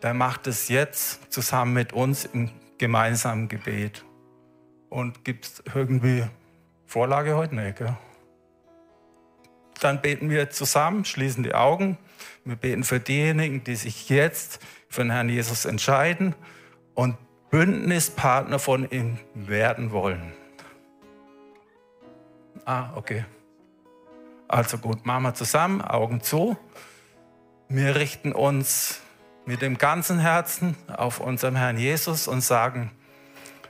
der 0.02 0.14
macht 0.14 0.46
es 0.46 0.68
jetzt 0.68 1.32
zusammen 1.32 1.72
mit 1.72 1.92
uns 1.92 2.24
im 2.24 2.50
gemeinsamen 2.78 3.48
Gebet. 3.48 4.04
Und 4.88 5.24
gibt 5.24 5.44
es 5.46 5.62
irgendwie 5.74 6.24
Vorlage 6.86 7.36
heute? 7.36 7.54
nicht? 7.54 7.78
gell? 7.78 7.96
dann 9.80 10.00
beten 10.00 10.30
wir 10.30 10.50
zusammen, 10.50 11.04
schließen 11.04 11.42
die 11.42 11.54
Augen. 11.54 11.98
Wir 12.44 12.56
beten 12.56 12.84
für 12.84 13.00
diejenigen, 13.00 13.64
die 13.64 13.76
sich 13.76 14.08
jetzt 14.08 14.60
für 14.88 15.02
den 15.02 15.10
Herrn 15.10 15.28
Jesus 15.28 15.64
entscheiden 15.64 16.34
und 16.94 17.16
Bündnispartner 17.50 18.58
von 18.58 18.88
ihm 18.90 19.18
werden 19.34 19.92
wollen. 19.92 20.32
Ah, 22.64 22.90
okay. 22.96 23.24
Also 24.48 24.78
gut, 24.78 25.04
machen 25.06 25.24
wir 25.24 25.34
zusammen, 25.34 25.82
Augen 25.82 26.20
zu. 26.20 26.56
Wir 27.68 27.96
richten 27.96 28.32
uns 28.32 29.00
mit 29.46 29.62
dem 29.62 29.78
ganzen 29.78 30.18
Herzen 30.18 30.76
auf 30.88 31.20
unserem 31.20 31.56
Herrn 31.56 31.78
Jesus 31.78 32.26
und 32.28 32.42
sagen, 32.42 32.90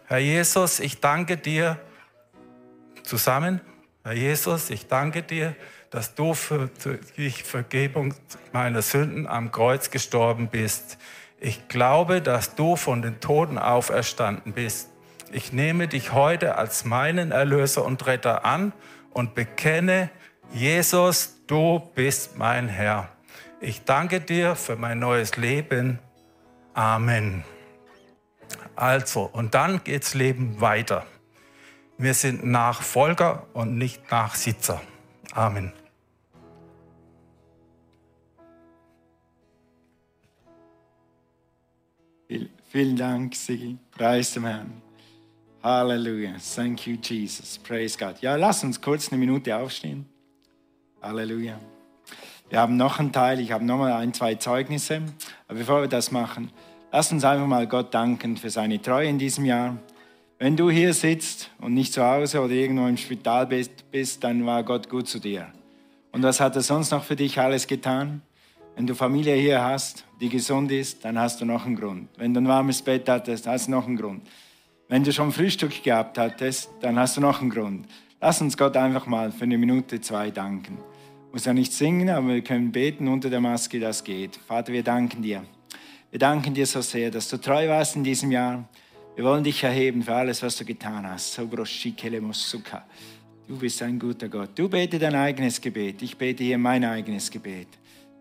Herr 0.06 0.18
Jesus, 0.18 0.80
ich 0.80 1.00
danke 1.00 1.36
dir 1.36 1.78
zusammen. 3.02 3.60
Herr 4.02 4.14
Jesus, 4.14 4.70
ich 4.70 4.88
danke 4.88 5.22
dir, 5.22 5.54
dass 5.90 6.14
du 6.14 6.34
für 6.34 6.70
die 7.16 7.30
Vergebung 7.30 8.14
meiner 8.52 8.82
Sünden 8.82 9.26
am 9.26 9.52
Kreuz 9.52 9.90
gestorben 9.90 10.48
bist. 10.48 10.98
Ich 11.38 11.68
glaube, 11.68 12.22
dass 12.22 12.54
du 12.54 12.76
von 12.76 13.02
den 13.02 13.20
Toten 13.20 13.58
auferstanden 13.58 14.52
bist. 14.52 14.88
Ich 15.32 15.52
nehme 15.52 15.88
dich 15.88 16.12
heute 16.12 16.56
als 16.56 16.84
meinen 16.84 17.32
Erlöser 17.32 17.84
und 17.84 18.06
Retter 18.06 18.44
an 18.44 18.72
und 19.10 19.34
bekenne, 19.34 20.10
Jesus, 20.52 21.42
du 21.46 21.80
bist 21.94 22.38
mein 22.38 22.68
Herr. 22.68 23.15
Ich 23.60 23.84
danke 23.84 24.20
dir 24.20 24.54
für 24.54 24.76
mein 24.76 24.98
neues 24.98 25.36
Leben. 25.36 25.98
Amen. 26.74 27.42
Also, 28.74 29.22
und 29.22 29.54
dann 29.54 29.82
geht's 29.82 30.14
Leben 30.14 30.60
weiter. 30.60 31.06
Wir 31.96 32.12
sind 32.12 32.44
Nachfolger 32.44 33.46
und 33.54 33.78
nicht 33.78 34.10
Nachsitzer. 34.10 34.82
Amen. 35.32 35.72
Vielen 42.68 42.96
Dank, 42.96 43.34
Sigi. 43.34 43.78
Preis 43.90 44.34
dem 44.34 44.44
Herrn. 44.44 44.82
Halleluja. 45.62 46.36
Thank 46.54 46.86
you, 46.86 46.96
Jesus. 47.02 47.58
Praise 47.58 47.96
God. 47.96 48.20
Ja, 48.20 48.36
lass 48.36 48.62
uns 48.62 48.78
kurz 48.78 49.10
eine 49.10 49.18
Minute 49.18 49.56
aufstehen. 49.56 50.04
Halleluja. 51.00 51.58
Wir 52.48 52.60
haben 52.60 52.76
noch 52.76 53.00
einen 53.00 53.12
Teil, 53.12 53.40
ich 53.40 53.50
habe 53.50 53.64
noch 53.64 53.76
mal 53.76 53.92
ein, 53.92 54.14
zwei 54.14 54.36
Zeugnisse. 54.36 55.02
Aber 55.48 55.58
bevor 55.58 55.80
wir 55.80 55.88
das 55.88 56.12
machen, 56.12 56.52
lass 56.92 57.10
uns 57.10 57.24
einfach 57.24 57.46
mal 57.46 57.66
Gott 57.66 57.92
danken 57.92 58.36
für 58.36 58.50
seine 58.50 58.80
Treue 58.80 59.08
in 59.08 59.18
diesem 59.18 59.44
Jahr. 59.44 59.76
Wenn 60.38 60.56
du 60.56 60.70
hier 60.70 60.94
sitzt 60.94 61.50
und 61.60 61.74
nicht 61.74 61.92
zu 61.92 62.04
Hause 62.04 62.40
oder 62.40 62.52
irgendwo 62.52 62.86
im 62.86 62.96
Spital 62.96 63.48
bist, 63.48 63.90
bist, 63.90 64.22
dann 64.22 64.46
war 64.46 64.62
Gott 64.62 64.88
gut 64.88 65.08
zu 65.08 65.18
dir. 65.18 65.48
Und 66.12 66.22
was 66.22 66.38
hat 66.38 66.54
er 66.54 66.62
sonst 66.62 66.92
noch 66.92 67.02
für 67.02 67.16
dich 67.16 67.40
alles 67.40 67.66
getan? 67.66 68.22
Wenn 68.76 68.86
du 68.86 68.94
Familie 68.94 69.34
hier 69.34 69.64
hast, 69.64 70.04
die 70.20 70.28
gesund 70.28 70.70
ist, 70.70 71.04
dann 71.04 71.18
hast 71.18 71.40
du 71.40 71.46
noch 71.46 71.66
einen 71.66 71.74
Grund. 71.74 72.08
Wenn 72.16 72.32
du 72.32 72.40
ein 72.40 72.46
warmes 72.46 72.80
Bett 72.80 73.08
hattest, 73.08 73.48
hast 73.48 73.66
du 73.66 73.72
noch 73.72 73.88
einen 73.88 73.96
Grund. 73.96 74.22
Wenn 74.88 75.02
du 75.02 75.12
schon 75.12 75.32
Frühstück 75.32 75.82
gehabt 75.82 76.16
hattest, 76.16 76.70
dann 76.80 76.96
hast 76.96 77.16
du 77.16 77.20
noch 77.20 77.40
einen 77.40 77.50
Grund. 77.50 77.86
Lass 78.20 78.40
uns 78.40 78.56
Gott 78.56 78.76
einfach 78.76 79.06
mal 79.06 79.32
für 79.32 79.44
eine 79.44 79.58
Minute, 79.58 80.00
zwei 80.00 80.30
danken 80.30 80.78
muss 81.36 81.44
ja 81.44 81.52
nicht 81.52 81.74
singen, 81.74 82.08
aber 82.08 82.28
wir 82.28 82.40
können 82.40 82.72
beten 82.72 83.08
unter 83.08 83.28
der 83.28 83.42
Maske, 83.42 83.78
das 83.78 84.02
geht. 84.02 84.36
Vater, 84.36 84.72
wir 84.72 84.82
danken 84.82 85.20
dir. 85.20 85.44
Wir 86.10 86.18
danken 86.18 86.54
dir 86.54 86.64
so 86.64 86.80
sehr, 86.80 87.10
dass 87.10 87.28
du 87.28 87.36
treu 87.36 87.68
warst 87.68 87.94
in 87.94 88.04
diesem 88.04 88.32
Jahr. 88.32 88.66
Wir 89.16 89.22
wollen 89.22 89.44
dich 89.44 89.62
erheben 89.62 90.02
für 90.02 90.14
alles, 90.14 90.42
was 90.42 90.56
du 90.56 90.64
getan 90.64 91.06
hast. 91.06 91.36
Du 91.36 91.46
bist 93.58 93.82
ein 93.82 93.98
guter 93.98 94.30
Gott. 94.30 94.48
Du 94.54 94.66
bete 94.66 94.98
dein 94.98 95.14
eigenes 95.14 95.60
Gebet. 95.60 96.00
Ich 96.00 96.16
bete 96.16 96.42
hier 96.42 96.56
mein 96.56 96.82
eigenes 96.84 97.30
Gebet. 97.30 97.68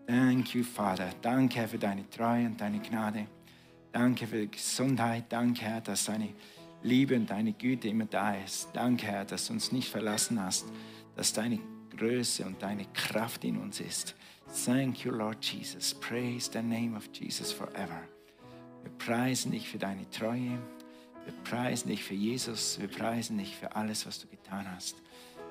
Thank 0.06 0.54
you, 0.54 0.62
Vater. 0.62 1.08
Danke, 1.22 1.60
Herr, 1.60 1.68
für 1.68 1.78
deine 1.78 2.10
Treue 2.10 2.44
und 2.44 2.60
deine 2.60 2.80
Gnade. 2.80 3.28
Danke 3.92 4.26
für 4.26 4.42
die 4.42 4.50
Gesundheit. 4.50 5.24
Danke, 5.30 5.62
Herr, 5.62 5.80
dass 5.80 6.04
deine 6.04 6.28
Liebe 6.82 7.16
und 7.16 7.30
deine 7.30 7.54
Güte 7.54 7.88
immer 7.88 8.04
da 8.04 8.34
ist. 8.34 8.68
Danke, 8.74 9.06
Herr, 9.06 9.24
dass 9.24 9.46
du 9.46 9.54
uns 9.54 9.72
nicht 9.72 9.88
verlassen 9.88 10.38
hast, 10.38 10.66
dass 11.16 11.32
deine 11.32 11.58
Größe 11.96 12.44
und 12.44 12.62
deine 12.62 12.84
Kraft 12.92 13.44
in 13.44 13.56
uns 13.58 13.80
ist. 13.80 14.14
Thank 14.64 15.04
you, 15.04 15.12
Lord 15.12 15.44
Jesus. 15.44 15.94
Praise 15.94 16.50
the 16.52 16.62
name 16.62 16.96
of 16.96 17.08
Jesus 17.12 17.52
forever. 17.52 18.08
Wir 18.82 18.92
preisen 18.98 19.50
dich 19.50 19.68
für 19.68 19.78
deine 19.78 20.08
Treue. 20.10 20.58
Wir 21.24 21.34
preisen 21.44 21.88
dich 21.88 22.04
für 22.04 22.14
Jesus. 22.14 22.78
Wir 22.78 22.88
preisen 22.88 23.38
dich 23.38 23.56
für 23.56 23.74
alles, 23.74 24.06
was 24.06 24.20
du 24.20 24.28
getan 24.28 24.66
hast. 24.74 25.02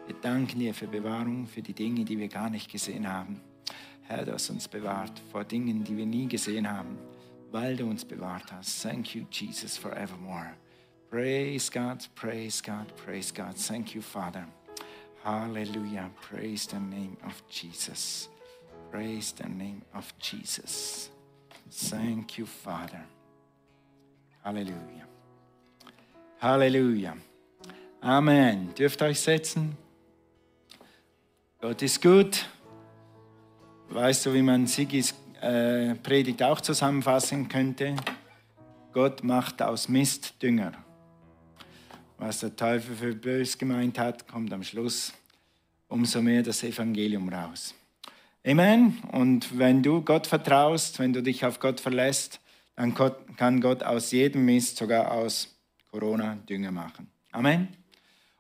Wir 0.06 0.16
danken 0.16 0.60
dir 0.60 0.74
für 0.74 0.88
Bewahrung, 0.88 1.48
für 1.48 1.62
die 1.62 1.74
Dinge, 1.74 2.06
die 2.06 2.18
wir 2.18 2.30
gar 2.30 2.50
nicht 2.50 2.72
gesehen 2.72 3.12
haben. 3.12 3.42
Herr, 4.04 4.24
du 4.24 4.34
hast 4.34 4.50
uns 4.52 4.68
bewahrt 4.68 5.20
vor 5.32 5.44
Dingen, 5.44 5.84
die 5.84 5.98
wir 5.98 6.06
nie 6.06 6.28
gesehen 6.28 6.70
haben, 6.70 6.98
weil 7.52 7.76
du 7.76 7.86
uns 7.86 8.06
bewahrt 8.06 8.52
hast. 8.52 8.84
Thank 8.84 9.16
you, 9.16 9.26
Jesus, 9.32 9.78
forevermore. 9.78 10.54
Praise 11.10 11.72
God, 11.72 12.08
praise 12.14 12.62
God, 12.62 12.96
praise 12.96 13.34
God. 13.34 13.56
Thank 13.58 13.96
you, 13.96 14.02
Father. 14.02 14.48
Hallelujah. 15.26 16.12
Praise 16.22 16.68
the 16.68 16.78
name 16.78 17.18
of 17.26 17.42
Jesus. 17.50 18.30
Praise 18.92 19.32
the 19.32 19.50
name 19.50 19.82
of 19.96 20.14
Jesus. 20.20 21.10
Thank 21.68 22.38
you, 22.38 22.46
Father. 22.46 23.04
Halleluja. 24.46 25.08
Halleluja. 26.40 27.18
Amen. 28.02 28.72
Dürft 28.76 29.02
euch 29.02 29.20
setzen. 29.20 29.76
Gott 31.60 31.82
ist 31.82 32.00
gut. 32.04 32.46
Weißt 33.90 34.28
du, 34.28 34.34
wie 34.36 34.44
man 34.44 34.68
Sigis 34.68 35.16
äh, 35.42 35.96
Predigt 35.96 36.44
auch 36.44 36.62
zusammenfassen 36.62 37.48
könnte? 37.48 37.96
Gott 38.94 39.24
macht 39.24 39.60
aus 39.64 39.90
Mist 39.90 40.40
Dünger 40.44 40.85
was 42.18 42.40
der 42.40 42.56
Teufel 42.56 42.96
für 42.96 43.16
bös 43.16 43.58
gemeint 43.58 44.00
hat, 44.00 44.28
kommt 44.28 44.54
am 44.54 44.64
Schluss 44.64 45.14
umso 45.88 46.22
mehr 46.22 46.44
das 46.44 46.64
Evangelium 46.64 47.30
raus. 47.30 47.76
Amen. 48.46 48.98
Und 49.12 49.58
wenn 49.58 49.82
du 49.82 50.02
Gott 50.02 50.28
vertraust, 50.28 51.00
wenn 51.00 51.14
du 51.14 51.22
dich 51.22 51.46
auf 51.46 51.60
Gott 51.60 51.80
verlässt, 51.80 52.40
dann 52.76 52.94
kann 52.94 53.62
Gott 53.62 53.84
aus 53.84 54.12
jedem 54.12 54.46
Mist, 54.46 54.78
sogar 54.78 55.12
aus 55.12 55.56
Corona, 55.92 56.38
Dünger 56.48 56.72
machen. 56.72 57.10
Amen. 57.32 57.70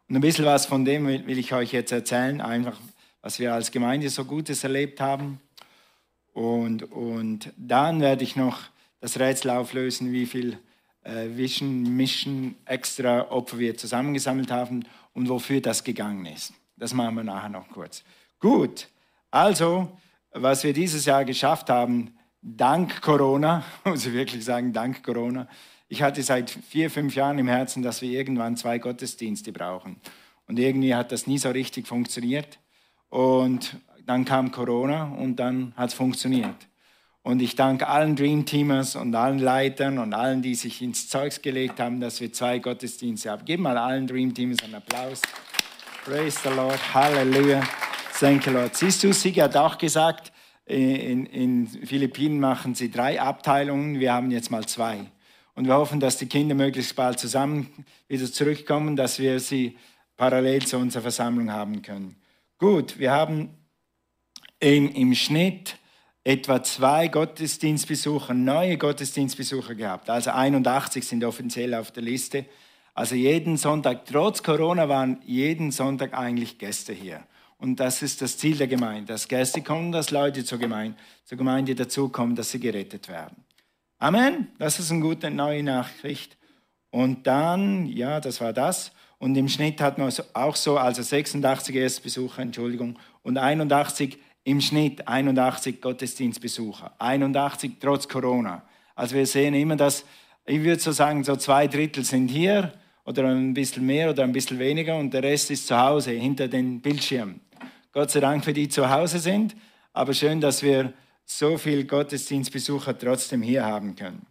Und 0.07 0.15
ein 0.15 0.21
bisschen 0.21 0.45
was 0.45 0.65
von 0.65 0.86
dem 0.86 1.07
will 1.07 1.39
ich 1.39 1.53
euch 1.53 1.71
jetzt 1.71 1.91
erzählen, 1.91 2.41
einfach 2.41 2.78
was 3.21 3.39
wir 3.39 3.53
als 3.53 3.71
Gemeinde 3.71 4.09
so 4.09 4.26
Gutes 4.26 4.63
erlebt 4.63 5.01
haben. 5.01 5.39
Und, 6.34 6.84
und 6.91 7.51
dann 7.57 8.01
werde 8.01 8.23
ich 8.23 8.36
noch 8.36 8.59
das 8.99 9.19
Rätsel 9.19 9.49
auflösen, 9.49 10.11
wie 10.11 10.28
viel 10.28 10.59
Vision, 11.06 11.95
Mission, 11.95 12.56
extra 12.66 13.30
Opfer 13.30 13.60
wir 13.60 13.78
zusammengesammelt 13.78 14.51
haben 14.51 14.86
und 15.14 15.30
wofür 15.30 15.62
das 15.62 15.84
gegangen 15.84 16.26
ist. 16.26 16.53
Das 16.78 16.93
machen 16.93 17.16
wir 17.16 17.24
nachher 17.24 17.49
noch 17.49 17.70
kurz. 17.70 18.03
Gut, 18.39 18.89
also, 19.32 19.97
was 20.32 20.64
wir 20.64 20.74
dieses 20.74 21.06
Jahr 21.06 21.26
geschafft 21.26 21.70
haben, 21.70 22.16
dank 22.41 23.01
Corona, 23.01 23.64
muss 23.84 24.06
ich 24.06 24.14
wirklich 24.14 24.43
sagen, 24.43 24.74
dank 24.74 25.03
Corona. 25.03 25.47
Ich 25.88 26.01
hatte 26.01 26.24
seit 26.24 26.49
vier, 26.49 26.89
fünf 26.89 27.16
Jahren 27.16 27.38
im 27.39 27.47
Herzen, 27.47 27.84
dass 27.84 28.01
wir 28.01 28.10
irgendwann 28.10 28.58
zwei 28.58 28.80
Gottesdienste 28.80 29.51
brauchen. 29.51 29.97
Und 30.47 30.60
irgendwie 30.60 30.95
hat 30.95 31.12
das 31.12 31.28
nie 31.28 31.38
so 31.38 31.49
richtig 31.49 31.88
funktioniert. 31.88 32.60
Und 33.10 33.78
dann 34.06 34.26
kam 34.26 34.51
Corona 34.51 35.06
und 35.06 35.38
dann 35.38 35.74
hat 35.76 35.89
es 35.89 35.95
funktioniert. 35.95 36.56
Und 37.26 37.41
ich 37.41 37.55
danke 37.55 37.88
allen 37.88 38.15
Dream 38.15 38.45
Teamers 38.45 38.95
und 38.95 39.15
allen 39.15 39.39
Leitern 39.39 39.97
und 39.97 40.13
allen, 40.13 40.43
die 40.43 40.53
sich 40.53 40.84
ins 40.84 41.09
Zeugs 41.09 41.41
gelegt 41.41 41.80
haben, 41.80 41.99
dass 41.99 42.21
wir 42.21 42.32
zwei 42.32 42.59
Gottesdienste 42.59 43.32
haben. 43.32 43.41
Gib 43.45 43.61
mal 43.61 43.80
allen 43.80 44.05
Dream 44.05 44.32
Teamers 44.32 44.59
einen 44.63 44.76
Applaus. 44.76 45.23
Praise 46.03 46.38
the 46.43 46.49
Lord. 46.49 46.78
Halleluja. 46.93 47.63
Thank 48.19 48.45
you, 48.45 48.53
Lord. 48.53 48.76
Siehst 48.76 49.03
du, 49.03 49.11
Sigi 49.11 49.39
hat 49.39 49.57
auch 49.57 49.80
gesagt, 49.80 50.32
in, 50.65 51.26
in 51.26 51.65
Philippinen 51.65 52.39
machen 52.39 52.76
sie 52.76 52.91
drei 52.91 53.19
Abteilungen. 53.19 53.99
Wir 53.99 54.13
haben 54.13 54.30
jetzt 54.30 54.51
mal 54.51 54.67
zwei. 54.67 54.99
Und 55.55 55.65
wir 55.65 55.73
hoffen, 55.73 55.99
dass 55.99 56.19
die 56.19 56.28
Kinder 56.28 56.53
möglichst 56.53 56.95
bald 56.95 57.17
zusammen 57.17 57.86
wieder 58.07 58.32
zurückkommen, 58.32 58.95
dass 58.95 59.17
wir 59.17 59.39
sie 59.39 59.80
parallel 60.15 60.63
zu 60.67 60.78
unserer 60.78 61.01
Versammlung 61.01 61.51
haben 61.51 61.82
können. 61.82 62.17
Gut, 62.59 62.99
wir 62.99 63.11
haben 63.11 63.49
in, 64.59 64.91
im 64.91 65.15
Schnitt 65.15 65.80
etwa 66.26 66.61
zwei 66.63 67.07
Gottesdienstbesucher, 67.07 68.34
neue 68.34 68.78
Gottesdienstbesucher 68.78 69.76
gehabt. 69.76 70.09
Also 70.09 70.32
81 70.32 71.07
sind 71.07 71.23
offiziell 71.23 71.76
auf 71.76 71.91
der 71.91 72.01
Liste. 72.01 72.45
Also 72.95 73.13
jeden 73.13 73.57
Sonntag, 73.57 74.05
trotz 74.05 74.41
Corona 74.41 74.89
waren 74.89 75.19
jeden 75.26 75.71
Sonntag 75.71 76.17
eigentlich 76.17 76.57
Gäste 76.57 76.93
hier. 76.93 77.21
Und 77.59 77.80
das 77.80 78.01
ist 78.01 78.23
das 78.23 78.38
Ziel 78.39 78.57
der 78.57 78.67
Gemeinde, 78.67 79.13
dass 79.13 79.28
Gäste 79.28 79.61
kommen, 79.61 79.91
dass 79.91 80.09
Leute 80.09 80.43
zur 80.43 80.57
Gemeinde, 80.57 80.97
zur 81.26 81.38
Gemeinde 81.38 81.76
dazukommen, 81.76 82.36
dass 82.36 82.49
sie 82.49 82.59
gerettet 82.59 83.07
werden. 83.07 83.43
Amen. 83.99 84.47
Das 84.57 84.80
ist 84.80 84.91
eine 84.91 85.01
gute 85.01 85.30
neue 85.30 85.61
Nachricht. 85.61 86.38
Und 86.89 87.28
dann, 87.28 87.86
ja, 87.86 88.19
das 88.19 88.41
war 88.41 88.51
das. 88.51 88.91
Und 89.19 89.36
im 89.36 89.47
Schnitt 89.47 89.80
hat 89.80 89.99
man 89.99 90.11
auch 90.34 90.55
so, 90.55 90.78
also 90.78 91.03
86 91.03 91.76
Erstbesucher, 91.76 92.41
Entschuldigung, 92.41 92.97
und 93.21 93.38
81 93.38 94.17
im 94.45 94.61
Schnitt 94.61 95.07
81 95.07 95.81
Gottesdienstbesucher. 95.81 96.93
81 96.99 97.73
trotz 97.79 98.07
Corona. 98.07 98.63
Also 98.95 99.15
wir 99.15 99.25
sehen 99.25 99.55
immer, 99.55 99.75
dass, 99.75 100.05
ich 100.45 100.63
würde 100.63 100.79
so 100.79 100.91
sagen, 100.91 101.23
so 101.23 101.35
zwei 101.35 101.67
Drittel 101.67 102.05
sind 102.05 102.29
hier 102.29 102.71
oder 103.05 103.27
ein 103.27 103.53
bisschen 103.53 103.85
mehr 103.85 104.11
oder 104.11 104.23
ein 104.23 104.31
bisschen 104.31 104.59
weniger 104.59 104.97
und 104.97 105.13
der 105.13 105.23
Rest 105.23 105.49
ist 105.49 105.67
zu 105.67 105.77
Hause 105.77 106.11
hinter 106.11 106.47
den 106.47 106.79
Bildschirmen. 106.79 107.41
Gott 107.91 108.11
sei 108.11 108.19
Dank 108.19 108.45
für 108.45 108.53
die 108.53 108.69
zu 108.69 108.89
Hause 108.89 109.19
sind, 109.19 109.55
aber 109.93 110.13
schön, 110.13 110.39
dass 110.39 110.61
wir 110.61 110.93
so 111.25 111.57
viel 111.57 111.85
Gottesdienstbesucher 111.85 112.97
trotzdem 112.97 113.41
hier 113.41 113.65
haben 113.65 113.95
können. 113.95 114.27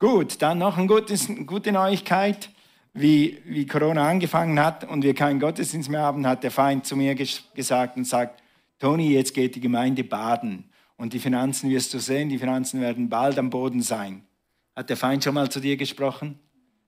Gut, 0.00 0.42
dann 0.42 0.58
noch 0.58 0.76
eine 0.76 0.88
gute, 0.88 1.16
gute 1.44 1.70
Neuigkeit. 1.70 2.50
Wie, 2.96 3.40
wie 3.44 3.66
Corona 3.66 4.08
angefangen 4.08 4.60
hat 4.60 4.88
und 4.88 5.02
wir 5.02 5.14
keinen 5.14 5.40
Gottesdienst 5.40 5.90
mehr 5.90 6.02
haben, 6.02 6.26
hat 6.28 6.44
der 6.44 6.52
Feind 6.52 6.86
zu 6.86 6.96
mir 6.96 7.16
gesagt 7.16 7.96
und 7.96 8.04
sagt, 8.04 8.43
Toni, 8.78 9.12
jetzt 9.12 9.34
geht 9.34 9.54
die 9.54 9.60
Gemeinde 9.60 10.04
baden 10.04 10.70
und 10.96 11.12
die 11.12 11.18
Finanzen 11.18 11.70
wirst 11.70 11.94
du 11.94 11.98
sehen, 11.98 12.28
die 12.28 12.38
Finanzen 12.38 12.80
werden 12.80 13.08
bald 13.08 13.38
am 13.38 13.50
Boden 13.50 13.82
sein. 13.82 14.24
Hat 14.74 14.90
der 14.90 14.96
Feind 14.96 15.22
schon 15.22 15.34
mal 15.34 15.50
zu 15.50 15.60
dir 15.60 15.76
gesprochen? 15.76 16.38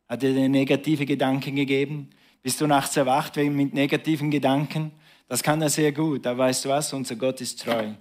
Hat 0.08 0.22
er 0.22 0.32
dir 0.32 0.48
negative 0.48 1.06
Gedanken 1.06 1.56
gegeben? 1.56 2.10
Bist 2.42 2.60
du 2.60 2.66
nachts 2.66 2.96
erwacht 2.96 3.36
mit 3.36 3.74
negativen 3.74 4.30
Gedanken? 4.30 4.92
Das 5.28 5.42
kann 5.42 5.60
er 5.62 5.68
sehr 5.68 5.92
gut. 5.92 6.24
Da 6.26 6.36
weißt 6.36 6.64
du 6.64 6.68
was, 6.68 6.92
unser 6.92 7.16
Gott 7.16 7.40
ist 7.40 7.60
treu. 7.62 7.94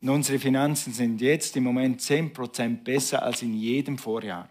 Und 0.00 0.08
unsere 0.08 0.38
Finanzen 0.38 0.92
sind 0.92 1.20
jetzt 1.20 1.56
im 1.56 1.64
Moment 1.64 2.00
10% 2.00 2.84
besser 2.84 3.22
als 3.22 3.42
in 3.42 3.54
jedem 3.54 3.98
Vorjahr. 3.98 4.48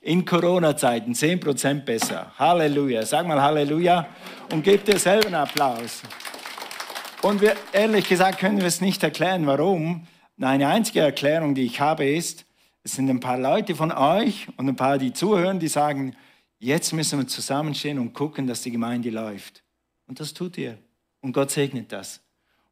In 0.00 0.24
Corona-Zeiten 0.24 1.12
10% 1.12 1.84
besser. 1.84 2.32
Halleluja. 2.38 3.04
Sag 3.04 3.26
mal 3.26 3.40
Halleluja 3.40 4.08
und 4.52 4.62
gib 4.62 4.84
dir 4.84 4.98
selber 4.98 5.26
einen 5.26 5.34
Applaus. 5.34 6.02
Und 7.22 7.40
wir, 7.40 7.56
ehrlich 7.72 8.08
gesagt 8.08 8.38
können 8.38 8.58
wir 8.58 8.66
es 8.66 8.80
nicht 8.80 9.02
erklären, 9.02 9.46
warum. 9.46 10.06
Eine 10.40 10.68
einzige 10.68 11.00
Erklärung, 11.00 11.54
die 11.54 11.64
ich 11.64 11.80
habe, 11.80 12.06
ist, 12.06 12.44
es 12.84 12.92
sind 12.92 13.08
ein 13.08 13.20
paar 13.20 13.38
Leute 13.38 13.74
von 13.74 13.90
euch 13.90 14.46
und 14.56 14.68
ein 14.68 14.76
paar, 14.76 14.98
die 14.98 15.12
zuhören, 15.12 15.58
die 15.58 15.68
sagen, 15.68 16.14
jetzt 16.58 16.92
müssen 16.92 17.18
wir 17.18 17.26
zusammenstehen 17.26 17.98
und 17.98 18.12
gucken, 18.12 18.46
dass 18.46 18.62
die 18.62 18.70
Gemeinde 18.70 19.10
läuft. 19.10 19.64
Und 20.06 20.20
das 20.20 20.34
tut 20.34 20.56
ihr. 20.58 20.78
Und 21.20 21.32
Gott 21.32 21.50
segnet 21.50 21.90
das. 21.90 22.20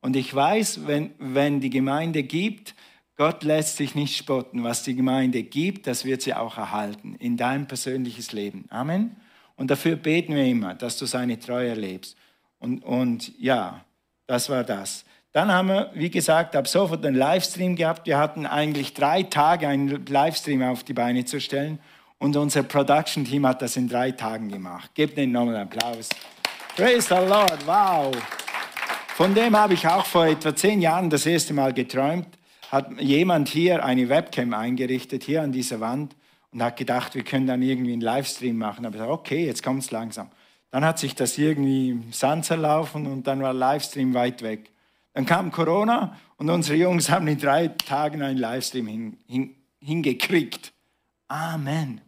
Und 0.00 0.14
ich 0.14 0.32
weiß, 0.32 0.86
wenn, 0.86 1.14
wenn 1.18 1.60
die 1.60 1.70
Gemeinde 1.70 2.22
gibt, 2.22 2.74
Gott 3.16 3.42
lässt 3.42 3.76
sich 3.76 3.94
nicht 3.94 4.16
spotten. 4.16 4.62
Was 4.62 4.82
die 4.82 4.94
Gemeinde 4.94 5.42
gibt, 5.42 5.86
das 5.86 6.04
wird 6.04 6.22
sie 6.22 6.34
auch 6.34 6.58
erhalten 6.58 7.14
in 7.16 7.36
dein 7.36 7.66
persönliches 7.66 8.32
Leben. 8.32 8.66
Amen. 8.68 9.16
Und 9.56 9.70
dafür 9.70 9.96
beten 9.96 10.34
wir 10.34 10.44
immer, 10.44 10.74
dass 10.74 10.98
du 10.98 11.06
seine 11.06 11.38
Treue 11.38 11.70
erlebst. 11.70 12.16
Und, 12.58 12.84
und 12.84 13.32
ja, 13.38 13.84
das 14.26 14.48
war 14.48 14.64
das. 14.64 15.04
Dann 15.32 15.50
haben 15.50 15.68
wir, 15.68 15.90
wie 15.94 16.10
gesagt, 16.10 16.54
ab 16.54 16.68
sofort 16.68 17.04
einen 17.04 17.16
Livestream 17.16 17.74
gehabt. 17.74 18.06
Wir 18.06 18.18
hatten 18.18 18.46
eigentlich 18.46 18.94
drei 18.94 19.24
Tage, 19.24 19.66
einen 19.66 20.06
Livestream 20.06 20.62
auf 20.62 20.84
die 20.84 20.92
Beine 20.92 21.24
zu 21.24 21.40
stellen. 21.40 21.80
Und 22.18 22.36
unser 22.36 22.62
Production-Team 22.62 23.46
hat 23.46 23.60
das 23.60 23.76
in 23.76 23.88
drei 23.88 24.12
Tagen 24.12 24.48
gemacht. 24.48 24.94
Gebt 24.94 25.18
ihnen 25.18 25.32
nochmal 25.32 25.56
einen 25.56 25.64
Applaus. 25.68 26.08
Praise 26.76 27.08
the 27.08 27.14
Lord, 27.14 27.66
wow. 27.66 28.14
Von 29.08 29.34
dem 29.34 29.56
habe 29.56 29.74
ich 29.74 29.86
auch 29.86 30.06
vor 30.06 30.26
etwa 30.26 30.54
zehn 30.54 30.80
Jahren 30.80 31.10
das 31.10 31.26
erste 31.26 31.52
Mal 31.52 31.72
geträumt. 31.72 32.28
Hat 32.70 33.00
jemand 33.00 33.48
hier 33.48 33.84
eine 33.84 34.08
Webcam 34.08 34.54
eingerichtet, 34.54 35.24
hier 35.24 35.42
an 35.42 35.52
dieser 35.52 35.80
Wand, 35.80 36.14
und 36.52 36.62
hat 36.62 36.76
gedacht, 36.76 37.14
wir 37.14 37.24
können 37.24 37.46
dann 37.46 37.62
irgendwie 37.62 37.92
einen 37.92 38.00
Livestream 38.00 38.56
machen. 38.56 38.86
Aber 38.86 38.94
ich 38.94 39.00
dachte, 39.00 39.12
okay, 39.12 39.46
jetzt 39.46 39.62
kommt 39.62 39.82
es 39.82 39.90
langsam. 39.90 40.30
Dann 40.74 40.84
hat 40.84 40.98
sich 40.98 41.14
das 41.14 41.38
irgendwie 41.38 41.90
im 41.90 42.12
Sand 42.12 42.46
zerlaufen 42.46 43.06
und 43.06 43.28
dann 43.28 43.40
war 43.40 43.52
Livestream 43.52 44.12
weit 44.12 44.42
weg. 44.42 44.72
Dann 45.12 45.24
kam 45.24 45.52
Corona 45.52 46.16
und 46.36 46.50
unsere 46.50 46.76
Jungs 46.76 47.08
haben 47.10 47.28
in 47.28 47.38
drei 47.38 47.68
Tagen 47.68 48.22
einen 48.22 48.38
Livestream 48.38 48.88
hin, 48.88 49.16
hin, 49.28 49.54
hingekriegt. 49.78 50.72
Amen. 51.28 52.00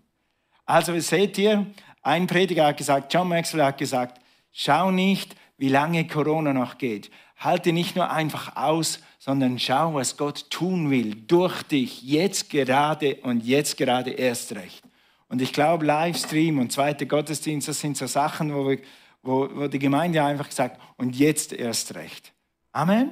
Also 0.64 0.98
seht 0.98 1.38
ihr, 1.38 1.64
ein 2.02 2.26
Prediger 2.26 2.66
hat 2.66 2.78
gesagt, 2.78 3.14
John 3.14 3.28
Maxwell 3.28 3.62
hat 3.62 3.78
gesagt, 3.78 4.20
schau 4.50 4.90
nicht, 4.90 5.36
wie 5.58 5.68
lange 5.68 6.04
Corona 6.08 6.52
noch 6.52 6.76
geht. 6.76 7.12
Halte 7.36 7.72
nicht 7.72 7.94
nur 7.94 8.10
einfach 8.10 8.56
aus, 8.56 8.98
sondern 9.20 9.60
schau, 9.60 9.94
was 9.94 10.16
Gott 10.16 10.50
tun 10.50 10.90
will 10.90 11.14
durch 11.14 11.62
dich, 11.62 12.02
jetzt 12.02 12.50
gerade 12.50 13.14
und 13.22 13.44
jetzt 13.44 13.76
gerade 13.76 14.10
erst 14.10 14.56
recht. 14.56 14.85
Und 15.28 15.42
ich 15.42 15.52
glaube, 15.52 15.84
Livestream 15.84 16.58
und 16.58 16.72
zweiter 16.72 17.06
Gottesdienst, 17.06 17.68
das 17.68 17.80
sind 17.80 17.96
so 17.96 18.06
Sachen, 18.06 18.54
wo, 18.54 18.68
wir, 18.68 18.78
wo, 19.22 19.48
wo 19.52 19.66
die 19.66 19.78
Gemeinde 19.78 20.22
einfach 20.22 20.48
gesagt, 20.48 20.80
und 20.96 21.16
jetzt 21.16 21.52
erst 21.52 21.94
recht. 21.94 22.32
Amen. 22.72 23.10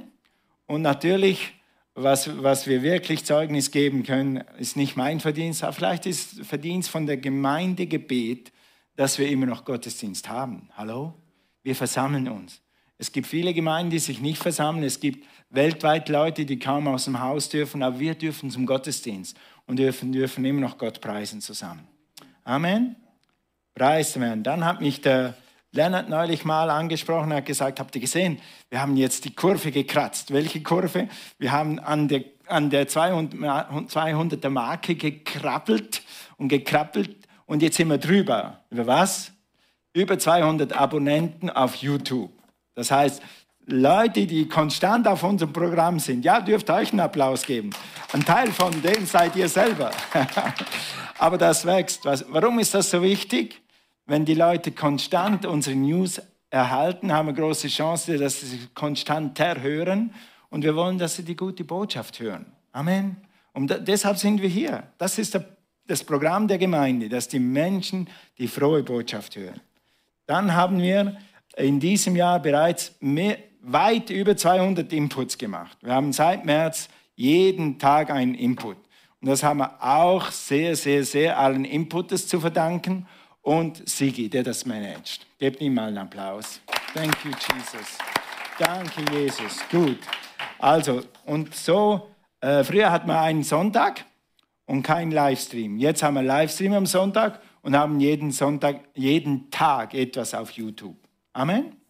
Und 0.66 0.82
natürlich, 0.82 1.54
was, 1.94 2.42
was 2.42 2.66
wir 2.66 2.82
wirklich 2.82 3.24
Zeugnis 3.24 3.70
geben 3.70 4.04
können, 4.04 4.44
ist 4.58 4.76
nicht 4.76 4.96
mein 4.96 5.20
Verdienst, 5.20 5.64
aber 5.64 5.72
vielleicht 5.72 6.06
ist 6.06 6.44
Verdienst 6.44 6.90
von 6.90 7.06
der 7.06 7.16
Gemeindegebet, 7.16 8.52
dass 8.96 9.18
wir 9.18 9.28
immer 9.28 9.46
noch 9.46 9.64
Gottesdienst 9.64 10.28
haben. 10.28 10.68
Hallo? 10.76 11.14
Wir 11.62 11.74
versammeln 11.74 12.28
uns. 12.28 12.60
Es 12.96 13.10
gibt 13.10 13.26
viele 13.26 13.52
Gemeinden, 13.52 13.90
die 13.90 13.98
sich 13.98 14.20
nicht 14.20 14.38
versammeln. 14.40 14.84
Es 14.84 15.00
gibt 15.00 15.26
weltweit 15.50 16.08
Leute, 16.08 16.46
die 16.46 16.58
kaum 16.58 16.86
aus 16.86 17.06
dem 17.06 17.20
Haus 17.20 17.48
dürfen, 17.48 17.82
aber 17.82 17.98
wir 17.98 18.14
dürfen 18.14 18.50
zum 18.50 18.66
Gottesdienst 18.66 19.36
und 19.66 19.78
dürfen, 19.78 20.12
dürfen 20.12 20.44
immer 20.44 20.60
noch 20.60 20.78
Gott 20.78 21.00
preisen 21.00 21.40
zusammen. 21.40 21.88
Amen. 22.44 22.96
Preis 23.74 24.18
werden. 24.20 24.44
Dann 24.44 24.64
hat 24.64 24.80
mich 24.80 25.00
der 25.00 25.34
Lennart 25.72 26.08
neulich 26.08 26.44
mal 26.44 26.70
angesprochen, 26.70 27.32
er 27.32 27.38
hat 27.38 27.46
gesagt, 27.46 27.80
habt 27.80 27.94
ihr 27.96 28.00
gesehen, 28.00 28.40
wir 28.70 28.80
haben 28.80 28.96
jetzt 28.96 29.24
die 29.24 29.34
Kurve 29.34 29.72
gekratzt. 29.72 30.32
Welche 30.32 30.62
Kurve? 30.62 31.08
Wir 31.38 31.50
haben 31.50 31.80
an 31.80 32.06
der, 32.06 32.24
an 32.46 32.70
der 32.70 32.86
200er 32.88 34.50
Marke 34.50 34.94
gekrabbelt 34.94 36.02
und 36.36 36.48
gekrabbelt 36.48 37.26
und 37.46 37.62
jetzt 37.62 37.76
sind 37.76 37.88
wir 37.88 37.98
drüber. 37.98 38.60
Über 38.70 38.86
was? 38.86 39.34
über 39.94 40.18
200 40.18 40.72
Abonnenten 40.74 41.48
auf 41.48 41.76
YouTube. 41.76 42.30
Das 42.74 42.90
heißt, 42.90 43.22
Leute, 43.66 44.26
die 44.26 44.46
konstant 44.46 45.08
auf 45.08 45.22
unserem 45.22 45.52
Programm 45.52 45.98
sind, 45.98 46.24
ja, 46.24 46.40
dürft 46.40 46.68
euch 46.68 46.90
einen 46.92 47.00
Applaus 47.00 47.44
geben. 47.44 47.70
Ein 48.12 48.24
Teil 48.24 48.52
von 48.52 48.82
dem 48.82 49.06
seid 49.06 49.34
ihr 49.36 49.48
selber. 49.48 49.90
Aber 51.18 51.38
das 51.38 51.64
wächst. 51.64 52.04
Warum 52.04 52.58
ist 52.58 52.74
das 52.74 52.90
so 52.90 53.02
wichtig? 53.02 53.62
Wenn 54.06 54.26
die 54.26 54.34
Leute 54.34 54.72
konstant 54.72 55.46
unsere 55.46 55.76
News 55.76 56.20
erhalten, 56.50 57.12
haben 57.12 57.28
wir 57.28 57.32
große 57.32 57.68
Chance, 57.68 58.18
dass 58.18 58.40
sie 58.40 58.68
konstant 58.74 59.38
hören. 59.40 60.12
Und 60.50 60.62
wir 60.62 60.76
wollen, 60.76 60.98
dass 60.98 61.16
sie 61.16 61.24
die 61.24 61.36
gute 61.36 61.64
Botschaft 61.64 62.20
hören. 62.20 62.46
Amen. 62.72 63.16
Und 63.54 63.74
deshalb 63.88 64.18
sind 64.18 64.42
wir 64.42 64.48
hier. 64.48 64.82
Das 64.98 65.18
ist 65.18 65.38
das 65.86 66.04
Programm 66.04 66.48
der 66.48 66.58
Gemeinde, 66.58 67.08
dass 67.08 67.28
die 67.28 67.38
Menschen 67.38 68.08
die 68.36 68.48
frohe 68.48 68.82
Botschaft 68.82 69.36
hören. 69.36 69.60
Dann 70.26 70.54
haben 70.54 70.80
wir 70.80 71.16
in 71.56 71.80
diesem 71.80 72.16
Jahr 72.16 72.40
bereits 72.40 72.94
mehr, 73.00 73.38
weit 73.64 74.10
über 74.10 74.36
200 74.36 74.92
Inputs 74.92 75.38
gemacht. 75.38 75.76
Wir 75.82 75.94
haben 75.94 76.12
seit 76.12 76.44
März 76.44 76.88
jeden 77.14 77.78
Tag 77.78 78.10
einen 78.10 78.34
Input. 78.34 78.76
Und 79.20 79.28
das 79.28 79.42
haben 79.42 79.58
wir 79.58 79.82
auch 79.82 80.30
sehr, 80.30 80.76
sehr, 80.76 81.04
sehr 81.04 81.38
allen 81.38 81.64
Inputters 81.64 82.26
zu 82.26 82.40
verdanken 82.40 83.06
und 83.42 83.88
Sigi, 83.88 84.28
der 84.28 84.42
das 84.42 84.66
managt. 84.66 85.26
Gebt 85.38 85.60
ihm 85.60 85.74
mal 85.74 85.88
einen 85.88 85.98
Applaus. 85.98 86.60
Thank 86.92 87.24
you, 87.24 87.30
Jesus. 87.30 87.98
Danke, 88.58 89.04
Jesus. 89.12 89.60
Gut. 89.70 89.98
Also, 90.58 91.02
und 91.24 91.54
so, 91.54 92.08
äh, 92.40 92.64
früher 92.64 92.90
hatten 92.90 93.08
wir 93.08 93.20
einen 93.20 93.42
Sonntag 93.42 94.04
und 94.66 94.82
keinen 94.82 95.10
Livestream. 95.10 95.78
Jetzt 95.78 96.02
haben 96.02 96.14
wir 96.14 96.22
Livestream 96.22 96.72
am 96.72 96.86
Sonntag 96.86 97.40
und 97.62 97.76
haben 97.76 98.00
jeden 98.00 98.30
Sonntag, 98.30 98.80
jeden 98.94 99.50
Tag 99.50 99.94
etwas 99.94 100.34
auf 100.34 100.50
YouTube. 100.52 100.96
Amen. 101.32 101.83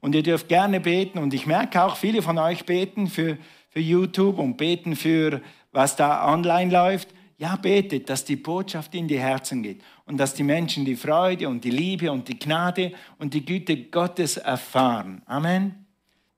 Und 0.00 0.14
ihr 0.14 0.22
dürft 0.22 0.48
gerne 0.48 0.80
beten 0.80 1.18
und 1.18 1.34
ich 1.34 1.46
merke 1.46 1.82
auch, 1.82 1.96
viele 1.96 2.22
von 2.22 2.38
euch 2.38 2.64
beten 2.64 3.06
für, 3.06 3.36
für 3.68 3.80
YouTube 3.80 4.38
und 4.38 4.56
beten 4.56 4.96
für, 4.96 5.42
was 5.72 5.96
da 5.96 6.32
online 6.32 6.72
läuft. 6.72 7.08
Ja, 7.36 7.56
betet, 7.56 8.10
dass 8.10 8.24
die 8.24 8.36
Botschaft 8.36 8.94
in 8.94 9.08
die 9.08 9.18
Herzen 9.18 9.62
geht 9.62 9.80
und 10.04 10.18
dass 10.18 10.34
die 10.34 10.42
Menschen 10.42 10.84
die 10.84 10.96
Freude 10.96 11.48
und 11.48 11.64
die 11.64 11.70
Liebe 11.70 12.12
und 12.12 12.28
die 12.28 12.38
Gnade 12.38 12.92
und 13.18 13.32
die 13.32 13.44
Güte 13.44 13.76
Gottes 13.84 14.36
erfahren. 14.36 15.22
Amen. 15.24 15.86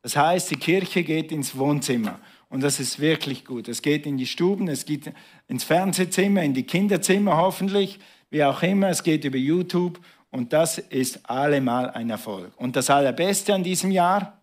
Das 0.02 0.16
heißt, 0.16 0.50
die 0.50 0.56
Kirche 0.56 1.02
geht 1.02 1.32
ins 1.32 1.56
Wohnzimmer 1.56 2.20
und 2.48 2.62
das 2.62 2.78
ist 2.78 3.00
wirklich 3.00 3.44
gut. 3.44 3.66
Es 3.66 3.82
geht 3.82 4.06
in 4.06 4.16
die 4.16 4.26
Stuben, 4.26 4.68
es 4.68 4.84
geht 4.84 5.12
ins 5.48 5.64
Fernsehzimmer, 5.64 6.42
in 6.42 6.54
die 6.54 6.64
Kinderzimmer 6.64 7.36
hoffentlich 7.36 7.98
wie 8.32 8.42
auch 8.42 8.62
immer, 8.62 8.88
es 8.88 9.02
geht 9.02 9.24
über 9.24 9.36
YouTube 9.36 10.00
und 10.32 10.52
das 10.52 10.78
ist 10.78 11.28
allemal 11.30 11.90
ein 11.90 12.10
Erfolg. 12.10 12.52
Und 12.56 12.74
das 12.74 12.90
Allerbeste 12.90 13.54
an 13.54 13.62
diesem 13.62 13.92
Jahr, 13.92 14.40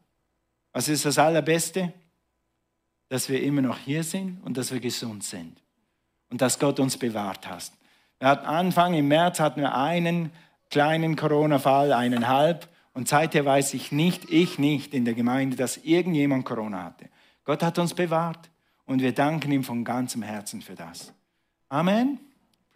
was 0.72 0.88
ist 0.88 1.04
das 1.04 1.18
Allerbeste? 1.18 1.92
Dass 3.10 3.28
wir 3.28 3.42
immer 3.42 3.62
noch 3.62 3.80
hier 3.80 4.04
sind 4.04 4.40
und 4.44 4.56
dass 4.56 4.72
wir 4.72 4.80
gesund 4.80 5.24
sind 5.24 5.58
und 6.30 6.42
dass 6.42 6.60
Gott 6.60 6.80
uns 6.80 6.96
bewahrt 6.96 7.50
hat. 7.50 7.72
Wir 8.20 8.30
hatten 8.30 8.46
Anfang 8.46 8.94
im 8.94 9.08
März 9.08 9.40
hatten 9.40 9.62
wir 9.62 9.76
einen 9.76 10.32
kleinen 10.70 11.16
Corona-Fall, 11.16 11.92
eineinhalb, 11.92 12.68
und 12.94 13.08
seither 13.08 13.46
weiß 13.46 13.74
ich 13.74 13.92
nicht, 13.92 14.30
ich 14.30 14.60
nicht 14.60 14.94
in 14.94 15.06
der 15.06 15.14
Gemeinde, 15.14 15.56
dass 15.56 15.78
irgendjemand 15.78 16.46
Corona 16.46 16.84
hatte. 16.84 17.10
Gott 17.46 17.64
hat 17.64 17.80
uns 17.80 17.94
bewahrt 17.94 18.50
und 18.86 19.02
wir 19.02 19.14
danken 19.14 19.52
ihm 19.52 19.64
von 19.64 19.84
ganzem 19.84 20.22
Herzen 20.22 20.62
für 20.62 20.76
das. 20.76 21.14
Amen. 21.70 22.20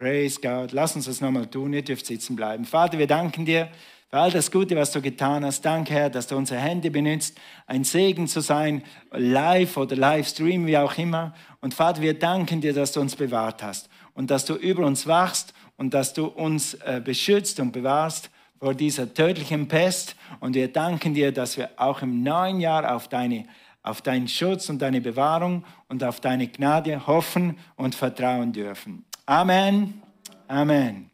Praise 0.04 0.38
God. 0.38 0.72
Lass 0.72 0.94
uns 0.94 1.06
das 1.06 1.22
nochmal 1.22 1.46
tun. 1.46 1.72
Ihr 1.72 1.80
dürft 1.80 2.04
sitzen 2.04 2.36
bleiben. 2.36 2.66
Vater, 2.66 2.98
wir 2.98 3.06
danken 3.06 3.46
dir 3.46 3.70
für 4.10 4.18
all 4.18 4.30
das 4.30 4.50
Gute, 4.50 4.76
was 4.76 4.92
du 4.92 5.00
getan 5.00 5.46
hast. 5.46 5.62
Danke, 5.62 5.94
Herr, 5.94 6.10
dass 6.10 6.26
du 6.26 6.36
unsere 6.36 6.60
Hände 6.60 6.90
benutzt, 6.90 7.40
ein 7.66 7.84
Segen 7.84 8.28
zu 8.28 8.40
sein, 8.40 8.82
live 9.12 9.78
oder 9.78 9.96
Livestream, 9.96 10.66
wie 10.66 10.76
auch 10.76 10.98
immer. 10.98 11.32
Und 11.62 11.72
Vater, 11.72 12.02
wir 12.02 12.18
danken 12.18 12.60
dir, 12.60 12.74
dass 12.74 12.92
du 12.92 13.00
uns 13.00 13.16
bewahrt 13.16 13.62
hast 13.62 13.88
und 14.12 14.30
dass 14.30 14.44
du 14.44 14.56
über 14.56 14.84
uns 14.84 15.06
wachst 15.06 15.54
und 15.78 15.94
dass 15.94 16.12
du 16.12 16.26
uns 16.26 16.74
äh, 16.74 17.00
beschützt 17.02 17.58
und 17.58 17.72
bewahrst 17.72 18.28
vor 18.58 18.74
dieser 18.74 19.14
tödlichen 19.14 19.68
Pest. 19.68 20.16
Und 20.38 20.54
wir 20.54 20.70
danken 20.70 21.14
dir, 21.14 21.32
dass 21.32 21.56
wir 21.56 21.70
auch 21.78 22.02
im 22.02 22.22
neuen 22.22 22.60
Jahr 22.60 22.94
auf 22.94 23.08
deine 23.08 23.46
auf 23.82 24.00
deinen 24.02 24.28
Schutz 24.28 24.68
und 24.68 24.80
deine 24.80 25.00
Bewahrung 25.00 25.64
und 25.88 26.04
auf 26.04 26.18
deine 26.20 26.48
Gnade 26.48 27.06
hoffen 27.06 27.58
und 27.76 27.94
vertrauen 27.94 28.50
dürfen. 28.50 29.04
Amen. 29.26 30.02
Amen. 30.48 31.10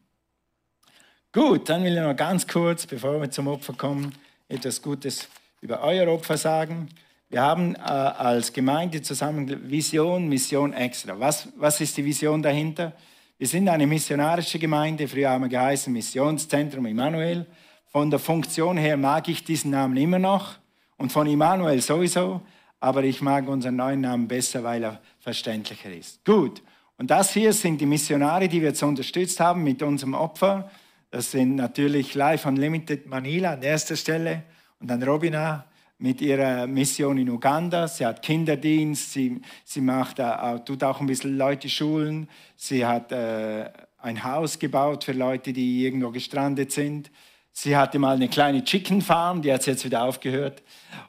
Gut, 1.33 1.69
dann 1.69 1.85
will 1.85 1.97
ich 1.97 2.03
noch 2.03 2.17
ganz 2.17 2.47
kurz, 2.47 2.85
bevor 2.85 3.21
wir 3.21 3.31
zum 3.31 3.47
Opfer 3.47 3.73
kommen, 3.75 4.13
etwas 4.49 4.83
Gutes 4.83 5.29
über 5.61 5.81
euer 5.83 6.09
Opfer 6.09 6.37
sagen. 6.37 6.89
Wir 7.29 7.43
haben 7.43 7.77
äh, 7.77 7.79
als 7.79 8.53
Gemeinde 8.53 9.01
zusammen 9.01 9.71
Vision, 9.71 10.29
Mission 10.29 10.73
extra. 10.73 11.21
Was, 11.21 11.49
was 11.57 11.81
ist 11.81 11.97
die 11.97 12.05
Vision 12.05 12.43
dahinter? 12.43 12.93
Wir 13.39 13.47
sind 13.47 13.69
eine 13.69 13.87
missionarische 13.87 14.59
Gemeinde, 14.59 15.07
früher 15.07 15.31
haben 15.31 15.43
wir 15.43 15.49
geheißen 15.49 15.93
Missionszentrum 15.93 16.87
Immanuel. 16.87 17.47
Von 17.87 18.11
der 18.11 18.19
Funktion 18.19 18.77
her 18.77 18.97
mag 18.97 19.29
ich 19.29 19.45
diesen 19.45 19.71
Namen 19.71 19.97
immer 19.97 20.19
noch 20.19 20.57
und 20.97 21.13
von 21.13 21.29
Immanuel 21.29 21.81
sowieso 21.81 22.43
aber 22.81 23.05
ich 23.05 23.21
mag 23.21 23.47
unseren 23.47 23.77
neuen 23.77 24.01
Namen 24.01 24.27
besser, 24.27 24.65
weil 24.65 24.83
er 24.83 25.01
verständlicher 25.21 25.93
ist. 25.93 26.25
Gut, 26.25 26.63
und 27.01 27.11
das 27.11 27.33
hier 27.33 27.55
sind 27.55 27.81
die 27.81 27.87
Missionare, 27.87 28.47
die 28.47 28.61
wir 28.61 28.69
jetzt 28.69 28.83
unterstützt 28.83 29.41
haben 29.41 29.65
mit 29.65 29.83
unserem 29.83 30.13
Opfer. 30.13 30.71
Das 31.11 31.31
sind 31.31 31.57
natürlich 31.57 32.15
Life 32.15 32.47
Unlimited 32.47 33.07
Manila 33.07 33.55
an 33.55 33.63
erster 33.63 33.97
Stelle 33.97 34.43
und 34.81 34.91
dann 34.91 35.03
Robina 35.03 35.65
mit 35.97 36.21
ihrer 36.21 36.67
Mission 36.67 37.17
in 37.17 37.31
Uganda. 37.31 37.89
Sie 37.89 38.05
hat 38.05 38.21
Kinderdienst, 38.21 39.15
sie, 39.15 39.41
sie 39.65 39.81
macht, 39.81 40.19
äh, 40.19 40.59
tut 40.67 40.85
auch 40.85 41.01
ein 41.01 41.07
bisschen 41.07 41.39
Leute 41.39 41.71
schulen. 41.71 42.29
Sie 42.55 42.85
hat 42.85 43.13
äh, 43.13 43.71
ein 43.97 44.23
Haus 44.23 44.59
gebaut 44.59 45.05
für 45.05 45.13
Leute, 45.13 45.55
die 45.55 45.83
irgendwo 45.83 46.11
gestrandet 46.11 46.71
sind. 46.71 47.11
Sie 47.51 47.79
hatte 47.79 47.99
mal 47.99 48.17
eine 48.17 48.29
kleine 48.29 48.63
Chicken 48.63 49.01
Farm, 49.01 49.41
die 49.41 49.51
hat 49.51 49.65
jetzt 49.65 49.87
wieder 49.87 50.03
aufgehört 50.03 50.63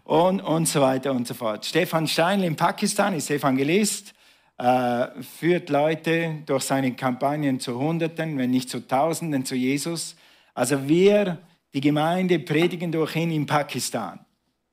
und, 0.05 0.39
und 0.39 0.69
so 0.69 0.79
weiter 0.79 1.11
und 1.11 1.27
so 1.27 1.33
fort. 1.33 1.65
Stefan 1.65 2.07
Steinl 2.07 2.45
in 2.45 2.55
Pakistan 2.55 3.13
ist 3.13 3.29
Evangelist, 3.29 4.13
äh, 4.62 5.24
führt 5.24 5.72
Leute 5.72 6.43
durch 6.45 6.64
seine 6.64 6.93
Kampagnen 6.93 7.59
zu 7.59 7.80
Hunderten, 7.80 8.38
wenn 8.38 8.51
nicht 8.51 8.70
zu 8.70 8.88
Tausenden 8.88 9.43
zu 9.43 9.55
Jesus. 9.55 10.16
Also 10.53 10.88
wir, 10.88 11.39
die 11.74 11.82
Gemeinde, 11.82 12.38
predigen 12.38 12.91
durch 12.91 13.16
ihn 13.16 13.32
in 13.32 13.47
Pakistan. 13.47 14.20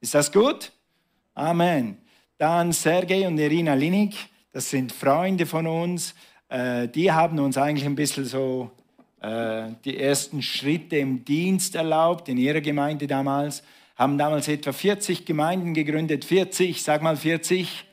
Ist 0.02 0.14
das 0.14 0.30
gut? 0.30 0.72
Amen. 1.32 1.96
Dann 2.36 2.72
Sergei 2.72 3.26
und 3.26 3.38
Irina 3.38 3.72
Linik, 3.72 4.14
das 4.52 4.68
sind 4.68 4.92
Freunde 4.92 5.46
von 5.46 5.66
uns. 5.66 6.14
Äh, 6.50 6.88
die 6.88 7.10
haben 7.10 7.38
uns 7.38 7.56
eigentlich 7.56 7.86
ein 7.86 7.94
bisschen 7.94 8.26
so 8.26 8.70
äh, 9.22 9.68
die 9.86 9.96
ersten 9.96 10.42
Schritte 10.42 10.98
im 10.98 11.24
Dienst 11.24 11.76
erlaubt 11.76 12.28
in 12.28 12.36
ihrer 12.36 12.60
Gemeinde 12.60 13.06
damals, 13.06 13.62
haben 13.96 14.18
damals 14.18 14.48
etwa 14.48 14.72
40 14.72 15.24
Gemeinden 15.24 15.72
gegründet, 15.72 16.26
40, 16.26 16.82
sag 16.82 17.00
mal 17.00 17.16
40 17.16 17.87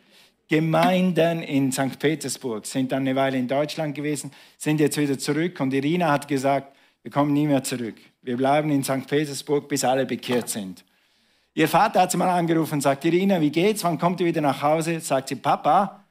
Gemeinden 0.47 1.41
in 1.41 1.71
St. 1.71 1.97
Petersburg, 1.97 2.65
sind 2.65 2.91
dann 2.91 3.01
eine 3.01 3.15
Weile 3.15 3.37
in 3.37 3.47
Deutschland 3.47 3.95
gewesen, 3.95 4.31
sind 4.57 4.79
jetzt 4.79 4.97
wieder 4.97 5.17
zurück 5.17 5.59
und 5.59 5.73
Irina 5.73 6.11
hat 6.11 6.27
gesagt, 6.27 6.75
wir 7.01 7.11
kommen 7.11 7.33
nie 7.33 7.47
mehr 7.47 7.63
zurück. 7.63 7.95
Wir 8.21 8.37
bleiben 8.37 8.69
in 8.69 8.83
St. 8.83 9.07
Petersburg, 9.07 9.67
bis 9.67 9.83
alle 9.83 10.05
bekehrt 10.05 10.49
sind. 10.49 10.83
Ihr 11.53 11.67
Vater 11.67 12.01
hat 12.01 12.11
sie 12.11 12.17
mal 12.17 12.29
angerufen 12.29 12.75
und 12.75 12.81
sagt, 12.81 13.05
Irina, 13.05 13.39
wie 13.39 13.49
geht's? 13.49 13.83
Wann 13.83 13.97
kommt 13.97 14.19
ihr 14.19 14.25
wieder 14.25 14.41
nach 14.41 14.61
Hause? 14.61 14.99
Sagt 14.99 15.29
sie, 15.29 15.35
Papa, 15.35 16.03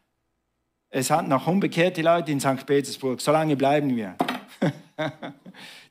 es 0.88 1.10
hat 1.10 1.28
noch 1.28 1.46
unbekehrte 1.46 2.02
Leute 2.02 2.32
in 2.32 2.40
St. 2.40 2.64
Petersburg, 2.64 3.20
so 3.20 3.30
lange 3.30 3.56
bleiben 3.56 3.94
wir. 3.94 4.16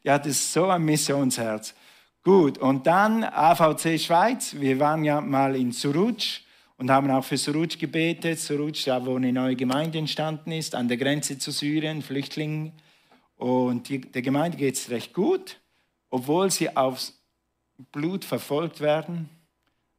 Die 0.04 0.10
hatte 0.10 0.32
so 0.32 0.70
ein 0.70 0.84
Missionsherz. 0.84 1.74
Gut, 2.24 2.58
und 2.58 2.88
dann 2.88 3.24
AVC 3.24 4.00
Schweiz. 4.00 4.56
Wir 4.58 4.80
waren 4.80 5.04
ja 5.04 5.20
mal 5.22 5.56
in 5.56 5.72
Suruc 5.72 6.43
und 6.84 6.92
haben 6.92 7.10
auch 7.12 7.24
für 7.24 7.38
Suruc 7.38 7.80
gebetet. 7.80 8.40
Suruc, 8.40 8.76
da 8.84 9.06
wo 9.06 9.16
eine 9.16 9.32
neue 9.32 9.56
Gemeinde 9.56 10.00
entstanden 10.00 10.52
ist, 10.52 10.76
an 10.76 10.90
der 10.90 10.98
Grenze 10.98 11.40
zu 11.40 11.50
Syrien, 11.50 12.02
Flüchtlingen. 12.02 12.74
Und 13.38 13.88
die, 13.88 14.02
der 14.02 14.22
Gemeinde 14.22 14.58
geht 14.58 14.76
es 14.76 14.90
recht 14.90 15.14
gut, 15.14 15.62
obwohl 16.10 16.52
sie 16.52 16.76
aufs 16.76 17.18
Blut 17.94 18.26
verfolgt 18.26 18.82
werden, 18.82 19.30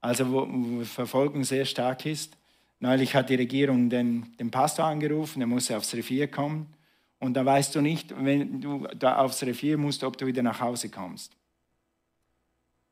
also 0.03 0.31
wo, 0.31 0.47
wo 0.47 0.85
Verfolgung 0.85 1.43
sehr 1.45 1.65
stark 1.65 2.05
ist. 2.05 2.37
Neulich 2.81 3.15
hat 3.15 3.31
die 3.31 3.37
Regierung 3.37 3.89
den, 3.89 4.37
den 4.37 4.51
Pastor 4.51 4.85
angerufen, 4.85 5.41
er 5.41 5.47
muss 5.47 5.71
aufs 5.71 5.95
Revier 5.95 6.31
kommen. 6.31 6.67
Und 7.19 7.33
da 7.33 7.47
weißt 7.47 7.75
du 7.75 7.81
nicht, 7.81 8.13
wenn 8.15 8.61
du 8.61 8.87
da 8.95 9.17
aufs 9.23 9.43
Revier 9.43 9.79
musst, 9.79 10.05
ob 10.05 10.19
du 10.19 10.27
wieder 10.27 10.43
nach 10.43 10.61
Hause 10.61 10.91
kommst. 10.91 11.33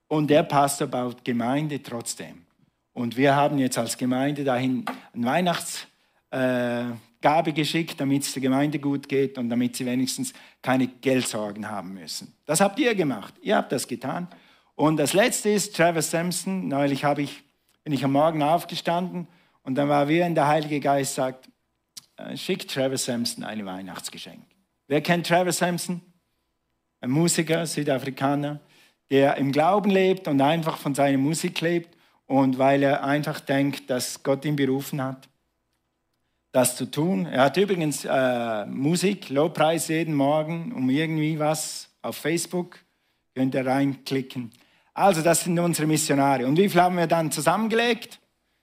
Und 0.08 0.30
der 0.30 0.44
Pastor 0.44 0.86
baut 0.86 1.22
Gemeinde 1.26 1.82
trotzdem. 1.82 2.46
Und 2.94 3.16
wir 3.16 3.34
haben 3.34 3.58
jetzt 3.58 3.78
als 3.78 3.96
Gemeinde 3.96 4.44
dahin 4.44 4.84
eine 5.14 5.26
Weihnachtsgabe 6.30 7.52
geschickt, 7.52 8.00
damit 8.00 8.22
es 8.22 8.32
der 8.32 8.42
Gemeinde 8.42 8.78
gut 8.78 9.08
geht 9.08 9.38
und 9.38 9.48
damit 9.48 9.76
sie 9.76 9.86
wenigstens 9.86 10.32
keine 10.60 10.86
Geldsorgen 10.88 11.70
haben 11.70 11.94
müssen. 11.94 12.34
Das 12.44 12.60
habt 12.60 12.78
ihr 12.78 12.94
gemacht. 12.94 13.34
Ihr 13.42 13.56
habt 13.56 13.72
das 13.72 13.88
getan. 13.88 14.28
Und 14.74 14.98
das 14.98 15.12
letzte 15.14 15.48
ist 15.50 15.74
Travis 15.76 16.10
Sampson. 16.10 16.68
Neulich 16.68 17.04
habe 17.04 17.22
ich, 17.22 17.42
bin 17.84 17.92
ich 17.92 18.04
am 18.04 18.12
Morgen 18.12 18.42
aufgestanden 18.42 19.26
und 19.62 19.76
dann 19.76 19.88
war 19.88 20.08
wie 20.08 20.20
wenn 20.20 20.34
der 20.34 20.48
Heilige 20.48 20.80
Geist 20.80 21.14
sagt, 21.14 21.48
äh, 22.16 22.36
schickt 22.36 22.70
Travis 22.70 23.04
Sampson 23.04 23.44
ein 23.44 23.64
Weihnachtsgeschenk. 23.64 24.42
Wer 24.88 25.00
kennt 25.00 25.26
Travis 25.26 25.58
Sampson? 25.58 26.02
Ein 27.00 27.10
Musiker, 27.10 27.66
Südafrikaner, 27.66 28.60
der 29.10 29.36
im 29.36 29.50
Glauben 29.52 29.90
lebt 29.90 30.28
und 30.28 30.40
einfach 30.40 30.76
von 30.76 30.94
seiner 30.94 31.18
Musik 31.18 31.60
lebt 31.60 31.96
und 32.32 32.56
weil 32.56 32.82
er 32.82 33.04
einfach 33.04 33.40
denkt, 33.40 33.90
dass 33.90 34.22
Gott 34.22 34.46
ihn 34.46 34.56
berufen 34.56 35.02
hat, 35.02 35.28
das 36.50 36.76
zu 36.76 36.90
tun. 36.90 37.26
Er 37.26 37.44
hat 37.44 37.58
übrigens 37.58 38.06
äh, 38.06 38.64
Musik, 38.64 39.28
Lobpreis 39.28 39.88
jeden 39.88 40.14
Morgen 40.14 40.72
um 40.72 40.88
irgendwie 40.88 41.38
was 41.38 41.90
auf 42.00 42.16
Facebook. 42.16 42.78
Könnt 43.34 43.54
ihr 43.54 43.66
reinklicken. 43.66 44.50
Also, 44.94 45.20
das 45.20 45.44
sind 45.44 45.58
unsere 45.58 45.86
Missionare. 45.86 46.46
Und 46.46 46.56
wie 46.56 46.70
viel 46.70 46.80
haben 46.80 46.96
wir 46.96 47.06
dann 47.06 47.30
zusammengelegt? 47.30 48.18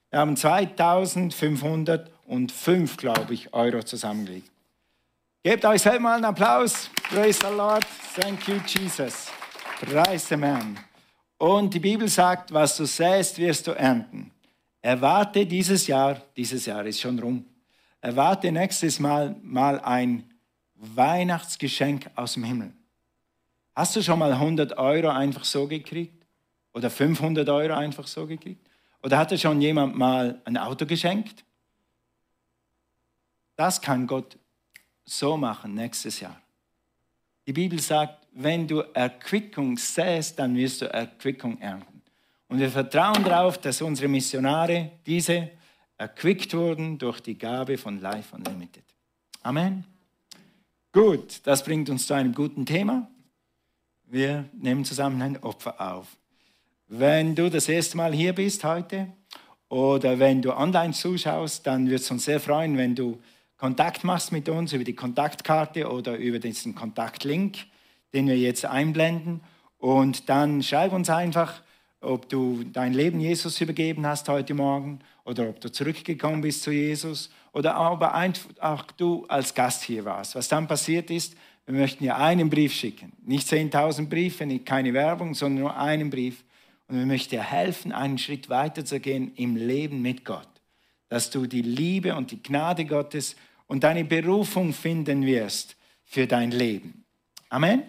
Wir 0.10 0.20
haben 0.20 0.36
2500 0.36 2.10
und 2.26 2.52
fünf, 2.52 2.98
glaube 2.98 3.36
ich, 3.36 3.54
Euro 3.54 3.84
zusammengelegt. 3.84 4.50
Gebt 5.44 5.64
euch 5.66 5.84
selber 5.84 6.00
mal 6.00 6.16
einen 6.16 6.26
Applaus. 6.26 6.90
Praise 7.08 7.40
the 7.42 7.56
Lord. 7.56 7.86
Thank 8.20 8.48
you, 8.48 8.56
Jesus. 8.66 9.28
Praise 9.80 10.28
the 10.28 10.38
man. 10.38 10.89
Und 11.40 11.74
die 11.74 11.80
Bibel 11.80 12.10
sagt, 12.10 12.54
was 12.54 12.76
du 12.76 12.86
säst, 12.86 13.38
wirst 13.38 13.66
du 13.66 13.72
ernten. 13.72 14.30
Erwarte 14.82 15.46
dieses 15.46 15.88
Jahr, 15.88 16.22
dieses 16.36 16.66
Jahr 16.66 16.86
ist 16.86 17.00
schon 17.00 17.18
rum, 17.18 17.46
erwarte 18.02 18.52
nächstes 18.52 19.00
Mal 19.00 19.36
mal 19.42 19.80
ein 19.80 20.30
Weihnachtsgeschenk 20.76 22.12
aus 22.16 22.34
dem 22.34 22.44
Himmel. 22.44 22.74
Hast 23.74 23.96
du 23.96 24.04
schon 24.04 24.20
mal 24.20 24.34
100 24.34 24.78
Euro 24.78 25.08
einfach 25.08 25.46
so 25.46 25.66
gekriegt? 25.66 26.26
Oder 26.74 26.90
500 26.90 27.48
Euro 27.48 27.74
einfach 27.74 28.06
so 28.06 28.28
gekriegt? 28.28 28.70
Oder 29.02 29.18
hat 29.18 29.32
dir 29.32 29.38
schon 29.38 29.62
jemand 29.62 29.98
mal 29.98 30.42
ein 30.44 30.58
Auto 30.58 30.86
geschenkt? 30.86 31.46
Das 33.56 33.82
kann 33.82 34.06
Gott 34.06 34.38
so 35.06 35.38
machen 35.38 35.74
nächstes 35.74 36.20
Jahr. 36.20 36.42
Die 37.48 37.54
Bibel 37.54 37.80
sagt, 37.80 38.28
wenn 38.42 38.66
du 38.68 38.82
Erquickung 38.94 39.78
säst, 39.78 40.40
dann 40.40 40.56
wirst 40.56 40.82
du 40.82 40.86
Erquickung 40.86 41.60
ernten. 41.60 42.02
Und 42.48 42.60
wir 42.60 42.70
vertrauen 42.70 43.24
darauf, 43.24 43.58
dass 43.58 43.82
unsere 43.82 44.08
Missionare, 44.08 44.92
diese, 45.06 45.50
erquickt 45.98 46.54
wurden 46.54 46.98
durch 46.98 47.20
die 47.20 47.38
Gabe 47.38 47.78
von 47.78 48.00
Life 48.00 48.34
Unlimited. 48.34 48.86
Amen. 49.44 49.84
Gut, 50.94 51.42
das 51.44 51.64
bringt 51.64 51.90
uns 51.90 52.08
zu 52.08 52.14
einem 52.14 52.34
guten 52.34 52.66
Thema. 52.66 53.10
Wir 54.06 54.46
nehmen 54.54 54.86
zusammen 54.86 55.22
ein 55.22 55.44
Opfer 55.44 55.80
auf. 55.80 56.08
Wenn 56.88 57.36
du 57.36 57.50
das 57.50 57.68
erste 57.68 57.98
Mal 57.98 58.14
hier 58.14 58.34
bist 58.34 58.64
heute 58.64 59.08
oder 59.68 60.18
wenn 60.18 60.42
du 60.42 60.56
online 60.56 60.94
zuschaust, 60.94 61.68
dann 61.68 61.90
wird 61.90 62.02
es 62.02 62.10
uns 62.10 62.24
sehr 62.24 62.40
freuen, 62.40 62.78
wenn 62.78 62.96
du 62.96 63.22
Kontakt 63.58 64.06
machst 64.06 64.32
mit 64.32 64.48
uns 64.48 64.72
über 64.72 64.86
die 64.86 64.96
Kontaktkarte 64.96 65.92
oder 65.92 66.16
über 66.16 66.40
diesen 66.40 66.74
Kontaktlink, 66.74 67.68
den 68.14 68.28
wir 68.28 68.38
jetzt 68.38 68.66
einblenden. 68.66 69.42
Und 69.78 70.30
dann 70.30 70.62
schreib 70.64 70.94
uns 70.94 71.10
einfach, 71.10 71.62
ob 72.02 72.30
du 72.30 72.64
dein 72.64 72.94
Leben 72.94 73.20
Jesus 73.20 73.60
übergeben 73.62 74.06
hast 74.06 74.30
heute 74.30 74.54
Morgen 74.54 75.00
oder 75.26 75.50
ob 75.50 75.60
du 75.60 75.72
zurückgekommen 75.72 76.42
bist 76.42 76.64
zu 76.64 76.72
Jesus 76.72 77.30
oder 77.52 77.76
aber 77.76 78.14
einfach 78.14 78.84
du 78.94 79.26
als 79.28 79.54
Gast 79.54 79.84
hier 79.84 80.06
warst. 80.06 80.36
Was 80.36 80.48
dann 80.48 80.68
passiert 80.68 81.10
ist, 81.12 81.36
Wir 81.70 81.78
möchten 81.78 82.04
dir 82.04 82.18
einen 82.18 82.50
Brief 82.50 82.74
schicken. 82.74 83.12
Nicht 83.24 83.48
10.000 83.48 84.10
Briefe, 84.10 84.60
keine 84.66 84.92
Werbung, 84.92 85.36
sondern 85.36 85.62
nur 85.62 85.78
einen 85.78 86.10
Brief. 86.10 86.44
Und 86.88 86.98
wir 86.98 87.06
möchten 87.06 87.30
dir 87.30 87.44
helfen, 87.44 87.92
einen 87.92 88.18
Schritt 88.18 88.50
weiter 88.50 88.84
zu 88.84 89.00
gehen 89.00 89.34
im 89.36 89.56
Leben 89.56 90.02
mit 90.02 90.26
Gott. 90.26 90.50
Dass 91.10 91.30
du 91.30 91.46
die 91.46 91.62
Liebe 91.62 92.16
und 92.16 92.32
die 92.32 92.42
Gnade 92.42 92.86
Gottes 92.86 93.36
und 93.68 93.84
deine 93.84 94.04
Berufung 94.04 94.74
finden 94.74 95.28
wirst 95.28 95.76
für 96.06 96.26
dein 96.26 96.50
Leben. 96.50 97.06
Amen. 97.50 97.84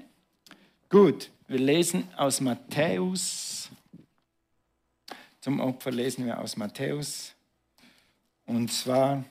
Gut, 0.91 1.31
wir 1.47 1.61
lesen 1.61 2.09
aus 2.17 2.41
Matthäus. 2.41 3.71
Zum 5.41 5.61
Opfer 5.61 5.93
lesen 5.93 6.27
wir 6.27 6.41
aus 6.41 6.57
Matthäus. 6.57 7.33
Und 8.45 8.73
zwar 8.73 9.25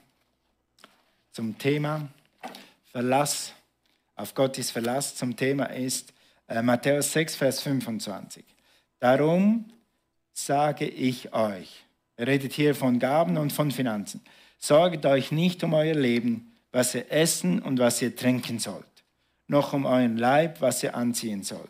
zum 1.33 1.57
Thema 1.57 2.07
Verlass, 2.93 3.53
auf 4.15 4.33
Gottes 4.33 4.71
Verlass. 4.71 5.17
Zum 5.17 5.35
Thema 5.35 5.65
ist 5.65 6.13
äh, 6.47 6.61
Matthäus 6.61 7.11
6, 7.11 7.35
Vers 7.35 7.59
25. 7.59 8.45
Darum 8.97 9.65
sage 10.31 10.85
ich 10.85 11.33
euch, 11.33 11.83
er 12.15 12.27
redet 12.27 12.53
hier 12.53 12.73
von 12.73 12.99
Gaben 12.99 13.35
und 13.35 13.51
von 13.51 13.71
Finanzen, 13.71 14.21
sorgt 14.59 15.05
euch 15.05 15.33
nicht 15.33 15.61
um 15.65 15.73
euer 15.73 15.95
Leben, 15.95 16.55
was 16.71 16.95
ihr 16.95 17.11
essen 17.11 17.61
und 17.61 17.79
was 17.79 18.01
ihr 18.01 18.15
trinken 18.15 18.59
sollt, 18.59 18.85
noch 19.49 19.73
um 19.73 19.85
euren 19.85 20.17
Leib, 20.17 20.61
was 20.61 20.83
ihr 20.83 20.95
anziehen 20.95 21.43
sollt. 21.43 21.69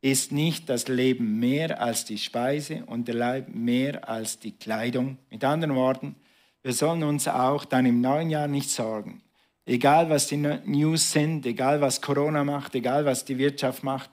Ist 0.00 0.32
nicht 0.32 0.68
das 0.68 0.88
Leben 0.88 1.40
mehr 1.40 1.80
als 1.80 2.04
die 2.04 2.18
Speise 2.18 2.84
und 2.86 3.08
der 3.08 3.14
Leib 3.14 3.48
mehr 3.48 4.08
als 4.08 4.38
die 4.38 4.52
Kleidung? 4.52 5.18
Mit 5.30 5.44
anderen 5.44 5.74
Worten, 5.74 6.14
wir 6.62 6.72
sollen 6.72 7.02
uns 7.02 7.26
auch 7.26 7.64
dann 7.64 7.86
im 7.86 8.00
neuen 8.00 8.30
Jahr 8.30 8.48
nicht 8.48 8.70
sorgen. 8.70 9.22
Egal 9.66 10.10
was 10.10 10.26
die 10.28 10.36
News 10.36 11.10
sind, 11.10 11.46
egal 11.46 11.80
was 11.80 12.02
Corona 12.02 12.44
macht, 12.44 12.74
egal 12.74 13.06
was 13.06 13.24
die 13.24 13.38
Wirtschaft 13.38 13.82
macht, 13.82 14.10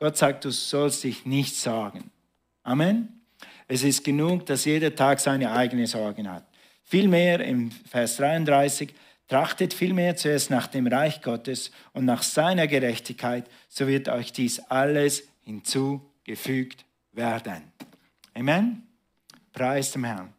Gott 0.00 0.16
sagt, 0.16 0.44
du 0.44 0.50
sollst 0.50 1.04
dich 1.04 1.26
nicht 1.26 1.54
sorgen. 1.54 2.10
Amen. 2.62 3.20
Es 3.68 3.82
ist 3.82 4.02
genug, 4.02 4.46
dass 4.46 4.64
jeder 4.64 4.94
Tag 4.94 5.20
seine 5.20 5.52
eigene 5.52 5.86
Sorgen 5.86 6.30
hat. 6.30 6.46
Vielmehr 6.82 7.40
im 7.40 7.70
Vers 7.70 8.16
33, 8.16 8.94
trachtet 9.34 9.74
vielmehr 9.74 10.14
zuerst 10.14 10.48
nach 10.50 10.68
dem 10.68 10.86
Reich 10.86 11.20
Gottes 11.20 11.72
und 11.92 12.04
nach 12.04 12.22
seiner 12.22 12.68
Gerechtigkeit, 12.68 13.50
so 13.68 13.88
wird 13.88 14.08
euch 14.08 14.32
dies 14.32 14.60
alles 14.60 15.24
hinzugefügt 15.42 16.84
werden. 17.10 17.64
Amen. 18.32 18.84
Preis 19.52 19.90
dem 19.90 20.04
Herrn. 20.04 20.32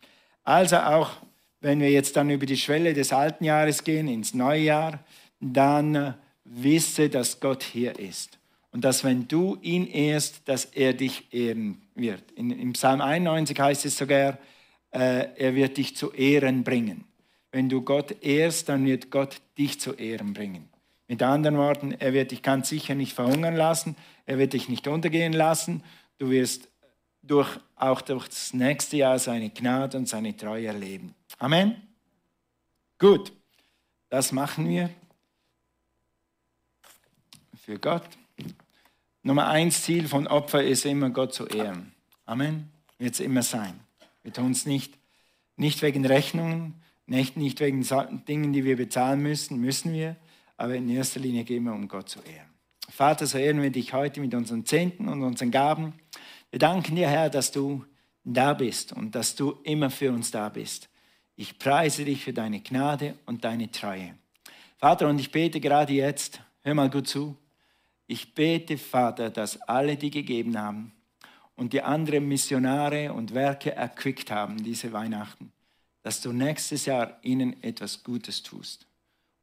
Also 0.45 0.77
auch, 0.77 1.11
wenn 1.59 1.81
wir 1.81 1.91
jetzt 1.91 2.15
dann 2.15 2.29
über 2.29 2.45
die 2.45 2.55
Schwelle 2.55 2.93
des 2.93 3.11
alten 3.11 3.43
Jahres 3.43 3.83
gehen, 3.83 4.07
ins 4.07 4.33
neue 4.33 4.61
Jahr, 4.61 5.03
dann 5.41 6.15
wisse, 6.45 7.09
dass 7.09 7.41
Gott 7.41 7.63
hier 7.63 7.99
ist. 7.99 8.39
Und 8.71 8.85
dass 8.85 9.03
wenn 9.03 9.27
du 9.27 9.57
ihn 9.61 9.87
ehrst, 9.87 10.47
dass 10.47 10.63
er 10.63 10.93
dich 10.93 11.33
ehren 11.33 11.81
wird. 11.95 12.31
In, 12.31 12.49
Im 12.49 12.71
Psalm 12.71 13.01
91 13.01 13.59
heißt 13.59 13.85
es 13.87 13.97
sogar, 13.97 14.37
äh, 14.91 15.27
er 15.35 15.53
wird 15.53 15.75
dich 15.75 15.97
zu 15.97 16.13
Ehren 16.13 16.63
bringen. 16.63 17.03
Wenn 17.55 17.69
du 17.69 17.81
Gott 17.83 18.21
ehrst, 18.21 18.67
dann 18.67 18.85
wird 18.85 19.11
Gott 19.11 19.39
dich 19.57 19.79
zu 19.79 19.93
Ehren 19.93 20.33
bringen. 20.33 20.67
Mit 21.07 21.23
anderen 21.23 21.55
Worten, 21.55 21.93
er 21.93 22.11
wird 22.11 22.31
dich 22.31 22.41
ganz 22.41 22.67
sicher 22.67 22.95
nicht 22.95 23.13
verhungern 23.13 23.55
lassen, 23.55 23.95
er 24.25 24.37
wird 24.37 24.51
dich 24.51 24.67
nicht 24.67 24.89
untergehen 24.89 25.31
lassen. 25.31 25.81
Du 26.17 26.31
wirst 26.31 26.67
durch, 27.21 27.47
auch 27.77 28.01
durch 28.01 28.27
das 28.27 28.53
nächste 28.53 28.97
Jahr 28.97 29.19
seine 29.19 29.51
Gnade 29.51 29.97
und 29.97 30.09
seine 30.09 30.35
Treue 30.35 30.67
erleben. 30.67 31.15
Amen. 31.39 31.81
Gut, 32.99 33.31
das 34.09 34.33
machen 34.33 34.67
wir 34.67 34.89
für 37.63 37.79
Gott. 37.79 38.09
Nummer 39.23 39.47
eins 39.47 39.81
Ziel 39.83 40.09
von 40.09 40.27
Opfer 40.27 40.61
ist 40.61 40.83
immer, 40.83 41.09
Gott 41.09 41.33
zu 41.33 41.45
ehren. 41.47 41.93
Amen. 42.25 42.69
Wird 42.97 43.13
es 43.13 43.21
immer 43.21 43.43
sein. 43.43 43.79
Wir 44.23 44.33
tun 44.33 44.51
es 44.51 44.65
nicht, 44.65 44.97
nicht 45.55 45.81
wegen 45.81 46.05
Rechnungen, 46.05 46.81
nicht, 47.07 47.37
nicht 47.37 47.59
wegen 47.59 47.85
Dingen, 48.27 48.53
die 48.53 48.63
wir 48.63 48.77
bezahlen 48.77 49.21
müssen, 49.21 49.59
müssen 49.59 49.93
wir, 49.93 50.15
aber 50.57 50.75
in 50.75 50.89
erster 50.89 51.19
Linie 51.19 51.43
gehen 51.43 51.63
wir, 51.63 51.73
um 51.73 51.87
Gott 51.87 52.09
zu 52.09 52.19
ehren. 52.19 52.49
Vater, 52.89 53.25
so 53.27 53.37
ehren 53.37 53.61
wir 53.61 53.71
dich 53.71 53.93
heute 53.93 54.21
mit 54.21 54.33
unseren 54.33 54.65
Zehnten 54.65 55.07
und 55.07 55.21
unseren 55.23 55.51
Gaben. 55.51 55.93
Wir 56.49 56.59
danken 56.59 56.95
dir, 56.95 57.09
Herr, 57.09 57.29
dass 57.29 57.51
du 57.51 57.83
da 58.23 58.53
bist 58.53 58.93
und 58.93 59.15
dass 59.15 59.35
du 59.35 59.59
immer 59.63 59.89
für 59.89 60.11
uns 60.11 60.31
da 60.31 60.49
bist. 60.49 60.89
Ich 61.35 61.59
preise 61.59 62.05
dich 62.05 62.23
für 62.23 62.33
deine 62.33 62.61
Gnade 62.61 63.15
und 63.25 63.43
deine 63.43 63.69
Treue. 63.69 64.15
Vater, 64.77 65.09
und 65.09 65.19
ich 65.19 65.31
bete 65.31 65.59
gerade 65.59 65.93
jetzt, 65.93 66.41
hör 66.61 66.73
mal 66.73 66.89
gut 66.89 67.07
zu, 67.07 67.37
ich 68.07 68.33
bete, 68.33 68.77
Vater, 68.77 69.29
dass 69.29 69.61
alle, 69.61 69.97
die 69.97 70.11
gegeben 70.11 70.57
haben 70.57 70.93
und 71.55 71.73
die 71.73 71.81
anderen 71.81 72.27
Missionare 72.27 73.13
und 73.13 73.33
Werke 73.33 73.73
erquickt 73.73 74.31
haben, 74.31 74.63
diese 74.63 74.93
Weihnachten, 74.93 75.51
dass 76.05 76.21
du 76.21 76.31
nächstes 76.31 76.85
Jahr 76.85 77.17
ihnen 77.23 77.63
etwas 77.63 78.03
Gutes 78.03 78.43
tust 78.43 78.85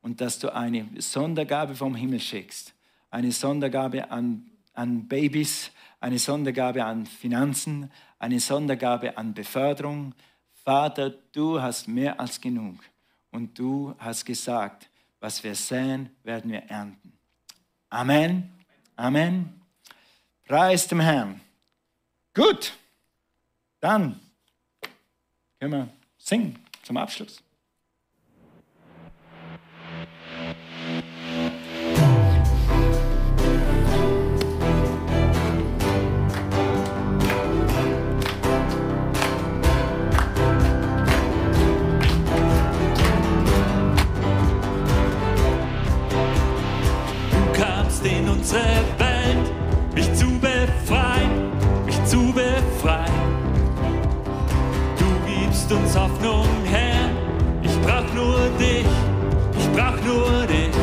und 0.01 0.20
dass 0.20 0.39
du 0.39 0.55
eine 0.55 0.89
Sondergabe 0.98 1.74
vom 1.74 1.97
Himmel 1.97 2.20
schickst, 2.20 2.72
eine 3.10 3.32
Sondergabe 3.32 4.12
an, 4.12 4.48
an 4.72 5.09
Babys, 5.09 5.72
eine 5.98 6.20
Sondergabe 6.20 6.84
an 6.84 7.05
Finanzen, 7.05 7.90
eine 8.20 8.39
Sondergabe 8.39 9.18
an 9.18 9.34
Beförderung. 9.34 10.14
Vater, 10.52 11.10
du 11.32 11.60
hast 11.60 11.89
mehr 11.89 12.20
als 12.20 12.40
genug 12.40 12.78
und 13.32 13.59
du 13.59 13.97
hast 13.98 14.24
gesagt, 14.24 14.89
was 15.18 15.43
wir 15.43 15.56
säen, 15.56 16.10
werden 16.22 16.52
wir 16.52 16.62
ernten. 16.62 17.12
Amen. 17.89 18.52
Amen. 18.94 19.60
Preis 20.47 20.86
dem 20.86 21.01
Herrn. 21.01 21.40
Gut. 22.32 22.72
Dann 23.80 24.20
können 25.59 25.72
wir 25.72 26.01
singen 26.24 26.58
zum 26.82 26.96
Abschluss. 26.96 27.42
unsere 48.42 49.01
uns 55.74 55.96
Hoffnung, 55.96 56.46
Herr, 56.64 57.10
ich 57.62 57.80
brauch 57.80 58.12
nur 58.14 58.48
dich, 58.58 58.86
ich 59.58 59.68
brauch 59.72 60.00
nur 60.04 60.46
dich. 60.46 60.74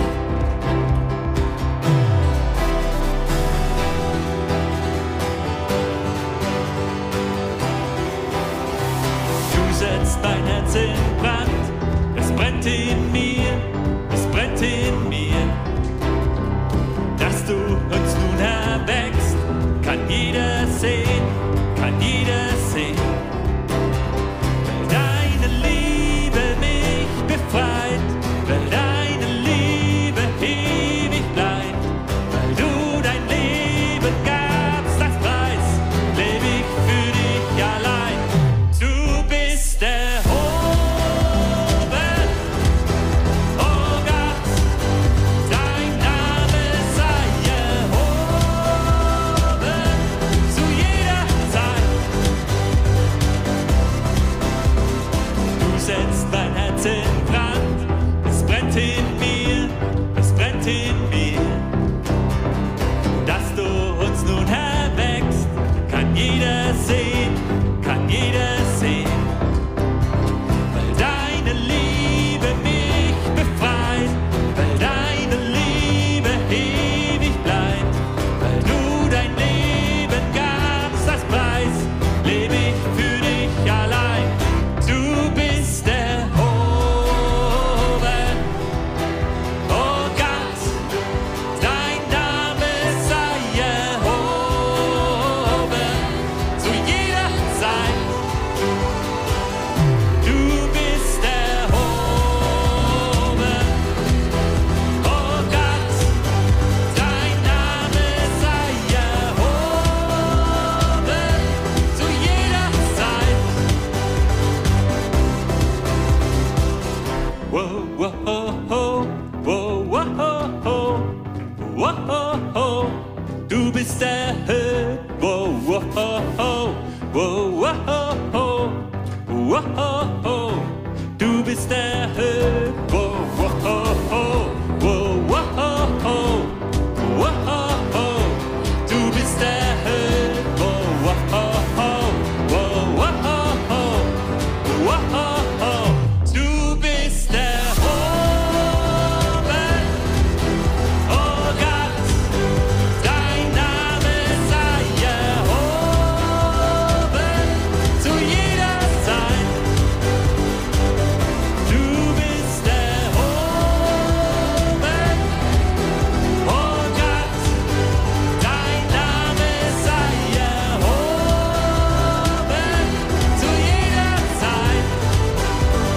Du 9.54 9.74
setzt 9.74 10.20
mein 10.24 10.46
Herz 10.46 10.76
in 10.76 11.22
Brand, 11.22 11.50
es 12.16 12.32
brennt 12.32 12.66
in 12.66 13.12
mir, 13.12 13.39